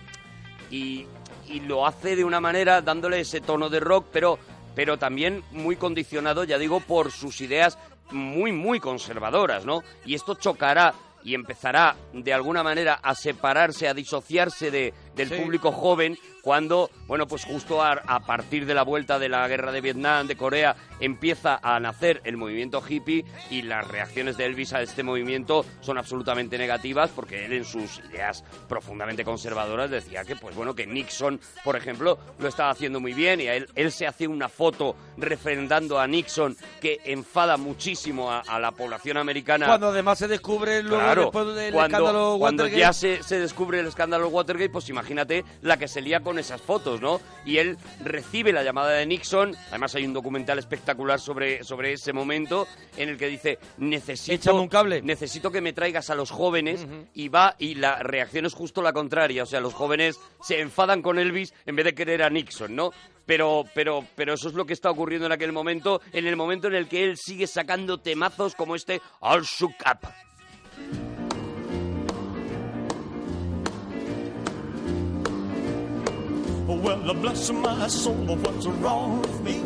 y, 0.70 1.08
y 1.48 1.60
lo 1.62 1.88
hace 1.88 2.16
de 2.18 2.26
una 2.26 2.42
manera 2.42 2.82
dándole 2.82 3.22
ese 3.22 3.40
tono 3.40 3.70
de 3.70 3.80
rock, 3.80 4.08
pero, 4.12 4.38
pero 4.76 4.98
también 4.98 5.44
muy 5.52 5.78
condicionado, 5.78 6.44
ya 6.44 6.58
digo, 6.58 6.82
por 6.82 7.12
sus 7.14 7.40
ideas 7.40 7.78
muy, 8.12 8.52
muy 8.52 8.80
conservadoras, 8.82 9.66
¿no? 9.66 9.82
Y 10.06 10.14
esto 10.16 10.36
chocará 10.36 10.94
y 11.28 11.36
empezará 11.36 11.94
de 12.14 12.34
alguna 12.34 12.64
manera 12.64 12.94
a 13.04 13.14
separarse, 13.14 13.90
a 13.90 13.94
disociarse 13.94 14.72
de, 14.72 14.94
del 15.14 15.28
Sí. 15.28 15.36
público 15.36 15.74
joven 15.74 16.18
cuando, 16.48 16.90
bueno, 17.08 17.28
pues 17.28 17.44
justo 17.44 17.84
a, 17.84 17.92
a 18.08 18.22
partir 18.22 18.66
de 18.66 18.74
la 18.74 18.84
vuelta 18.84 19.20
de 19.20 19.28
la 19.28 19.46
guerra 19.50 19.74
de 19.74 19.82
Vietnam, 19.82 20.28
de 20.28 20.38
Corea, 20.38 20.78
empieza 21.02 21.60
a 21.62 21.78
nacer 21.82 22.22
el 22.24 22.38
movimiento 22.38 22.82
hippie 22.88 23.26
y 23.52 23.64
las 23.64 23.86
reacciones 23.86 24.38
de 24.38 24.46
Elvis 24.46 24.72
a 24.72 24.82
este 24.82 25.04
movimiento 25.04 25.66
son 25.82 25.98
absolutamente 25.98 26.58
negativas 26.58 27.10
porque 27.14 27.44
él 27.44 27.52
en 27.52 27.66
sus 27.66 28.00
ideas 28.10 28.46
profundamente 28.70 29.26
conservadoras 29.26 29.90
decía 29.92 30.24
que, 30.24 30.38
pues 30.38 30.56
bueno, 30.56 30.74
que 30.74 30.88
Nixon, 30.88 31.38
por 31.66 31.76
ejemplo, 31.76 32.18
lo 32.40 32.48
estaba 32.48 32.70
haciendo 32.70 33.02
muy 33.02 33.12
bien 33.12 33.42
y 33.42 33.48
a 33.48 33.56
él, 33.56 33.68
él 33.76 33.92
se 33.92 34.08
hace 34.08 34.26
una 34.26 34.48
foto 34.48 34.96
refrendando 35.18 36.00
a 36.00 36.08
Nixon 36.08 36.56
que 36.80 37.02
enfada 37.04 37.58
muchísimo 37.58 38.32
a, 38.32 38.40
a 38.40 38.58
la 38.58 38.72
población 38.72 39.18
americana. 39.18 39.66
Cuando 39.66 39.88
además 39.90 40.18
se 40.18 40.30
descubre 40.30 40.82
luego 40.82 41.04
Claro, 41.04 41.22
después 41.24 41.56
del 41.56 41.74
cuando, 41.74 41.98
escándalo 41.98 42.38
cuando 42.40 42.64
Watergate. 42.64 42.80
ya 42.80 42.94
se, 42.94 43.22
se 43.22 43.38
descubre 43.38 43.82
el 43.82 43.88
escándalo 43.88 44.30
Watergate, 44.30 44.70
pues 44.70 44.88
imagínate 44.88 45.44
la 45.62 45.76
que 45.76 45.90
se 45.90 46.00
lía 46.00 46.22
con 46.22 46.37
esas 46.40 46.62
fotos, 46.62 47.02
¿no? 47.02 47.20
Y 47.46 47.58
él 47.58 47.78
recibe 48.04 48.52
la 48.52 48.64
llamada 48.64 48.92
de 48.92 49.06
Nixon, 49.06 49.56
además 49.70 49.96
hay 49.96 50.06
un 50.06 50.14
documental 50.14 50.60
espectacular 50.60 51.20
sobre, 51.20 51.64
sobre 51.64 51.94
ese 51.94 52.14
momento 52.14 52.68
en 52.98 53.10
el 53.10 53.18
que 53.18 53.28
dice, 53.28 53.60
necesito, 53.78 54.56
un 54.56 54.68
cable. 54.68 55.02
necesito 55.02 55.52
que 55.52 55.62
me 55.62 55.74
traigas 55.74 56.10
a 56.10 56.16
los 56.16 56.32
jóvenes 56.32 56.86
y 57.14 57.30
va 57.30 57.56
y 57.60 57.76
la 57.76 58.00
reacción 58.00 58.46
es 58.46 58.54
justo 58.54 58.82
la 58.82 58.94
contraria, 58.94 59.44
o 59.44 59.46
sea, 59.46 59.60
los 59.60 59.74
jóvenes 59.74 60.20
se 60.42 60.60
enfadan 60.60 61.02
con 61.02 61.20
Elvis 61.20 61.54
en 61.66 61.76
vez 61.76 61.86
de 61.86 61.96
querer 61.96 62.24
a 62.24 62.30
Nixon, 62.30 62.76
¿no? 62.76 62.92
Pero, 63.26 63.66
pero, 63.74 64.06
pero 64.16 64.34
eso 64.34 64.48
es 64.48 64.54
lo 64.54 64.66
que 64.66 64.74
está 64.74 64.90
ocurriendo 64.90 65.26
en 65.26 65.34
aquel 65.34 65.52
momento, 65.52 66.02
en 66.14 66.28
el 66.28 66.36
momento 66.36 66.68
en 66.68 66.76
el 66.76 66.88
que 66.88 67.04
él 67.04 67.18
sigue 67.18 67.46
sacando 67.46 68.00
temazos 68.00 68.56
como 68.56 68.76
este 68.76 69.02
All 69.20 69.44
Shook 69.44 69.76
Up. 69.86 71.37
Well, 76.76 77.14
bless 77.14 77.50
my 77.52 77.88
soul, 77.88 78.36
what's 78.36 78.66
wrong 78.68 79.22
with 79.22 79.42
me? 79.42 79.64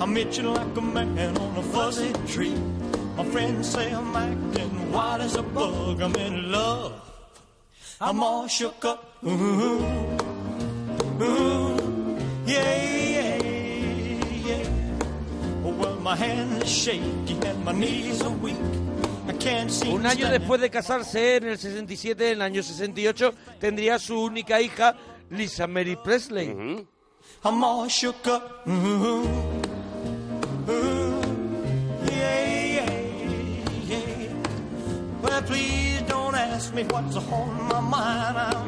I'm 0.00 0.16
itching 0.16 0.46
like 0.46 0.76
a 0.76 0.80
man 0.80 1.36
on 1.36 1.56
a 1.56 1.62
fuzzy 1.62 2.12
tree. 2.26 2.54
My 3.16 3.24
friends 3.24 3.70
say 3.70 3.90
I'm 3.92 4.14
acting 4.14 4.92
wild 4.92 5.22
as 5.22 5.34
a 5.34 5.42
bug. 5.42 6.00
I'm 6.00 6.14
in 6.14 6.52
love. 6.52 6.92
I'm 8.00 8.22
all 8.22 8.46
shook 8.46 8.84
up. 8.84 9.18
Ooh, 9.24 9.82
ooh, 11.20 12.18
yeah, 12.46 12.84
yeah, 12.94 13.42
yeah. 14.46 14.70
Oh, 15.64 15.74
well, 15.76 15.96
my 15.96 16.14
hands 16.14 16.62
are 16.62 16.66
shaky 16.66 17.36
and 17.44 17.64
my 17.64 17.72
knees 17.72 18.22
are 18.22 18.30
weak. 18.30 18.56
Un 19.92 20.06
año 20.06 20.30
después 20.30 20.60
de 20.60 20.70
casarse, 20.70 21.36
en 21.36 21.48
el 21.48 21.58
67, 21.58 22.30
en 22.30 22.36
el 22.36 22.42
año 22.42 22.62
68, 22.62 23.34
tendría 23.60 23.98
su 23.98 24.20
única 24.20 24.60
hija, 24.60 24.96
Lisa 25.30 25.66
Mary 25.66 25.96
Presley. 25.96 26.48
Mm-hmm. 26.48 26.80
I'm 27.44 27.64
all 27.64 27.88
shook 27.88 28.26
up. 28.26 28.66
Ooh, 28.66 28.72
ooh, 30.68 31.22
yeah, 32.10 32.64
yeah, 32.76 32.92
yeah. 33.86 34.32
Well, 35.22 35.42
please 35.42 35.77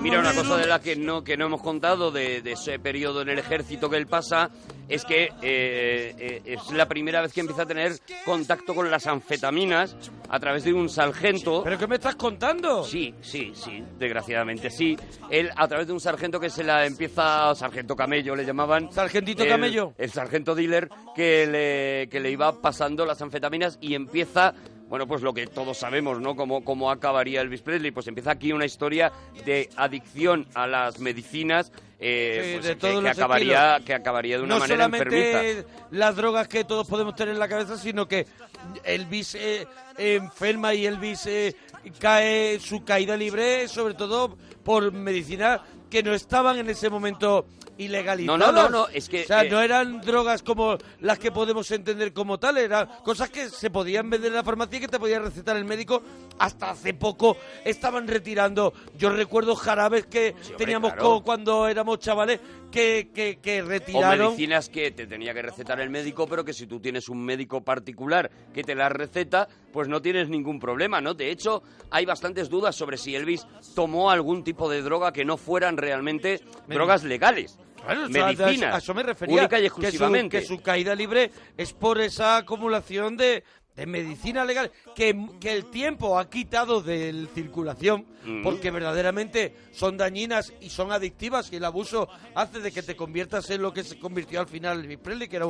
Mira, 0.01 0.21
una 0.21 0.33
cosa 0.35 0.57
de 0.57 0.67
la 0.67 0.81
que 0.81 0.97
no, 0.97 1.23
que 1.23 1.37
no 1.37 1.47
hemos 1.47 1.63
contado 1.63 2.11
de, 2.11 2.43
de 2.43 2.53
ese 2.53 2.79
periodo 2.79 3.23
en 3.23 3.29
el 3.31 3.39
ejército 3.39 3.89
que 3.91 3.97
él 3.97 4.07
pasa 4.07 4.51
es 4.89 5.05
que 5.05 5.25
eh, 5.43 6.15
eh, 6.19 6.43
es 6.45 6.71
la 6.73 6.87
primera 6.89 7.21
vez 7.23 7.33
que 7.33 7.41
empieza 7.41 7.63
a 7.63 7.67
tener 7.67 7.93
contacto 8.25 8.75
con 8.75 8.91
las 8.91 9.07
anfetaminas 9.07 9.97
a 10.29 10.41
través 10.41 10.65
de 10.65 10.73
un 10.73 10.89
sargento. 10.89 11.63
¿Pero 11.63 11.79
qué 11.79 11.87
me 11.87 11.95
estás 11.97 12.17
contando? 12.17 12.83
Sí, 12.83 13.15
sí, 13.21 13.53
sí, 13.55 13.85
desgraciadamente 13.99 14.69
sí. 14.71 14.97
Él 15.31 15.51
a 15.57 15.69
través 15.69 15.87
de 15.87 15.93
un 15.93 16.01
sargento 16.01 16.41
que 16.41 16.51
se 16.51 16.65
la 16.65 16.87
empieza, 16.87 17.55
sargento 17.55 17.95
camello 17.95 18.35
le 18.35 18.45
llamaban. 18.45 18.91
¿Sargentito 18.93 19.45
el- 19.45 19.49
camello? 19.49 19.93
El 19.97 20.11
sargento 20.11 20.55
dealer 20.57 20.89
que 21.15 21.47
le, 21.47 22.09
que 22.09 22.19
le 22.21 22.31
iba 22.33 22.61
pasando 22.61 23.07
las 23.07 23.23
anfetaminas 23.23 23.79
y 23.81 23.95
empieza, 23.95 24.55
bueno, 24.91 25.07
pues 25.07 25.23
lo 25.23 25.33
que 25.33 25.47
todos 25.47 25.79
sabemos, 25.79 26.21
¿no? 26.21 26.35
Cómo, 26.35 26.65
cómo 26.65 26.91
acabaría 26.91 27.41
Elvis 27.41 27.63
Presley. 27.63 27.93
Pues 27.93 28.09
empieza 28.09 28.33
aquí 28.33 28.53
una 28.53 28.65
historia 28.65 29.13
de 29.47 29.71
adicción 29.77 30.49
a 30.53 30.67
las 30.67 30.99
medicinas. 30.99 31.71
eh, 32.01 32.41
Sí, 32.43 32.53
pues 32.55 32.65
de 32.67 32.71
que, 32.75 32.81
todos 32.81 32.95
que 32.97 33.09
los 33.09 33.17
acabaría, 33.17 33.81
que 33.87 33.95
acabaría 33.95 34.37
de 34.39 34.43
una 34.43 34.55
no 34.55 34.61
manera 34.61 34.85
solamente 34.85 35.31
enfermiza. 35.53 35.69
las 35.93 36.17
drogas 36.17 36.49
que 36.49 36.65
todos 36.65 36.89
podemos 36.89 37.15
tener 37.15 37.35
en 37.35 37.39
la 37.39 37.47
cabeza, 37.47 37.79
sino 37.79 38.09
que 38.09 38.27
Elvis 38.83 39.37
eh, 39.37 39.65
enferma 39.97 40.75
y 40.75 40.87
Elvis 40.87 41.25
eh, 41.27 41.55
cae, 42.01 42.59
su 42.59 42.85
caída 42.85 43.17
libre, 43.17 43.69
sobre 43.69 43.95
todo 43.95 44.37
por 44.65 44.91
medicinas 44.93 45.61
que 45.89 46.03
no 46.03 46.15
estaban 46.15 46.59
en 46.59 46.69
ese 46.69 46.91
momento 46.91 47.47
ilegalizadas. 47.79 48.39
No, 48.39 48.53
no, 48.53 48.63
no, 48.63 48.69
no, 48.69 48.89
es 48.89 49.09
que, 49.09 49.23
O 49.23 49.27
sea, 49.27 49.45
eh, 49.45 49.51
no 49.51 49.61
eran 49.61 50.01
drogas 50.01 50.43
como 50.43 50.77
las 51.01 51.19
que 51.19 51.33
podemos 51.33 51.71
entender 51.71 52.13
como 52.13 52.39
tal, 52.39 52.59
eran 52.59 52.89
cosas 53.05 53.31
que 53.31 53.49
se 53.49 53.71
podían 53.71 54.11
vender 54.11 54.29
en 54.29 54.37
la 54.37 54.45
farmacia 54.45 54.79
y 54.79 54.81
que 54.81 54.89
te 54.89 54.99
podía 54.99 55.19
recetar 55.19 55.57
el 55.57 55.65
médico. 55.65 56.03
Hasta 56.39 56.71
hace 56.71 56.95
poco 56.95 57.37
estaban 57.65 58.09
retirando. 58.09 58.73
Yo 58.97 59.11
recuerdo 59.11 59.55
jarabes 59.55 60.07
que 60.07 60.35
hombre, 60.37 60.57
teníamos 60.57 60.93
claro. 60.95 61.23
cuando 61.23 61.69
éramos 61.69 61.99
chavales 61.99 62.41
que, 62.71 63.11
que, 63.15 63.39
que 63.39 63.63
O 63.95 64.01
medicinas 64.17 64.69
que 64.69 64.91
te 64.91 65.07
tenía 65.07 65.35
que 65.35 65.43
recetar 65.43 65.81
el 65.81 65.91
médico, 65.91 66.27
pero 66.27 66.45
que 66.45 66.53
si 66.53 66.67
tú 66.67 66.81
tienes 66.81 67.09
un 67.09 67.25
médico 67.25 67.63
particular 67.63 68.31
que 68.55 68.63
te 68.63 68.75
las 68.75 68.93
receta, 68.93 69.49
pues 69.73 69.89
no 69.89 70.01
tienes 70.01 70.29
ningún 70.29 70.59
problema, 70.59 71.01
¿no? 71.01 71.15
De 71.15 71.31
hecho, 71.31 71.63
hay 71.91 72.07
bastantes 72.07 72.49
dudas 72.49 72.77
sobre 72.77 72.97
si 72.97 73.15
Elvis 73.15 73.47
tomó 73.75 74.11
algún 74.11 74.45
tipo 74.45 74.71
de 74.71 74.83
droga 74.83 75.13
que 75.13 75.25
no 75.25 75.37
fueran 75.37 75.77
realmente 75.77 76.41
drogas 76.69 77.05
legales. 77.05 77.59
Claro, 77.85 78.09
medicinas. 78.09 78.75
a 78.75 78.79
eso 78.79 78.95
me 78.95 79.03
refería. 79.03 79.39
Única 79.39 79.59
y 79.59 79.63
que 79.63 79.69
su- 79.69 79.75
exclusivamente. 79.77 80.41
Que 80.41 80.47
su, 80.47 80.61
caída 80.61 80.95
libre 80.95 81.31
es 81.57 81.73
por 81.73 82.01
esa 82.01 82.37
acumulación 82.37 83.17
de, 83.17 83.43
de 83.77 83.87
medicina 83.87 84.45
legal 84.45 84.71
que, 84.95 85.29
que 85.41 85.53
el 85.53 85.67
tiempo 85.67 86.19
ha 86.19 86.29
quitado 86.29 86.83
de 86.83 87.29
circulación 87.35 88.07
Mm. 88.25 88.43
porque 88.43 88.71
verdaderamente 88.71 89.55
son 89.73 89.97
dañinas 89.97 90.53
y 90.61 90.69
son 90.69 90.93
adictivas 90.93 91.51
y 91.53 91.57
el 91.57 91.65
abuso 91.65 92.09
hace 92.35 92.61
de 92.61 92.71
que 92.71 92.83
te 92.83 92.95
conviertas 92.95 93.49
en 93.51 93.63
lo 93.63 93.73
que 93.73 93.83
se 93.83 93.99
convirtió 93.99 94.41
al 94.41 94.47
final 94.47 94.81
Elvis 94.81 94.99
Presley, 94.99 95.29
que 95.29 95.37
era, 95.37 95.47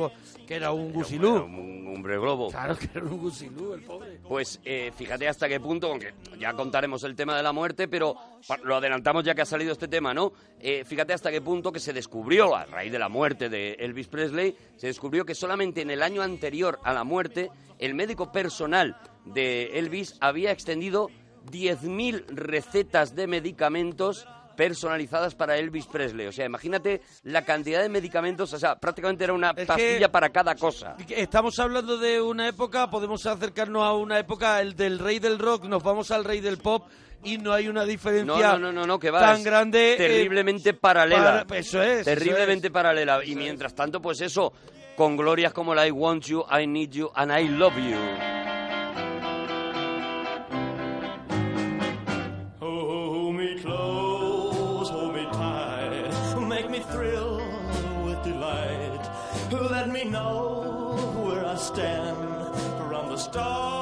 que 0.47 0.55
era 0.55 0.71
un 0.71 0.93
gusilú. 0.93 1.43
Un 1.43 1.93
hombre 1.95 2.17
globo. 2.17 2.49
Claro 2.49 2.77
que 2.77 2.89
era 2.93 3.05
un 3.05 3.17
gusilú, 3.17 3.73
el 3.73 3.81
pobre. 3.81 4.19
Pues 4.27 4.61
eh, 4.63 4.91
fíjate 4.95 5.27
hasta 5.27 5.49
qué 5.49 5.59
punto, 5.59 5.91
aunque 5.91 6.13
ya 6.39 6.53
contaremos 6.53 7.03
el 7.03 7.15
tema 7.15 7.35
de 7.35 7.43
la 7.43 7.51
muerte, 7.51 7.87
pero 7.89 8.15
lo 8.63 8.77
adelantamos 8.77 9.23
ya 9.25 9.35
que 9.35 9.41
ha 9.41 9.45
salido 9.45 9.73
este 9.73 9.87
tema, 9.89 10.13
¿no? 10.13 10.31
Eh, 10.59 10.85
fíjate 10.85 11.13
hasta 11.13 11.29
qué 11.29 11.41
punto 11.41 11.71
que 11.71 11.79
se 11.79 11.91
descubrió, 11.91 12.55
a 12.55 12.65
raíz 12.65 12.91
de 12.91 12.99
la 12.99 13.09
muerte 13.09 13.49
de 13.49 13.73
Elvis 13.73 14.07
Presley, 14.07 14.55
se 14.77 14.87
descubrió 14.87 15.25
que 15.25 15.35
solamente 15.35 15.81
en 15.81 15.91
el 15.91 16.01
año 16.01 16.21
anterior 16.21 16.79
a 16.83 16.93
la 16.93 17.03
muerte, 17.03 17.49
el 17.81 17.93
médico 17.95 18.31
personal 18.31 18.95
de 19.25 19.77
Elvis 19.77 20.15
había 20.21 20.51
extendido 20.51 21.09
10.000 21.51 22.25
recetas 22.27 23.15
de 23.15 23.27
medicamentos 23.27 24.25
personalizadas 24.55 25.33
para 25.33 25.57
Elvis 25.57 25.87
Presley. 25.87 26.27
O 26.27 26.31
sea, 26.31 26.45
imagínate 26.45 27.01
la 27.23 27.43
cantidad 27.43 27.81
de 27.81 27.89
medicamentos, 27.89 28.53
o 28.53 28.59
sea, 28.59 28.75
prácticamente 28.75 29.23
era 29.23 29.33
una 29.33 29.51
Es 29.55 29.65
pastilla 29.65 30.11
para 30.11 30.29
cada 30.29 30.55
cosa. 30.55 30.95
Estamos 31.09 31.57
hablando 31.59 31.97
de 31.97 32.21
una 32.21 32.47
época, 32.47 32.89
podemos 32.89 33.25
acercarnos 33.25 33.83
a 33.83 33.93
una 33.93 34.19
época, 34.19 34.61
el 34.61 34.75
del 34.75 34.99
rey 34.99 35.19
del 35.19 35.39
rock, 35.39 35.65
nos 35.65 35.81
vamos 35.81 36.11
al 36.11 36.23
rey 36.25 36.41
del 36.41 36.57
pop 36.57 36.87
y 37.23 37.37
no 37.37 37.53
hay 37.53 37.67
una 37.69 37.85
diferencia 37.85 38.25
no, 38.53 38.57
no, 38.59 38.71
no, 38.71 38.85
no, 38.85 38.99
que 38.99 39.09
va. 39.09 39.19
tan 39.19 39.43
grande. 39.43 39.93
eh, 39.93 39.97
Terriblemente 39.97 40.73
paralela. 40.73 41.45
para- 41.47 41.59
eso 41.59 41.81
es. 41.81 42.05
terriblemente 42.05 42.67
eso 42.67 42.73
paralela. 42.73 43.23
Y 43.23 43.35
mientras 43.35 43.73
tanto, 43.73 44.01
pues 44.01 44.21
eso, 44.21 44.53
con 45.01 45.17
glorias 45.17 45.51
como 45.51 45.73
la 45.73 45.87
I 45.87 45.89
Want 45.89 46.27
You, 46.27 46.45
I 46.47 46.67
Need 46.67 46.93
You 46.93 47.11
and 47.15 47.31
I 47.31 47.49
Love 47.49 47.75
You. 47.79 47.97
Let 59.71 59.89
me 59.89 60.03
know 60.03 60.93
where 61.25 61.43
I 61.43 61.55
stand 61.55 62.17
from 62.77 63.09
the 63.09 63.17
start. 63.17 63.80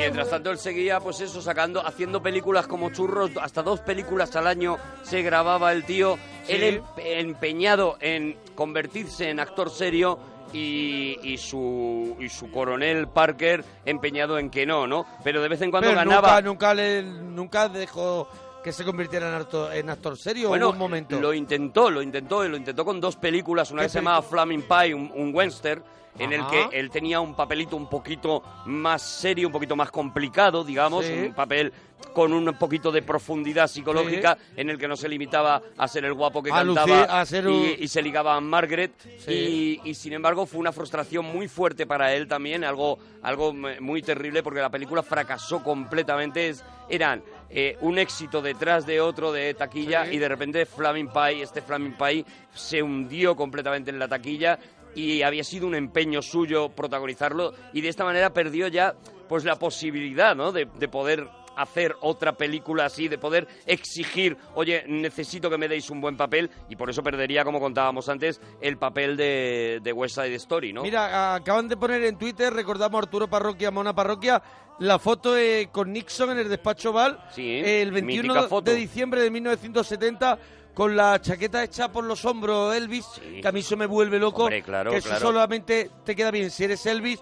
Mientras 0.00 0.30
tanto, 0.30 0.50
él 0.50 0.58
seguía, 0.58 0.98
pues 1.00 1.20
eso, 1.20 1.40
sacando, 1.42 1.84
haciendo 1.86 2.22
películas 2.22 2.66
como 2.66 2.90
churros, 2.90 3.30
hasta 3.40 3.62
dos 3.62 3.80
películas 3.80 4.34
al 4.36 4.46
año 4.46 4.76
se 5.02 5.22
grababa 5.22 5.72
el 5.72 5.84
tío. 5.84 6.18
Él 6.48 6.62
em- 6.62 6.82
empeñado 6.96 7.96
en 8.00 8.36
convertirse 8.54 9.28
en 9.30 9.38
actor 9.40 9.70
serio 9.70 10.18
y, 10.52 11.16
y 11.22 11.38
su, 11.38 12.16
y 12.18 12.28
su 12.28 12.50
coronel 12.50 13.06
Parker 13.08 13.64
empeñado 13.84 14.38
en 14.38 14.50
que 14.50 14.66
no, 14.66 14.86
¿no? 14.86 15.06
Pero 15.22 15.42
de 15.42 15.48
vez 15.48 15.60
en 15.62 15.70
cuando 15.70 15.88
Pero 15.90 15.98
ganaba. 16.00 16.40
Nunca, 16.40 16.42
nunca, 16.42 16.74
le- 16.74 17.02
nunca 17.02 17.68
dejó 17.68 18.28
que 18.64 18.72
se 18.72 18.84
convirtiera 18.84 19.28
en 19.28 19.34
actor, 19.34 19.72
en 19.74 19.88
actor 19.90 20.16
serio. 20.18 20.48
Bueno, 20.48 20.66
Hubo 20.66 20.72
un 20.72 20.78
momento. 20.78 21.20
lo 21.20 21.32
intentó, 21.32 21.88
lo 21.90 22.02
intentó, 22.02 22.46
lo 22.48 22.56
intentó 22.56 22.84
con 22.84 23.00
dos 23.00 23.16
películas, 23.16 23.70
una 23.70 23.82
¿Qué 23.82 23.86
que 23.86 23.90
se 23.92 23.98
llamaba 23.98 24.22
Flaming 24.22 24.62
Pie, 24.62 24.92
un, 24.94 25.10
un 25.14 25.34
western, 25.34 25.82
en 26.20 26.32
el 26.32 26.46
que 26.46 26.68
él 26.72 26.90
tenía 26.90 27.20
un 27.20 27.34
papelito 27.34 27.76
un 27.76 27.88
poquito 27.88 28.42
más 28.66 29.02
serio, 29.02 29.48
un 29.48 29.52
poquito 29.52 29.76
más 29.76 29.90
complicado, 29.90 30.62
digamos, 30.64 31.04
Sí. 31.06 31.12
un 31.28 31.34
papel 31.34 31.72
con 32.14 32.32
un 32.32 32.54
poquito 32.58 32.90
de 32.90 33.02
profundidad 33.02 33.68
psicológica, 33.68 34.36
en 34.56 34.70
el 34.70 34.78
que 34.78 34.88
no 34.88 34.96
se 34.96 35.08
limitaba 35.08 35.60
a 35.76 35.86
ser 35.86 36.04
el 36.06 36.14
guapo 36.14 36.42
que 36.42 36.50
A 36.50 36.54
cantaba 36.56 37.20
a 37.20 37.26
ser 37.26 37.44
y, 37.44 37.48
un- 37.48 37.74
y 37.78 37.88
se 37.88 38.00
ligaba 38.02 38.34
a 38.36 38.40
Margaret, 38.40 38.92
Sí. 39.18 39.80
y, 39.84 39.90
y 39.90 39.94
sin 39.94 40.14
embargo 40.14 40.46
fue 40.46 40.60
una 40.60 40.72
frustración 40.72 41.26
muy 41.26 41.46
fuerte 41.46 41.86
para 41.86 42.14
él 42.14 42.26
también, 42.26 42.64
algo, 42.64 42.98
algo 43.22 43.52
muy 43.52 44.00
terrible, 44.02 44.42
porque 44.42 44.60
la 44.60 44.70
película 44.70 45.02
fracasó 45.02 45.62
completamente, 45.62 46.48
Es- 46.48 46.64
eran 46.88 47.22
eh, 47.52 47.76
un 47.80 47.98
éxito 47.98 48.40
detrás 48.40 48.86
de 48.86 49.00
otro 49.00 49.32
de 49.32 49.54
taquilla 49.54 50.06
Sí. 50.06 50.14
y 50.14 50.18
de 50.18 50.28
repente 50.28 50.66
Flaming 50.66 51.08
Pie, 51.08 51.42
este 51.42 51.60
Flaming 51.62 51.96
Pie 51.98 52.24
se 52.54 52.80
hundió 52.82 53.34
completamente 53.36 53.90
en 53.90 53.98
la 53.98 54.06
taquilla 54.08 54.56
y 54.94 55.22
había 55.22 55.44
sido 55.44 55.66
un 55.66 55.74
empeño 55.74 56.22
suyo 56.22 56.68
protagonizarlo 56.70 57.52
y 57.72 57.80
de 57.80 57.88
esta 57.88 58.04
manera 58.04 58.32
perdió 58.32 58.68
ya 58.68 58.94
pues 59.28 59.44
la 59.44 59.56
posibilidad, 59.56 60.34
¿no? 60.34 60.52
de, 60.52 60.66
de 60.78 60.88
poder 60.88 61.28
hacer 61.56 61.94
otra 62.00 62.32
película 62.32 62.86
así, 62.86 63.08
de 63.08 63.18
poder 63.18 63.46
exigir, 63.66 64.36
oye, 64.54 64.82
necesito 64.86 65.50
que 65.50 65.58
me 65.58 65.68
deis 65.68 65.90
un 65.90 66.00
buen 66.00 66.16
papel 66.16 66.50
y 66.70 66.76
por 66.76 66.88
eso 66.88 67.02
perdería, 67.02 67.44
como 67.44 67.60
contábamos 67.60 68.08
antes, 68.08 68.40
el 68.62 68.78
papel 68.78 69.16
de, 69.16 69.80
de 69.82 69.92
West 69.92 70.14
Side 70.14 70.34
Story, 70.36 70.72
¿no? 70.72 70.82
Mira, 70.82 71.34
acaban 71.34 71.68
de 71.68 71.76
poner 71.76 72.02
en 72.04 72.16
Twitter, 72.16 72.52
recordamos 72.52 72.94
a 72.94 73.02
Arturo 73.04 73.28
Parroquia, 73.28 73.70
Mona 73.70 73.94
Parroquia, 73.94 74.42
la 74.78 74.98
foto 74.98 75.36
eh, 75.36 75.68
con 75.70 75.92
Nixon 75.92 76.30
en 76.30 76.38
el 76.38 76.48
despacho 76.48 76.92
Val, 76.94 77.18
Sí, 77.34 77.60
el 77.62 77.92
mítica 77.92 78.32
21 78.32 78.48
foto. 78.48 78.70
de 78.70 78.76
diciembre 78.76 79.20
de 79.20 79.30
1970, 79.30 80.38
con 80.74 80.96
la 80.96 81.20
chaqueta 81.20 81.62
hecha 81.64 81.90
por 81.92 82.04
los 82.04 82.24
hombros 82.24 82.74
Elvis, 82.74 83.06
que 83.42 83.46
a 83.46 83.52
mí 83.52 83.60
eso 83.60 83.76
me 83.76 83.86
vuelve 83.86 84.18
loco, 84.18 84.44
Hombre, 84.44 84.62
claro, 84.62 84.90
que 84.90 84.98
eso 84.98 85.08
claro. 85.08 85.26
solamente 85.26 85.90
te 86.04 86.14
queda 86.16 86.30
bien 86.30 86.50
si 86.50 86.64
eres 86.64 86.84
Elvis, 86.86 87.20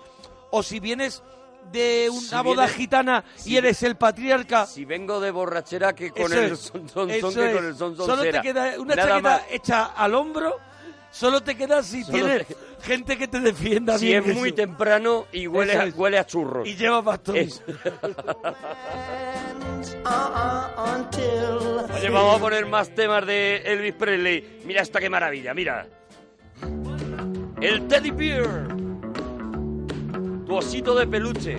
o 0.50 0.62
si 0.62 0.78
vienes 0.80 1.22
de 1.72 2.08
una 2.10 2.20
Si 2.20 2.34
boda 2.36 2.64
vienes- 2.64 2.76
gitana 2.76 3.24
si- 3.36 3.50
y 3.52 3.56
eres 3.58 3.82
el 3.82 3.96
patriarca. 3.96 4.64
Si 4.66 4.84
vengo 4.84 5.20
de 5.20 5.30
borrachera 5.30 5.94
que 5.94 6.10
con 6.12 6.32
Eso 6.32 6.40
el 6.40 6.52
es, 6.52 6.58
son 6.60 6.88
son 6.88 7.10
son 7.10 7.34
que 7.34 7.52
con 7.52 7.64
el 7.66 7.74
son 7.76 7.96
son 7.96 8.06
Solo 8.06 8.22
te 8.22 8.40
queda 8.40 8.74
una 8.80 8.94
Nada 8.94 9.08
chaqueta 9.08 9.28
más. 9.30 9.42
hecha 9.50 9.84
al 9.86 10.14
hombro. 10.14 10.56
Solo 11.10 11.42
te 11.42 11.56
queda 11.56 11.82
si 11.82 12.04
Solo 12.04 12.18
tienes 12.18 12.46
te- 12.46 12.56
gente 12.82 13.16
que 13.18 13.28
te 13.28 13.40
defienda 13.40 13.98
Si 13.98 14.06
bien. 14.06 14.24
es 14.28 14.34
muy 14.36 14.48
eso. 14.50 14.56
temprano 14.56 15.26
y 15.32 15.46
huele, 15.46 15.72
es. 15.88 15.94
huele 15.96 16.18
a 16.18 16.26
churros. 16.26 16.68
Y 16.68 16.76
lleva 16.76 17.00
bastón. 17.00 17.36
Uh-uh, 20.04 20.94
until 20.96 21.86
Oye, 21.94 22.08
vamos 22.10 22.36
a 22.36 22.38
poner 22.38 22.66
más 22.66 22.94
temas 22.94 23.26
de 23.26 23.56
Elvis 23.64 23.94
Presley. 23.94 24.60
Mira 24.64 24.82
esta 24.82 25.00
qué 25.00 25.08
maravilla, 25.10 25.54
mira. 25.54 25.86
El 27.60 27.88
Teddy 27.88 28.10
Bear. 28.10 28.68
Tu 30.46 30.54
osito 30.56 30.94
de 30.94 31.06
peluche. 31.06 31.56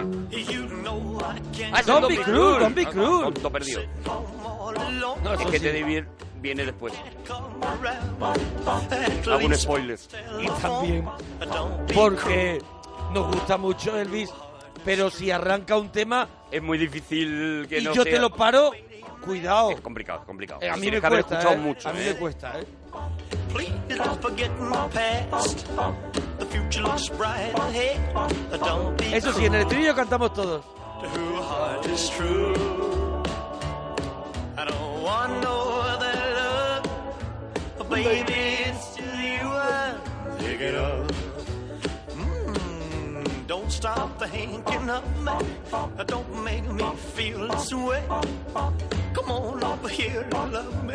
Ah, 1.71 1.81
Don 1.85 2.01
cruel, 2.23 2.59
don't 2.59 2.75
be 2.75 2.85
Ah, 2.85 3.49
perdido. 3.51 3.81
No, 5.23 5.33
Es 5.33 5.45
que 5.45 5.59
sí. 5.59 5.65
Teddy 5.65 5.83
Bear 5.83 6.07
viene 6.41 6.65
después. 6.65 6.93
least 9.39 9.61
spoiler. 9.63 9.99
Y 10.41 10.47
también 10.61 11.05
porque 11.93 12.59
nos 13.13 13.27
gusta 13.35 13.57
mucho 13.57 13.97
Elvis, 13.97 14.31
pero 14.83 15.09
si 15.09 15.31
arranca 15.31 15.77
un 15.77 15.89
tema 15.91 16.27
Es 16.51 16.61
muy 16.61 16.77
difícil 16.77 17.65
que 17.69 17.79
y 17.79 17.83
no 17.83 17.93
yo 17.93 18.03
sea- 18.03 18.13
te 18.13 18.19
lo 18.19 18.29
paro, 18.31 18.71
cuidado. 19.21 19.71
Es 19.71 19.81
complicado, 19.81 20.19
es 20.21 20.25
complicado. 20.25 20.59
Eh, 20.61 20.69
a 20.69 20.75
mí 20.77 20.89
me 20.89 20.97
haber 20.97 21.09
cuesta, 21.11 21.39
escuchado 21.39 21.53
¿eh? 21.55 21.57
mucho, 21.57 21.89
A 21.89 21.93
mí 21.93 21.99
¿eh? 22.01 22.13
me 22.13 22.19
cuesta, 22.19 22.59
¿eh? 22.59 22.65
Please 23.53 23.73
don't 23.97 24.21
forget 24.21 24.51
my 24.59 24.87
past. 24.93 25.67
The 26.39 26.45
future 26.45 26.81
looks 26.83 27.09
bright 27.17 27.53
ahead. 27.59 27.97
Don't 28.59 28.97
be 28.99 29.15
Eso 29.17 29.33
sí, 29.33 29.45
en 29.45 29.55
el 29.55 29.61
estribillo 29.61 29.95
cantamos 29.95 30.33
todos. 30.33 30.63
Who 31.01 31.41
heart 31.41 31.85
is 31.85 32.09
true. 32.11 32.53
I 34.57 34.65
don't 34.65 35.03
want 35.03 35.41
no 35.41 35.81
other 35.81 36.13
love, 36.35 37.89
baby. 37.89 38.33
It's 38.67 38.95
just 38.97 39.15
you 39.15 39.49
pick 40.39 40.59
it 40.61 40.75
up. 40.75 41.11
Don't 43.49 43.71
stop 43.71 44.19
thinking 44.19 44.89
of 44.91 45.03
me. 45.25 45.31
Don't 46.05 46.43
make 46.43 46.71
me 46.71 46.85
feel 47.15 47.47
this 47.47 47.73
way. 47.73 48.03
Come 49.13 49.31
on 49.31 49.63
over 49.63 49.89
here 49.91 50.25
and 50.35 50.53
love 50.53 50.83
me. 50.83 50.93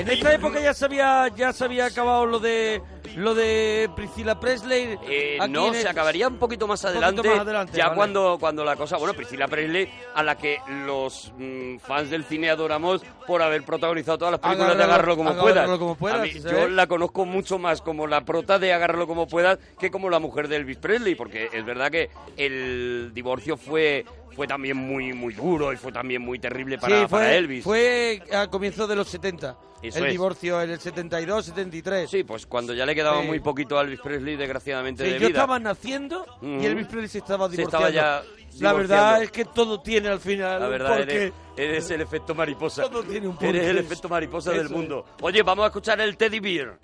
En 0.00 0.08
esta 0.10 0.34
época 0.34 0.60
ya 0.60 0.74
se 0.74 0.84
había, 0.86 1.28
ya 1.36 1.52
se 1.52 1.64
había 1.64 1.86
acabado 1.86 2.26
lo 2.26 2.38
de 2.40 2.82
lo 3.16 3.32
de 3.34 3.88
Priscilla 3.94 4.40
Presley. 4.40 4.98
Eh, 5.06 5.38
no, 5.48 5.72
se 5.72 5.88
acabaría 5.88 6.26
un 6.26 6.38
poquito 6.38 6.66
más 6.66 6.80
poquito 6.82 6.98
adelante. 6.98 7.28
más 7.28 7.38
adelante, 7.40 7.76
ya 7.76 7.84
vale. 7.86 7.96
cuando, 7.96 8.36
cuando 8.40 8.64
la 8.64 8.74
cosa. 8.74 8.96
Bueno, 8.96 9.14
Priscila 9.14 9.46
Presley, 9.46 9.88
a 10.16 10.22
la 10.24 10.36
que 10.36 10.58
los 10.84 11.32
mm, 11.38 11.76
fans 11.78 12.10
del 12.10 12.24
cine 12.24 12.50
adoramos 12.50 13.02
por 13.26 13.40
haber 13.40 13.62
protagonizado 13.64 14.18
todas 14.18 14.32
las 14.32 14.40
películas 14.40 14.76
de 14.76 14.84
Agárralo- 14.84 15.16
como 15.16 15.36
puedas. 15.36 15.78
como 15.78 15.94
puedas, 15.94 16.22
mí- 16.22 16.32
yo 16.42 16.68
la 16.68 16.86
conozco 16.88 17.24
mucho 17.24 17.58
más 17.60 17.80
como 17.82 18.06
la 18.08 18.22
prota 18.24 18.58
de 18.58 18.72
Agárralo 18.72 19.06
como 19.06 19.28
puedas 19.28 19.58
que 19.78 19.92
como 19.92 20.10
la 20.10 20.18
mujer 20.18 20.48
de 20.48 20.56
Elvis 20.56 20.78
Presley, 20.78 21.14
porque 21.14 21.50
es 21.52 21.64
verdad 21.64 21.90
que 21.92 22.10
el 22.36 23.12
divorcio 23.14 23.56
fue 23.56 24.04
fue 24.34 24.46
también 24.46 24.76
muy 24.76 25.12
muy 25.12 25.34
duro 25.34 25.72
y 25.72 25.76
fue 25.76 25.92
también 25.92 26.22
muy 26.22 26.38
terrible 26.38 26.78
para, 26.78 27.02
sí, 27.02 27.06
fue, 27.08 27.18
para 27.20 27.34
Elvis. 27.34 27.64
fue 27.64 28.22
a 28.32 28.48
comienzos 28.48 28.88
de 28.88 28.96
los 28.96 29.08
70. 29.08 29.56
Eso 29.82 29.98
el 29.98 30.06
es. 30.06 30.12
divorcio 30.12 30.62
en 30.62 30.70
el 30.70 30.80
72, 30.80 31.44
73. 31.44 32.08
Sí, 32.10 32.24
pues 32.24 32.46
cuando 32.46 32.72
ya 32.72 32.86
le 32.86 32.94
quedaba 32.94 33.20
Sí. 33.20 33.26
muy 33.26 33.40
poquito 33.40 33.78
a 33.78 33.82
Elvis 33.82 34.00
Presley, 34.00 34.34
desgraciadamente, 34.36 35.04
Sí, 35.04 35.10
de 35.12 35.18
yo 35.20 35.28
vida. 35.28 35.38
estaba 35.40 35.58
naciendo 35.58 36.24
y 36.40 36.56
Ujú. 36.56 36.66
Elvis 36.66 36.86
Presley 36.86 37.08
se 37.08 37.18
estaba 37.18 37.48
Se 37.50 37.56
divorciando. 37.56 37.88
estaba 37.88 38.22
ya 38.22 38.60
La 38.60 38.72
verdad 38.72 38.96
divorciando. 39.18 39.22
es 39.24 39.30
que 39.30 39.44
todo 39.44 39.80
tiene 39.82 40.08
al 40.08 40.20
final. 40.20 40.60
La 40.60 40.68
verdad, 40.68 40.96
porque 40.96 41.14
eres, 41.14 41.32
eres 41.58 41.90
el 41.90 42.00
efecto 42.00 42.34
mariposa. 42.34 42.82
Todo 42.88 43.02
tiene 43.02 43.28
un 43.28 43.36
Eres 43.42 43.66
el 43.66 43.76
efecto 43.78 44.08
mariposa 44.08 44.50
Eso 44.52 44.56
del 44.58 44.66
es. 44.66 44.72
mundo. 44.72 45.04
Oye, 45.20 45.42
vamos 45.42 45.64
a 45.64 45.66
escuchar 45.66 46.00
el 46.00 46.16
Teddy 46.16 46.40
Bear. 46.40 46.78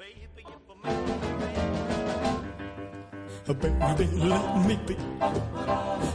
Baby, 3.51 4.07
let 4.15 4.65
me 4.65 4.79
be 4.87 4.97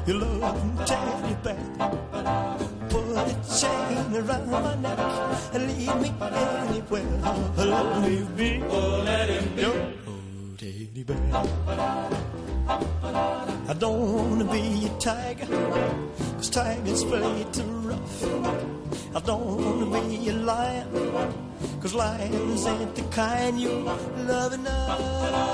your 0.08 0.20
loving 0.20 0.78
teddy 0.86 1.36
bear. 1.44 1.58
Put 2.88 3.04
a 3.12 3.36
chain 3.60 4.16
around 4.16 4.50
my 4.50 4.76
neck 4.76 5.00
and 5.54 5.68
lead 5.68 5.96
me 6.02 6.14
anywhere. 6.22 7.04
Let 7.58 8.02
me 8.04 8.16
be, 8.38 8.64
oh, 8.70 9.02
let 9.04 9.30
him 9.30 9.54
be. 9.54 9.66
Oh, 9.66 9.92
teddy 10.58 11.04
bear. 11.04 11.18
I 13.68 13.74
don't 13.78 14.14
wanna 14.14 14.46
be 14.46 14.86
a 14.86 14.90
tiger, 14.98 15.48
cause 16.38 16.50
tigers 16.50 17.04
play 17.04 17.46
too 17.52 17.64
rough. 17.64 18.24
I 19.14 19.20
don't 19.20 19.46
wanna 19.46 20.08
be 20.08 20.30
a 20.30 20.34
lion, 20.34 20.88
cause 21.82 21.94
lions 21.94 22.66
ain't 22.66 22.96
the 22.96 23.04
kind 23.12 23.60
you 23.60 23.72
love 24.26 24.54
enough. 24.54 25.46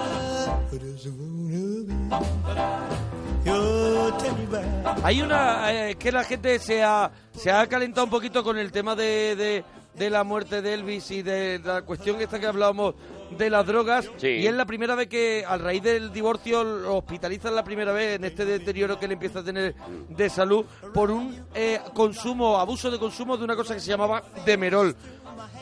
Hay 5.04 5.22
una. 5.22 5.89
eh, 5.89 5.95
que 5.95 6.12
la 6.12 6.24
gente 6.24 6.60
se 6.60 6.84
ha, 6.84 7.12
se 7.36 7.52
ha 7.52 7.68
calentado 7.68 8.06
un 8.06 8.12
poquito 8.12 8.43
con 8.43 8.58
el 8.58 8.72
tema 8.72 8.95
de, 8.95 9.36
de, 9.36 9.64
de 9.95 10.10
la 10.10 10.24
muerte 10.24 10.62
de 10.62 10.74
Elvis 10.74 11.12
y 11.12 11.22
de 11.22 11.60
la 11.64 11.82
cuestión 11.82 12.22
esta 12.22 12.39
que 12.39 12.47
hablábamos 12.47 12.95
de 13.38 13.49
las 13.49 13.66
drogas. 13.66 14.10
Sí. 14.18 14.28
Y 14.28 14.47
es 14.47 14.54
la 14.54 14.66
primera 14.66 14.93
vez 14.95 15.08
que, 15.08 15.43
a 15.47 15.58
raíz 15.58 15.82
del 15.82 16.12
divorcio, 16.12 16.64
lo 16.64 16.97
hospitalizan 16.97 17.56
la 17.56 17.64
primera 17.64 17.91
vez 17.93 18.18
en 18.18 18.26
este 18.26 18.45
deterioro 18.45 18.99
que 18.99 19.06
él 19.06 19.14
empieza 19.14 19.39
a 19.39 19.43
tener 19.43 19.74
de 20.10 20.30
salud 20.30 20.66
por 20.93 21.10
un 21.12 21.45
eh, 21.56 21.80
consumo, 21.93 22.58
abuso 22.60 22.91
de 22.91 22.99
consumo 22.99 23.38
de 23.38 23.43
una 23.45 23.56
cosa 23.56 23.74
que 23.74 23.80
se 23.80 23.89
llamaba 23.89 24.24
demerol. 24.45 24.95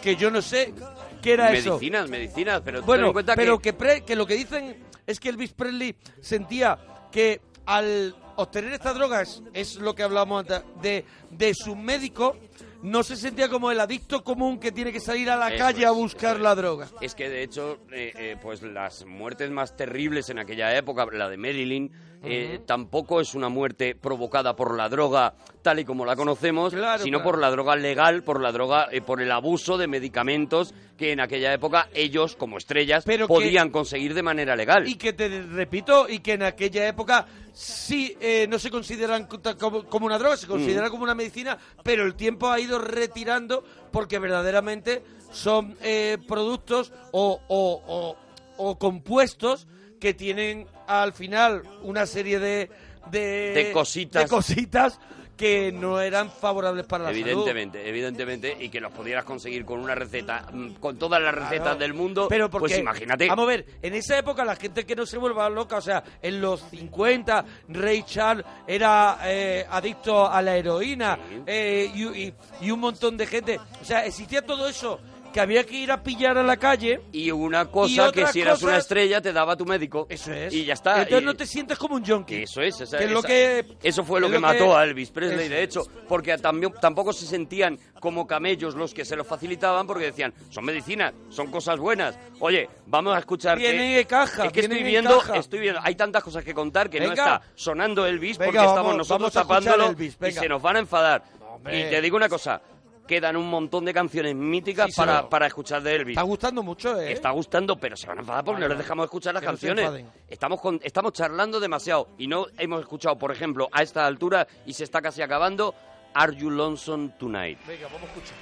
Que 0.02 0.16
yo 0.16 0.32
no 0.32 0.42
sé 0.42 0.74
qué 1.22 1.34
era 1.34 1.51
eso. 1.53 1.72
Medicinas, 1.72 2.09
medicinas, 2.09 2.61
pero 2.63 2.80
ten 2.80 2.86
Bueno, 2.88 3.07
en 3.07 3.13
cuenta 3.13 3.36
pero 3.36 3.57
que... 3.59 3.72
que... 3.72 3.74
Pre- 3.74 4.01
que 4.01 4.15
lo 4.15 4.26
que 4.26 4.36
dicen 4.36 4.78
es 5.05 5.20
que 5.20 5.30
Elvis 5.30 5.53
Presley 5.53 5.95
sentía 6.22 6.78
que 7.11 7.41
al 7.65 8.15
obtener 8.36 8.74
estas 8.74 8.95
drogas, 8.95 9.43
es 9.53 9.76
lo 9.76 9.93
que 9.95 10.03
hablábamos 10.03 10.41
antes, 10.41 10.63
de, 10.82 11.05
de 11.32 11.53
su 11.53 11.76
médico, 11.76 12.38
no 12.82 13.03
se 13.03 13.17
sentía 13.17 13.49
como 13.49 13.70
el 13.70 13.80
adicto 13.80 14.24
común 14.24 14.59
que 14.59 14.72
tiene 14.72 14.93
que 14.93 15.01
salir 15.01 15.30
a 15.30 15.36
la 15.36 15.49
Eso 15.49 15.57
calle 15.65 15.82
es, 15.82 15.88
a 15.88 15.91
buscar 15.91 16.38
es. 16.38 16.41
la 16.41 16.55
droga. 16.55 16.88
Es 17.01 17.13
que 17.15 17.30
de 17.30 17.43
hecho, 17.43 17.80
eh, 17.91 18.13
eh, 18.15 18.38
pues 18.41 18.61
las 18.61 19.05
muertes 19.05 19.51
más 19.51 19.76
terribles 19.76 20.30
en 20.30 20.39
aquella 20.39 20.74
época, 20.78 21.05
la 21.11 21.28
de 21.30 21.36
Marilyn, 21.38 21.91
eh, 22.24 22.59
tampoco 22.65 23.22
es 23.22 23.34
una 23.36 23.49
muerte 23.49 23.95
provocada 23.95 24.55
por 24.55 24.76
la 24.76 24.89
droga 24.89 25.34
tal 25.61 25.80
y 25.80 25.86
como 25.86 26.05
la 26.05 26.15
conocemos, 26.15 26.74
Claro, 26.74 27.03
sino 27.03 27.20
claro. 27.20 27.32
por 27.32 27.39
la 27.39 27.49
droga 27.51 27.76
legal, 27.76 28.24
por 28.24 28.41
la 28.41 28.51
droga, 28.51 28.88
eh, 28.91 29.01
por 29.01 29.22
el 29.22 29.32
abuso 29.32 29.78
de 29.78 29.88
medicamentos 29.88 30.74
que 30.97 31.11
en 31.13 31.20
aquella 31.22 31.53
época 31.53 31.88
ellos, 31.93 32.36
como 32.36 32.57
estrellas, 32.57 33.03
Pero 33.05 33.28
que- 33.28 33.34
podían 33.34 33.70
conseguir 33.70 34.13
de 34.13 34.24
manera 34.24 34.55
legal. 34.55 34.88
Y 34.88 34.95
que 34.95 35.13
te 35.13 35.41
repito, 35.43 36.09
y 36.09 36.20
que 36.20 36.34
en 36.34 36.43
aquella 36.43 36.88
época 36.88 37.26
sí 37.53 38.15
eh, 38.20 38.47
no 38.49 38.59
se 38.59 38.70
consideran 38.70 39.26
co- 39.26 39.39
como, 39.57 39.84
como 39.86 40.05
una 40.05 40.17
droga, 40.17 40.36
se 40.38 40.47
considera 40.47 40.89
como 40.89 41.03
una 41.03 41.15
medicina, 41.15 41.57
pero 41.84 42.03
el 42.05 42.15
tiempo 42.15 42.49
ha 42.49 42.59
ido 42.59 42.80
retirando 42.80 43.63
porque 43.91 44.20
verdaderamente 44.20 45.03
son 45.32 45.78
eh, 45.82 46.17
productos 46.28 46.91
o, 47.11 47.39
o- 47.47 47.84
o- 47.88 48.17
o 48.57 48.78
compuestos 48.78 49.67
que 49.99 50.13
tienen 50.13 50.65
al 50.90 51.14
final 51.14 51.64
una 51.84 52.06
serie 52.06 52.40
de, 52.40 52.70
de, 53.12 53.20
De 53.54 53.72
cositas. 53.72 54.24
de 54.24 54.30
cositas 54.30 55.00
que 55.38 55.72
no 55.72 56.02
eran 56.02 56.30
favorables 56.30 56.86
para 56.86 57.06
la 57.06 57.10
salud. 57.12 57.22
Evidentemente, 57.26 57.88
evidentemente, 57.88 58.58
y 58.60 58.68
que 58.68 58.82
los 58.82 58.92
pudieras 58.92 59.24
conseguir 59.24 59.64
con 59.64 59.80
una 59.80 59.96
receta, 59.96 60.46
mm, 60.52 60.74
con 60.82 60.98
todas 61.00 61.22
las 61.22 61.34
recetas 61.34 61.60
Claro. 61.62 61.80
del 61.80 61.94
mundo, 61.94 62.28
Pero 62.28 62.50
porque, 62.50 62.68
pues 62.74 62.80
imagínate. 62.80 63.28
Vamos 63.30 63.44
a 63.44 63.48
ver, 63.48 63.66
en 63.82 63.94
esa 63.96 64.18
época 64.18 64.44
la 64.44 64.58
gente 64.58 64.86
que 64.86 64.98
no 64.98 65.06
se 65.06 65.18
vuelva 65.18 65.50
loca, 65.50 65.78
o 65.78 65.82
sea, 65.82 66.04
en 66.22 66.42
los 66.42 66.60
50, 66.70 67.46
Ray 67.70 68.04
Charles 68.04 68.46
era 68.68 69.20
eh, 69.24 69.66
adicto 69.70 70.28
a 70.30 70.42
la 70.42 70.58
heroína 70.58 71.18
Sí. 71.30 71.42
eh, 71.48 71.90
y, 71.96 72.04
y- 72.24 72.34
y 72.60 72.72
un 72.72 72.82
montón 72.82 73.16
de 73.16 73.26
gente. 73.26 73.60
O 73.82 73.86
sea, 73.86 74.06
existía 74.06 74.42
todo 74.46 74.68
eso 74.68 75.00
que 75.32 75.40
había 75.40 75.64
que 75.66 75.76
ir 75.76 75.92
a 75.92 76.02
pillar 76.04 76.38
a 76.38 76.44
la 76.44 76.58
calle. 76.58 77.02
Y 77.12 77.32
una 77.32 77.64
Y 77.64 77.66
cosa 77.66 78.12
que 78.12 78.28
si 78.28 78.42
eras 78.42 78.62
una 78.64 78.78
estrella 78.78 79.22
te 79.22 79.32
daba 79.34 79.56
tu 79.56 79.66
médico. 79.66 80.08
Eso 80.10 80.32
es. 80.34 80.54
Y 80.54 80.66
ya 80.66 80.74
está. 80.74 81.02
Entonces 81.02 81.22
y- 81.22 81.26
no 81.26 81.34
te 81.36 81.46
sientes 81.46 81.78
como 81.78 81.96
un 81.96 82.06
junkie. 82.06 82.44
Eso 82.44 82.62
es, 82.62 82.80
esa- 82.82 82.98
Que 82.98 83.06
es 83.06 83.12
lo 83.12 83.22
que- 83.22 83.66
eso 83.84 84.04
fue 84.04 84.20
lo 84.20 84.28
que 84.28 84.34
lo 84.34 84.40
mató 84.42 84.78
a 84.78 84.84
Elvis 84.84 85.12
Presley, 85.12 85.46
eso. 85.46 85.54
de 85.54 85.64
hecho, 85.64 85.84
porque 86.08 86.38
también, 86.38 86.74
tampoco 86.82 87.14
se 87.14 87.26
sentían 87.26 87.78
como 88.00 88.26
camellos 88.28 88.76
los 88.76 88.94
que 88.94 89.06
se 89.06 89.16
lo 89.16 89.24
facilitaban, 89.24 89.86
porque 89.88 90.06
decían, 90.06 90.34
son 90.50 90.66
medicinas, 90.66 91.14
son 91.30 91.48
cosas 91.52 91.78
buenas. 91.80 92.18
Oye, 92.40 92.70
vamos 92.88 93.16
a 93.16 93.20
escuchar 93.20 93.60
en 93.62 94.04
caja, 94.06 94.46
es 94.46 94.52
que 94.52 94.62
estoy 94.62 94.80
en 94.80 94.86
viendo, 94.86 95.18
caja. 95.20 95.38
estoy 95.38 95.60
viendo, 95.60 95.80
hay 95.84 95.96
tantas 95.96 96.24
cosas 96.24 96.44
que 96.44 96.54
contar 96.54 96.90
que 96.90 97.00
no 97.00 97.12
está 97.12 97.42
sonando 97.56 98.06
Elvis 98.06 98.38
Venga, 98.38 98.46
porque 98.46 98.58
vamos- 98.58 98.72
estamos 98.74 98.98
nosotros 98.98 99.34
tapándolo 99.34 99.88
Elvis, 99.90 100.18
y 100.28 100.32
se 100.32 100.48
nos 100.50 100.62
van 100.62 100.78
a 100.78 100.80
enfadar. 100.80 101.24
Hombre. 101.52 101.80
Y 101.88 101.90
te 101.90 102.02
digo 102.02 102.16
una 102.16 102.30
cosa, 102.30 102.62
quedan 103.10 103.36
un 103.36 103.49
montón 103.49 103.86
de 103.86 103.93
canciones 103.93 104.36
míticas 104.36 104.88
Sí, 104.91 104.93
para, 104.95 105.28
para 105.28 105.47
escuchar 105.47 105.82
de 105.82 105.95
Elvis. 105.95 106.14
Está 106.14 106.22
gustando 106.22 106.62
mucho, 106.62 107.01
¿eh? 107.01 107.12
Está 107.12 107.32
gustando, 107.32 107.76
pero 107.76 107.97
se 107.97 108.05
van 108.05 108.20
a 108.20 108.22
enfadar 108.22 108.45
porque 108.45 108.62
Vale, 108.62 108.68
no 108.68 108.76
les 108.76 108.78
dejamos 108.86 109.05
escuchar 109.05 109.34
las 109.34 109.41
canciones. 109.43 110.05
estamos, 110.28 110.62
con- 110.62 110.80
estamos 110.84 111.14
charlando 111.14 111.60
demasiado 111.60 112.10
y 112.20 112.28
no 112.28 112.45
hemos 112.60 112.82
escuchado, 112.82 113.18
por 113.18 113.32
ejemplo, 113.32 113.68
a 113.72 113.82
esta 113.82 114.05
altura 114.05 114.47
y 114.68 114.74
se 114.74 114.84
está 114.84 115.01
casi 115.01 115.24
acabando, 115.24 115.74
Are 116.14 116.36
You 116.36 116.51
Lonesome 116.51 117.10
Tonight? 117.18 117.57
Venga, 117.66 117.88
vamos 117.88 118.03
a 118.03 118.05
escuchar. 118.05 118.38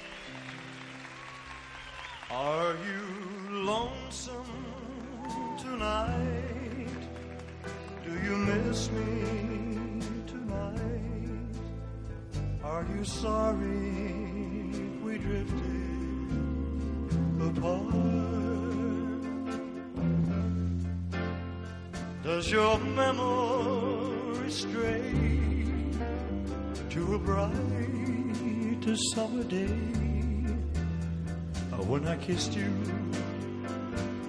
Are 2.30 2.76
you 2.84 3.64
lonesome 3.64 4.44
tonight? 5.56 6.88
Do 8.04 8.10
you 8.12 8.36
miss 8.36 8.90
me 8.90 10.00
tonight? 10.26 11.54
Are 12.62 12.84
you 12.94 13.02
sorry 13.04 14.17
drifted 15.22 16.58
apart? 17.40 17.94
Does 22.22 22.50
your 22.50 22.78
memory 22.78 24.50
stray 24.50 25.66
to 26.90 27.14
a 27.14 27.18
bright 27.18 27.68
summer 29.14 29.44
day? 29.44 29.66
Uh, 31.72 31.76
when 31.84 32.06
I 32.08 32.16
kissed 32.16 32.54
you 32.54 32.72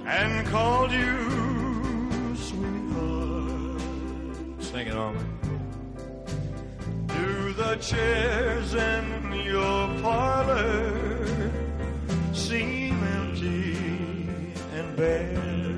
and 0.06 0.48
called 0.48 0.92
you 0.92 2.36
sweetheart. 2.36 3.82
Sing 4.60 4.88
it 4.88 4.96
on. 4.96 5.39
The 7.70 7.76
chairs 7.76 8.74
in 8.74 9.32
your 9.46 9.88
parlor 10.02 11.52
seem 12.34 12.98
empty 13.04 13.78
and 14.74 14.98
bare? 14.98 15.78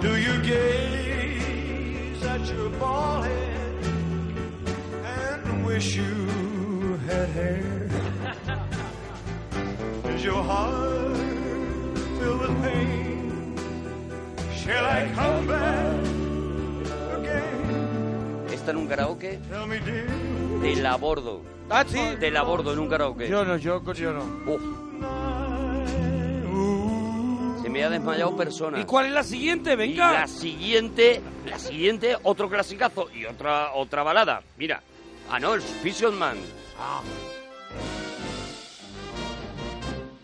Do 0.00 0.16
you 0.16 0.40
gaze 0.42 2.22
at 2.22 2.46
your 2.46 2.70
bald 2.78 3.24
head 3.24 3.84
and 5.18 5.66
wish 5.66 5.96
you 5.96 6.14
had 7.08 7.28
hair? 7.30 7.90
Is 10.14 10.22
your 10.22 10.44
heart 10.44 11.16
filled 12.18 12.40
with 12.42 12.62
pain? 12.62 13.56
Shall 14.54 14.84
I 14.84 15.10
come 15.12 15.48
back 15.48 16.06
again? 17.18 18.46
Está 18.48 18.70
en 18.70 18.76
un 18.76 18.86
karaoke 18.86 19.40
Tell 19.50 19.66
me, 19.66 19.80
dear. 19.80 20.15
De 20.74 20.82
la 20.82 20.96
bordo. 20.96 21.42
Ah, 21.70 21.84
sí. 21.86 22.00
De 22.20 22.30
la 22.30 22.42
bordo 22.42 22.72
en 22.72 22.78
un 22.78 22.88
karaoke. 22.88 23.28
Yo 23.28 23.44
no, 23.44 23.56
yo, 23.56 23.82
yo 23.92 24.12
no. 24.12 24.22
Uf, 24.52 24.62
se 27.62 27.68
me 27.70 27.84
ha 27.84 27.90
desmayado 27.90 28.36
persona. 28.36 28.80
¿Y 28.80 28.84
cuál 28.84 29.06
es 29.06 29.12
la 29.12 29.22
siguiente? 29.22 29.72
Y 29.72 29.76
Venga. 29.76 30.12
la 30.12 30.26
siguiente, 30.26 31.20
la 31.46 31.58
siguiente, 31.58 32.16
otro 32.22 32.48
clasicazo 32.48 33.08
y 33.12 33.24
otra 33.26 33.72
otra 33.74 34.02
balada. 34.02 34.42
Mira. 34.56 34.82
Ah, 35.28 35.40
no, 35.40 35.54
el 35.54 35.60
Fisherman. 35.60 36.36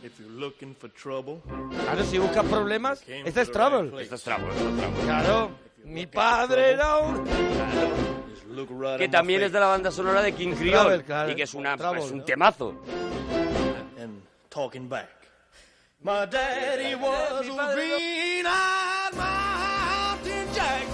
If 0.05 0.18
you're 0.20 0.30
looking 0.38 0.76
for 0.76 0.90
trouble, 0.90 1.40
Claro, 1.82 2.05
si 2.05 2.18
buscas 2.18 2.45
problemas, 2.45 3.03
este 3.09 3.40
es 3.40 3.51
Trouble. 3.51 4.01
Esto 4.03 4.14
es 4.14 4.22
Trouble, 4.22 4.49
esto 4.51 4.64
es 4.64 4.70
Trouble. 4.70 5.05
Claro. 5.05 5.51
Mi 5.84 6.07
padre 6.07 6.72
era 6.72 6.99
un... 6.99 7.24
right 7.26 8.32
Que 8.98 9.09
también 9.09 9.42
es 9.42 9.53
de 9.53 9.61
la 9.61 9.66
banda 9.66 9.90
sonora 9.90 10.22
de 10.22 10.32
King 10.32 10.55
Creole. 10.55 11.05
Y 11.30 11.34
que 11.34 11.42
es, 11.44 11.55
una, 11.55 11.74
es 11.74 12.11
un 12.11 12.18
¿no? 12.18 12.24
temazo. 12.24 12.74
and 13.98 14.22
talking 14.50 14.88
back. 14.88 15.09
My 16.03 16.26
daddy 16.26 16.94
was 16.96 17.46
a 17.48 17.74
green-eyed 17.74 19.14
mountain 19.14 20.55
jack 20.55 20.91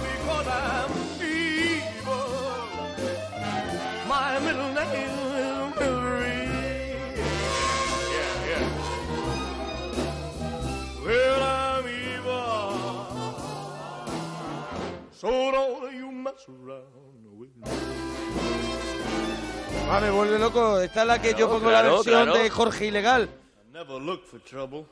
Ah, 19.99 20.01
me 20.01 20.11
vuelve 20.11 20.39
loco. 20.39 20.79
Esta 20.79 21.01
es 21.01 21.07
la 21.07 21.21
que 21.21 21.31
yo 21.31 21.35
Claro, 21.47 21.51
pongo 21.51 21.71
la 21.71 21.81
versión 21.81 22.03
claro. 22.23 22.33
de 22.35 22.49
Jorge 22.49 22.85
Ilegal. 22.85 23.29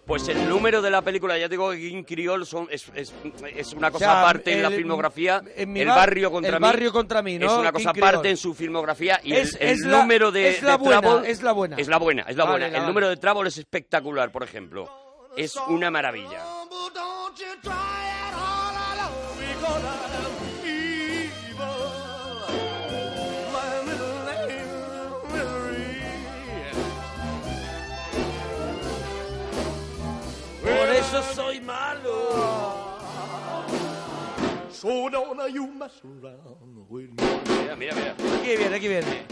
Pues 0.06 0.28
el 0.28 0.48
número 0.50 0.82
de 0.82 0.90
la 0.92 1.02
película, 1.02 1.38
ya 1.38 1.48
digo 1.48 1.72
que 1.72 1.78
King 1.78 2.04
Creole 2.04 2.46
son, 2.46 2.68
es, 2.70 2.86
es, 2.94 3.14
es 3.56 3.74
una 3.74 3.92
cosa 3.92 4.06
O 4.06 4.10
sea, 4.12 4.22
aparte 4.22 4.54
en 4.54 4.64
la 4.64 4.70
filmografía. 4.70 5.42
en 5.56 5.76
el 5.76 5.88
bar- 5.88 5.98
barrio 5.98 6.32
contra 6.32 6.56
el 6.56 6.62
mí. 6.62 6.68
barrio 6.68 6.92
contra 6.94 7.22
mí, 7.22 7.38
¿no? 7.40 7.46
Es 7.48 7.52
una 7.54 7.72
King 7.72 7.80
cosa 7.84 7.92
Creole. 7.94 8.10
aparte 8.10 8.30
en 8.30 8.38
su 8.38 8.54
filmografía 8.54 9.20
y 9.24 9.34
Es- 9.34 9.56
el, 9.56 9.62
el 9.62 9.70
es 9.70 9.80
la- 9.82 9.98
número 10.02 10.32
de, 10.32 10.50
es 10.50 10.62
la 10.64 10.72
de 10.72 10.78
buena, 10.78 11.22
es 11.26 11.42
la 11.42 11.52
buena. 11.54 11.76
Es 11.78 11.88
la 11.88 11.98
buena, 11.98 12.22
es 12.24 12.36
la 12.38 12.44
Vale, 12.46 12.52
buena. 12.54 12.68
la 12.68 12.68
el 12.68 12.74
vale. 12.82 12.88
número 12.88 13.10
de 13.10 13.18
Trouble 13.18 13.50
es 13.50 13.58
espectacular, 13.58 14.32
por 14.32 14.44
ejemplo. 14.44 14.90
Es 15.36 15.56
una 15.68 15.90
maravilla. 15.92 16.44
Soy 31.36 31.60
malo. 31.62 32.18
So 34.72 35.10
don't 35.10 35.54
you 35.54 35.68
mess 35.68 35.92
around 36.04 36.90
with 36.90 37.10
me. 37.10 37.24
Mira, 37.48 37.76
mira, 37.76 37.94
mira. 37.96 38.14
Aquí 38.40 38.56
viene, 38.58 38.76
aquí 38.76 38.88
viene. 38.88 39.26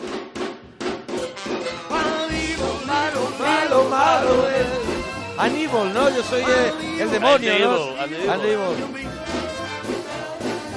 I'm 1.92 2.32
evil, 2.34 2.86
malo, 2.88 3.30
Malo, 3.40 3.90
malo. 3.90 4.48
eh. 4.50 5.38
Aníbal, 5.38 5.94
¿no? 5.94 6.10
Yo 6.10 6.24
soy 6.24 6.42
eh, 6.42 7.02
el 7.02 7.12
demonio, 7.12 7.60
¿no? 7.60 8.02
Aníbal, 8.02 8.30
Aníbal. 8.30 8.76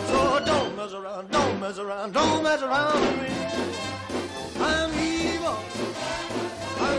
So 0.09 0.41
don't 0.45 0.77
mess 0.77 0.93
around, 0.93 1.31
don't 1.31 1.61
mess 1.61 1.79
around, 1.79 2.13
don't 2.13 2.43
mess 2.43 2.63
around 2.63 3.01
with 3.01 3.23
me. 3.23 3.29
I'm 4.61 4.91
evil. 4.91 4.98
I'm 4.98 4.98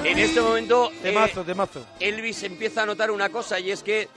En 0.04 0.18
este 0.18 0.41
momento, 0.41 0.91
eh, 1.04 1.16
Temazo. 1.45 1.86
Elvis 2.00 2.43
empieza 2.43 2.84
a 2.84 2.86
notar 2.86 3.12
una 3.12 3.30
cosa 3.30 3.60
y 3.60 3.72
es 3.72 3.84
que 3.84 4.08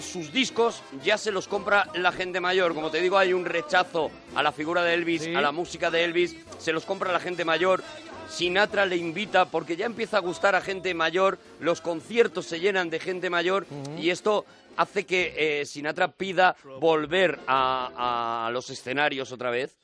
sus 0.00 0.32
discos 0.32 0.82
ya 1.02 1.16
se 1.16 1.30
los 1.30 1.48
compra 1.48 1.88
la 1.94 2.12
gente 2.12 2.40
mayor. 2.40 2.74
Como 2.74 2.90
te 2.90 3.00
digo, 3.00 3.18
hay 3.18 3.32
un 3.32 3.44
rechazo 3.44 4.10
a 4.34 4.42
la 4.42 4.52
figura 4.52 4.82
de 4.82 4.94
Elvis, 4.94 5.22
Sí. 5.22 5.34
a 5.34 5.40
la 5.40 5.52
música 5.52 5.90
de 5.90 6.04
Elvis, 6.04 6.36
se 6.58 6.72
los 6.72 6.84
compra 6.84 7.12
la 7.12 7.20
gente 7.20 7.44
mayor. 7.44 7.82
Sinatra 8.28 8.86
le 8.86 8.96
invita 8.96 9.46
porque 9.46 9.76
ya 9.76 9.86
empieza 9.86 10.16
a 10.16 10.20
gustar 10.20 10.54
a 10.54 10.60
gente 10.60 10.94
mayor, 10.94 11.38
los 11.60 11.80
conciertos 11.80 12.46
se 12.46 12.60
llenan 12.60 12.88
de 12.88 12.98
gente 12.98 13.28
mayor 13.30 13.66
y 13.98 14.08
esto 14.10 14.46
hace 14.76 15.04
que 15.04 15.60
eh, 15.60 15.66
Sinatra 15.66 16.08
pida 16.08 16.56
volver 16.80 17.38
a, 17.46 18.46
a 18.46 18.50
los 18.50 18.70
escenarios 18.70 19.32
otra 19.32 19.50
vez 19.50 19.76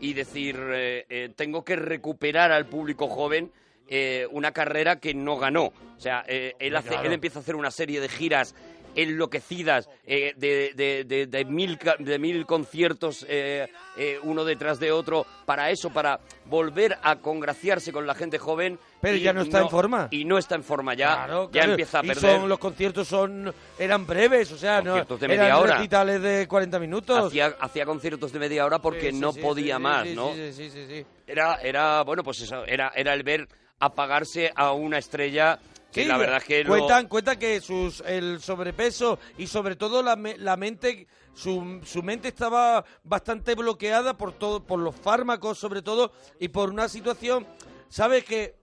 y 0.00 0.14
decir, 0.14 0.58
eh, 0.60 1.06
eh, 1.08 1.30
tengo 1.36 1.64
que 1.64 1.76
recuperar 1.76 2.50
al 2.50 2.66
público 2.66 3.06
joven 3.08 3.52
eh, 3.94 4.26
una 4.30 4.52
carrera 4.52 4.96
que 4.98 5.12
no 5.12 5.36
ganó. 5.36 5.64
O 5.66 6.00
sea, 6.00 6.24
eh, 6.26 6.54
él, 6.58 6.74
hace, 6.74 6.94
él 7.04 7.12
empieza 7.12 7.38
a 7.38 7.42
hacer 7.42 7.54
una 7.56 7.70
serie 7.70 8.00
de 8.00 8.08
giras 8.08 8.54
enloquecidas 8.94 9.88
eh, 10.06 10.32
de, 10.36 10.72
de- 10.74 11.04
de- 11.04 11.26
de 11.26 11.44
mil, 11.44 11.78
de 11.98 12.18
mil 12.18 12.44
conciertos 12.46 13.24
eh, 13.28 13.66
eh, 13.96 14.18
uno 14.22 14.44
detrás 14.44 14.78
de 14.80 14.92
otro 14.92 15.26
para 15.46 15.70
eso, 15.70 15.90
para 15.90 16.20
volver 16.46 16.96
a 17.02 17.16
congraciarse 17.16 17.92
con 17.92 18.06
la 18.06 18.14
gente 18.14 18.38
joven. 18.38 18.78
Pero 19.00 19.16
ya 19.18 19.32
no 19.32 19.42
está 19.42 19.60
en 19.60 19.70
forma. 19.70 20.08
Y 20.10 20.24
no 20.24 20.38
está 20.38 20.54
en 20.54 20.62
forma, 20.64 20.94
ya, 20.94 21.14
Claro, 21.14 21.44
ya 21.46 21.50
claro. 21.52 21.70
empieza 21.72 22.00
a 22.00 22.04
y 22.04 22.08
perder. 22.08 22.38
son, 22.40 22.48
los 22.48 22.58
conciertos 22.58 23.08
son 23.08 23.54
eran 23.78 24.06
breves, 24.06 24.52
o 24.52 24.58
sea, 24.58 24.78
no 24.82 24.92
Conciertos 24.92 25.20
de 25.20 25.28
media 25.28 25.46
eran 25.46 25.58
hora. 25.58 25.76
recitales 25.76 26.22
de 26.22 26.46
40 26.48 26.78
minutos. 26.78 27.26
Hacía, 27.28 27.54
hacía 27.60 27.84
conciertos 27.86 28.32
de 28.32 28.38
media 28.38 28.64
hora 28.64 28.78
porque 28.78 29.10
Sí, 29.10 29.16
sí, 29.16 29.20
no 29.20 29.32
sí, 29.32 29.40
podía 29.40 29.78
más, 29.78 30.06
sí, 30.08 30.14
¿no? 30.14 30.32
Sí, 30.34 30.52
sí, 30.52 30.70
sí, 30.70 30.86
sí. 30.88 31.06
Era, 31.26 31.56
era, 31.62 32.02
bueno, 32.02 32.22
pues 32.22 32.40
eso, 32.42 32.64
era, 32.66 32.92
era 32.94 33.14
el 33.14 33.22
ver 33.22 33.48
apagarse 33.86 34.52
a 34.54 34.72
una 34.72 34.98
estrella 34.98 35.58
que 35.92 36.02
Sí, 36.02 36.08
la 36.08 36.16
verdad 36.16 36.38
es 36.38 36.44
que 36.44 36.64
lo- 36.64 36.70
cuentan, 36.70 37.08
cuentan 37.08 37.38
que 37.38 37.60
sus, 37.60 38.00
el 38.06 38.40
sobrepeso 38.40 39.18
y 39.36 39.46
sobre 39.48 39.76
todo 39.76 40.02
la, 40.02 40.16
la 40.38 40.56
mente, 40.56 41.06
su, 41.34 41.80
su 41.84 42.02
mente 42.02 42.28
estaba 42.28 42.84
bastante 43.02 43.54
bloqueada 43.56 44.16
por 44.16 44.32
todo, 44.32 44.64
por 44.64 44.78
los 44.78 44.94
fármacos 44.94 45.58
sobre 45.58 45.82
todo 45.82 46.12
y 46.38 46.48
por 46.48 46.70
una 46.70 46.88
situación, 46.88 47.46
sabes 47.88 48.24
que 48.24 48.54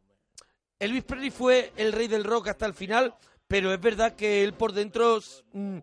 Elvis 0.80 1.04
Presley 1.04 1.30
fue 1.32 1.74
el 1.76 1.92
rey 1.92 2.08
del 2.08 2.24
rock 2.24 2.48
hasta 2.48 2.66
el 2.66 2.74
final, 2.74 3.14
pero 3.48 3.74
es 3.74 3.82
verdad 3.82 4.16
que 4.16 4.44
él 4.44 4.54
por 4.54 4.72
dentro 4.72 5.20
mm, 5.52 5.78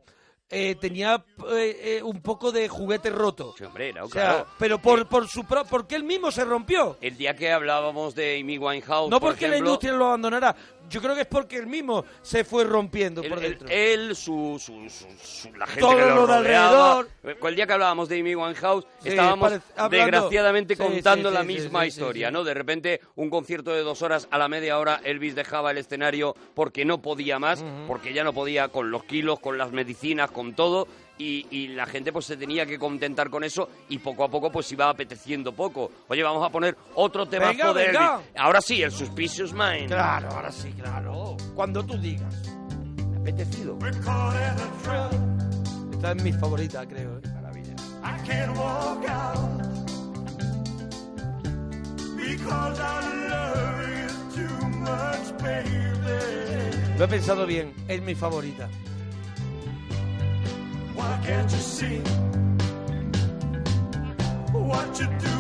eh, 0.49 0.77
tenía 0.81 1.25
eh, 1.51 1.81
eh, 1.99 2.03
un 2.03 2.21
poco 2.23 2.53
de 2.53 2.69
juguete 2.69 3.11
roto. 3.11 3.55
Sí, 3.59 3.65
hombre, 3.65 3.93
no, 3.93 4.05
O 4.05 4.09
sea, 4.09 4.23
claro. 4.31 4.47
pero 4.59 4.79
por, 4.81 5.07
por 5.09 5.27
su 5.29 5.45
pro- 5.45 5.65
porque 5.65 5.97
él 5.97 6.05
mismo 6.05 6.31
se 6.31 6.45
rompió. 6.45 6.97
El 7.01 7.17
día 7.17 7.35
que 7.35 7.51
hablábamos 7.53 8.15
de 8.15 8.39
Amy 8.41 8.57
Winehouse, 8.59 9.11
No 9.11 9.19
por 9.21 9.31
porque 9.31 9.49
la 9.49 9.59
industria 9.59 9.93
lo 9.93 10.07
abandonara. 10.07 10.55
Yo 10.89 11.03
creo 11.03 11.15
que 11.15 11.23
es 11.23 11.27
porque 11.27 11.57
él 11.57 11.67
mismo 11.67 12.05
se 12.23 12.45
fue 12.45 12.65
rompiendo 12.65 13.23
él, 13.23 13.29
por 13.29 13.41
dentro. 13.41 13.69
él, 13.69 14.15
su, 14.15 14.57
su, 14.61 14.89
su- 14.89 15.07
su- 15.21 15.53
la 15.57 15.67
gente 15.67 15.81
Todo 15.81 15.97
que 15.97 16.03
lo, 16.07 16.27
de 16.27 16.35
alrededor. 16.35 17.09
El 17.49 17.57
día 17.57 17.67
que 17.67 17.73
hablábamos 17.73 18.09
de 18.09 18.21
Amy 18.21 18.35
Winehouse, 18.35 18.85
Sí, 19.03 19.09
estábamos 19.11 19.53
hablando- 19.77 19.97
desgraciadamente 19.97 20.77
sí, 20.77 20.83
contando 20.83 21.29
sí, 21.31 21.35
la 21.35 21.43
misma 21.43 21.87
historia. 21.87 22.31
¿no? 22.31 22.45
De 22.45 22.55
repente, 22.55 23.01
un 23.17 23.31
concierto 23.31 23.73
de 23.73 23.83
dos 23.83 24.03
horas, 24.03 24.29
a 24.31 24.39
la 24.39 24.49
media 24.49 24.79
hora, 24.79 25.01
Elvis 25.05 25.35
dejaba 25.35 25.71
el 25.71 25.79
escenario 25.79 26.35
porque 26.55 26.85
no 26.85 27.03
podía 27.03 27.39
más, 27.39 27.65
porque 27.89 28.13
ya 28.13 28.23
no 28.25 28.33
podía 28.33 28.69
con 28.69 28.91
los 28.91 29.05
kilos, 29.05 29.41
con 29.41 29.59
las 29.59 29.73
medicinas, 29.73 30.31
con 30.31 30.55
todo. 30.55 30.87
Y, 31.19 31.47
y 31.51 31.69
la 31.69 31.87
gente 31.87 32.13
pues 32.13 32.27
se 32.27 32.37
tenía 32.37 32.67
que 32.67 32.79
contentar 32.79 33.31
con 33.31 33.43
eso 33.43 33.71
y 33.89 33.99
poco 33.99 34.25
a 34.25 34.29
poco 34.31 34.53
pues 34.53 34.71
iba 34.73 34.91
apeteciendo 34.91 35.53
poco. 35.53 35.91
Oye, 36.09 36.23
vamos 36.23 36.45
a 36.47 36.51
poner 36.51 36.77
otro 36.95 37.25
temazo 37.27 37.53
Venga, 37.53 37.73
de 37.73 37.87
venga. 37.87 38.15
Elvis. 38.17 38.29
Ahora 38.37 38.61
sí, 38.61 38.83
el 38.83 38.93
Suspicious 38.93 39.53
Mind. 39.55 39.87
Claro, 39.89 40.29
ahora 40.31 40.53
sí, 40.53 40.73
claro. 40.73 41.37
Cuando 41.55 41.83
tú 41.85 41.97
digas. 41.97 42.35
Apetecido. 43.21 43.75
We're 43.81 43.99
caught 44.03 44.35
in 44.35 44.41
a 44.41 44.83
trap. 44.83 45.13
Esta 45.95 46.13
es 46.13 46.23
mi 46.23 46.33
favorita, 46.35 46.87
creo. 46.87 47.17
¿eh? 47.19 47.23
Maravilla. 47.35 47.75
I 48.05 48.27
can't 48.29 48.57
walk 48.59 49.09
out 49.09 49.63
because 52.17 52.81
I 52.81 53.29
love 53.31 53.89
you 53.89 54.09
too 54.35 54.69
much, 54.69 55.43
baby. 55.43 56.99
Lo 56.99 57.05
he 57.05 57.09
pensado 57.09 57.47
bien, 57.47 57.73
es 57.89 58.01
mi 58.03 58.15
favorita. 58.15 58.69
Why 61.27 61.33
can't 61.33 61.51
you 61.51 61.59
see 61.59 61.99
what 64.53 65.01
you're 65.01 65.19
doing 65.19 65.36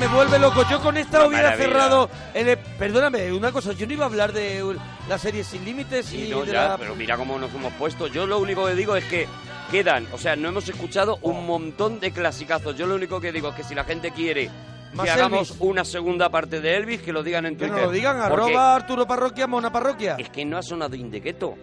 me 0.00 0.06
vuelve 0.08 0.38
loco. 0.38 0.64
Yo 0.70 0.80
con 0.80 0.96
esta 0.96 1.26
hubiera 1.26 1.50
maravilla. 1.50 1.68
cerrado. 1.68 2.10
el- 2.34 2.48
e- 2.48 2.56
perdóname, 2.56 3.32
una 3.32 3.52
cosa. 3.52 3.72
Yo 3.72 3.86
no 3.86 3.92
iba 3.92 4.04
a 4.04 4.08
hablar 4.08 4.32
de 4.32 4.76
la 5.08 5.18
serie 5.18 5.44
Sin 5.44 5.64
Límites 5.64 6.06
Sí, 6.06 6.26
y 6.26 6.30
no, 6.30 6.40
de 6.44 6.52
ya, 6.52 6.68
la. 6.68 6.78
pero 6.78 6.94
mira 6.96 7.16
cómo 7.16 7.38
nos 7.38 7.54
hemos 7.54 7.72
puesto. 7.74 8.06
Yo 8.06 8.26
lo 8.26 8.38
único 8.38 8.66
que 8.66 8.74
digo 8.74 8.96
es 8.96 9.04
que 9.04 9.28
quedan, 9.70 10.06
o 10.12 10.18
sea, 10.18 10.34
no 10.36 10.48
hemos 10.48 10.68
escuchado 10.68 11.18
un 11.22 11.46
montón 11.46 12.00
de 12.00 12.10
clasicazos. 12.12 12.76
Yo 12.76 12.86
lo 12.86 12.94
único 12.96 13.20
que 13.20 13.30
digo 13.30 13.50
es 13.50 13.54
que 13.54 13.62
si 13.64 13.74
la 13.74 13.84
gente 13.84 14.10
quiere 14.10 14.50
que 15.02 15.10
hagamos 15.10 15.50
Elvis. 15.50 15.60
una 15.60 15.84
segunda 15.84 16.28
parte 16.30 16.60
de 16.60 16.76
Elvis, 16.76 17.02
que 17.02 17.12
lo 17.12 17.22
digan 17.22 17.46
en 17.46 17.54
Que 17.56 17.66
Twitter. 17.66 17.76
nos 17.76 17.86
lo 17.86 17.92
digan, 17.92 18.20
arroba 18.20 18.74
Arturo 18.74 19.06
Parroquia, 19.06 19.46
Mona 19.46 19.70
Parroquia. 19.70 20.16
Es 20.18 20.30
que 20.30 20.44
no 20.44 20.56
ha 20.58 20.62
sonado 20.62 20.96
Indequeto. 20.96 21.54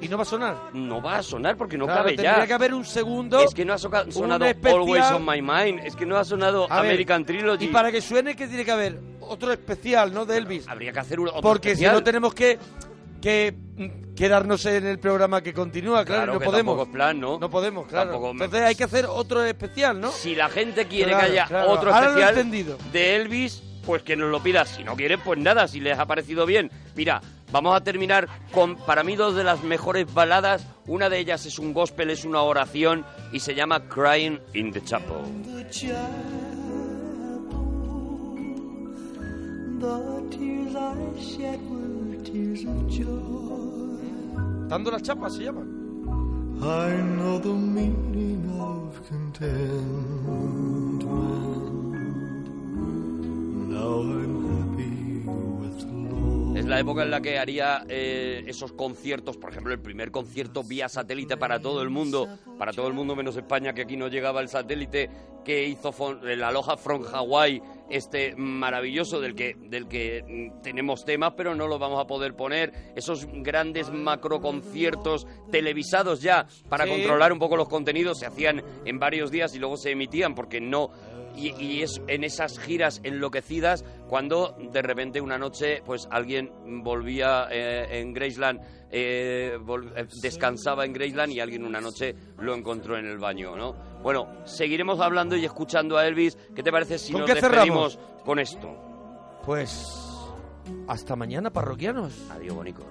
Y 0.00 0.08
no 0.08 0.16
va 0.16 0.22
a 0.22 0.26
sonar. 0.26 0.56
No 0.74 1.00
va 1.00 1.18
a 1.18 1.22
sonar 1.22 1.56
porque 1.56 1.78
no 1.78 1.86
Claro, 1.86 2.00
cabe 2.00 2.10
tendría 2.10 2.38
ya. 2.38 2.46
que 2.46 2.52
haber 2.52 2.74
un 2.74 2.84
segundo. 2.84 3.40
Es 3.40 3.54
que 3.54 3.64
no 3.64 3.72
ha 3.72 3.78
soca- 3.78 4.10
sonado 4.10 4.44
especial. 4.44 4.80
Always 4.82 5.04
on 5.12 5.24
My 5.24 5.40
Mind. 5.40 5.80
Es 5.84 5.96
que 5.96 6.04
no 6.04 6.16
ha 6.18 6.24
sonado 6.24 6.66
A 6.70 6.80
ver, 6.82 6.90
American 6.90 7.24
Trilogy. 7.24 7.64
Y 7.66 7.68
para 7.68 7.90
que 7.90 8.00
suene, 8.02 8.36
que 8.36 8.46
tiene 8.48 8.64
que 8.64 8.70
haber 8.72 8.98
otro 9.20 9.52
especial, 9.52 10.12
¿no? 10.12 10.26
De 10.26 10.36
Elvis. 10.36 10.68
Habría 10.68 10.92
que 10.92 10.98
hacer 10.98 11.20
un 11.20 11.28
otro 11.28 11.40
Porque 11.40 11.70
especial. 11.70 11.92
si 11.92 11.98
no 12.00 12.04
tenemos 12.04 12.34
que, 12.34 12.58
que 13.22 13.54
quedarnos 14.14 14.66
en 14.66 14.86
el 14.86 14.98
programa 14.98 15.40
que 15.42 15.54
continúa, 15.54 16.04
claro, 16.04 16.22
Claro 16.22 16.32
no 16.34 16.38
que 16.40 16.44
podemos. 16.44 16.72
tampoco 16.74 16.90
es 16.90 16.94
plan, 16.94 17.20
¿no? 17.20 17.38
No 17.38 17.50
podemos, 17.50 17.86
claro. 17.86 18.30
Entonces 18.32 18.60
hay 18.60 18.74
que 18.74 18.84
hacer 18.84 19.06
otro 19.06 19.42
especial, 19.44 19.98
¿no? 20.00 20.10
Si 20.10 20.34
la 20.34 20.48
gente 20.50 20.86
quiere 20.86 21.12
Claro, 21.12 21.26
que 21.26 21.32
haya 21.32 21.46
claro. 21.46 21.70
otro 21.70 21.94
Ahora 21.94 22.06
lo 22.10 22.18
he 22.18 22.20
especial 22.20 22.34
entendido. 22.38 22.78
de 22.92 23.16
Elvis, 23.16 23.62
pues 23.86 24.02
que 24.02 24.16
nos 24.16 24.30
lo 24.30 24.40
pida. 24.42 24.64
Si 24.66 24.84
no 24.84 24.94
quieren, 24.96 25.20
pues 25.20 25.38
nada, 25.38 25.66
si 25.66 25.80
les 25.80 25.98
ha 25.98 26.06
parecido 26.06 26.44
bien. 26.46 26.70
Mira, 26.94 27.20
vamos 27.54 27.76
a 27.76 27.84
terminar 27.84 28.28
con, 28.52 28.74
para 28.74 29.04
mí, 29.04 29.14
dos 29.14 29.36
de 29.36 29.44
las 29.44 29.62
mejores 29.62 30.12
baladas. 30.12 30.66
Una 30.88 31.08
de 31.08 31.20
ellas 31.20 31.46
es 31.46 31.60
un 31.60 31.72
gospel, 31.72 32.10
es 32.10 32.24
una 32.24 32.42
oración 32.42 33.06
y 33.32 33.38
se 33.38 33.54
llama 33.54 33.88
Crying 33.88 34.40
in 34.54 34.72
the 34.72 34.82
Chapel. 34.82 35.22
the 35.44 35.64
chapel. 35.70 35.94
The 39.78 40.36
tears 40.36 40.74
I 40.74 40.96
shed 41.20 41.60
were 41.70 42.16
tears 42.24 42.64
of 42.64 42.88
joy. 42.88 44.00
Dando 44.68 44.90
las 44.90 45.02
chapas 45.02 45.36
se 45.36 45.44
llama. 45.44 45.60
I 46.60 46.90
know 47.16 47.38
the 47.38 47.52
meaning 47.54 48.50
of 48.58 49.00
contentment. 49.08 51.04
Now 53.68 54.00
I'm 54.00 54.63
Es 56.54 56.66
la 56.66 56.78
época 56.78 57.02
en 57.02 57.10
la 57.10 57.20
que 57.20 57.36
haría 57.38 57.84
eh, 57.88 58.44
esos 58.46 58.72
conciertos, 58.72 59.36
por 59.36 59.50
ejemplo, 59.50 59.72
el 59.74 59.80
primer 59.80 60.12
concierto 60.12 60.62
vía 60.62 60.88
satélite 60.88 61.36
para 61.36 61.58
todo 61.58 61.82
el 61.82 61.90
mundo, 61.90 62.28
para 62.58 62.72
todo 62.72 62.86
el 62.86 62.94
mundo 62.94 63.16
menos 63.16 63.36
España, 63.36 63.72
que 63.74 63.82
aquí 63.82 63.96
no 63.96 64.06
llegaba 64.06 64.40
el 64.40 64.48
satélite, 64.48 65.10
que 65.44 65.66
hizo 65.66 65.92
fon- 65.92 66.24
el 66.26 66.42
Aloha 66.44 66.76
from 66.76 67.02
Hawaii, 67.12 67.60
este 67.90 68.34
maravilloso 68.36 69.20
del 69.20 69.34
que, 69.34 69.56
del 69.68 69.88
que 69.88 70.22
mm, 70.56 70.62
tenemos 70.62 71.04
temas, 71.04 71.34
pero 71.36 71.56
no 71.56 71.66
los 71.66 71.78
vamos 71.80 72.00
a 72.00 72.06
poder 72.06 72.34
poner. 72.34 72.72
Esos 72.94 73.26
grandes 73.26 73.90
macro 73.90 74.40
conciertos 74.40 75.26
televisados 75.50 76.22
ya 76.22 76.46
para 76.68 76.84
Sí. 76.84 76.90
controlar 76.92 77.32
un 77.32 77.40
poco 77.40 77.56
los 77.56 77.68
contenidos 77.68 78.20
se 78.20 78.26
hacían 78.26 78.62
en 78.84 78.98
varios 79.00 79.30
días 79.32 79.54
y 79.56 79.58
luego 79.58 79.76
se 79.76 79.90
emitían 79.90 80.34
porque 80.36 80.60
no 80.60 80.88
y, 81.36 81.54
y 81.62 81.82
es 81.82 82.00
en 82.08 82.24
esas 82.24 82.58
giras 82.58 83.00
enloquecidas 83.04 83.84
cuando 84.08 84.56
de 84.72 84.82
repente 84.82 85.20
una 85.20 85.38
noche 85.38 85.82
pues 85.84 86.06
alguien 86.10 86.50
volvía 86.82 87.46
eh, 87.50 88.00
en 88.00 88.12
Graceland 88.12 88.60
eh, 88.90 89.56
vol- 89.60 89.92
eh, 89.96 90.06
descansaba 90.22 90.84
en 90.84 90.92
Graceland 90.92 91.32
y 91.32 91.40
alguien 91.40 91.64
una 91.64 91.80
noche 91.80 92.14
lo 92.38 92.54
encontró 92.54 92.96
en 92.96 93.06
el 93.06 93.18
baño 93.18 93.56
no 93.56 93.74
bueno 94.02 94.28
seguiremos 94.44 95.00
hablando 95.00 95.36
y 95.36 95.44
escuchando 95.44 95.96
a 95.96 96.06
Elvis 96.06 96.36
¿qué 96.54 96.62
te 96.62 96.70
parece 96.70 96.98
si 96.98 97.12
¿Con 97.12 97.22
nos 97.22 97.30
despedimos 97.34 97.98
con 98.24 98.38
esto? 98.38 98.68
Pues 99.44 99.84
hasta 100.88 101.14
mañana, 101.16 101.50
parroquianos. 101.52 102.12
adiós 102.30 102.54
bonicos 102.54 102.86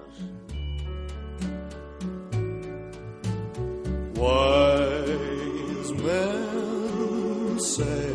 Wise 4.24 5.92
men 6.04 7.58
say 7.60 8.13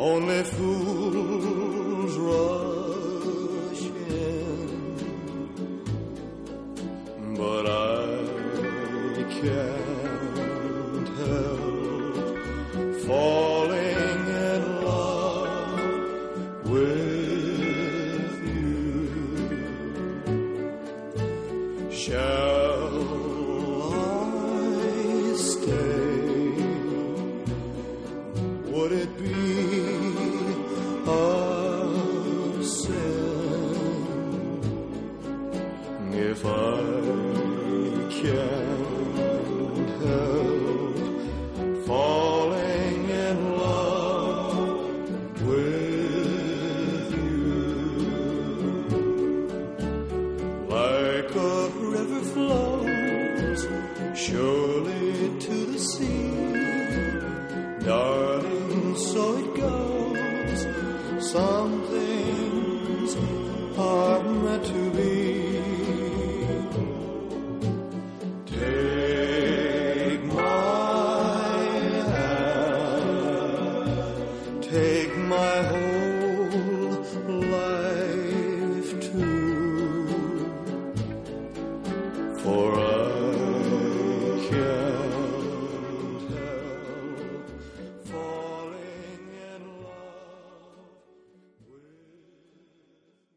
only 0.00 0.42
fools 0.44 2.16
rush 2.16 2.69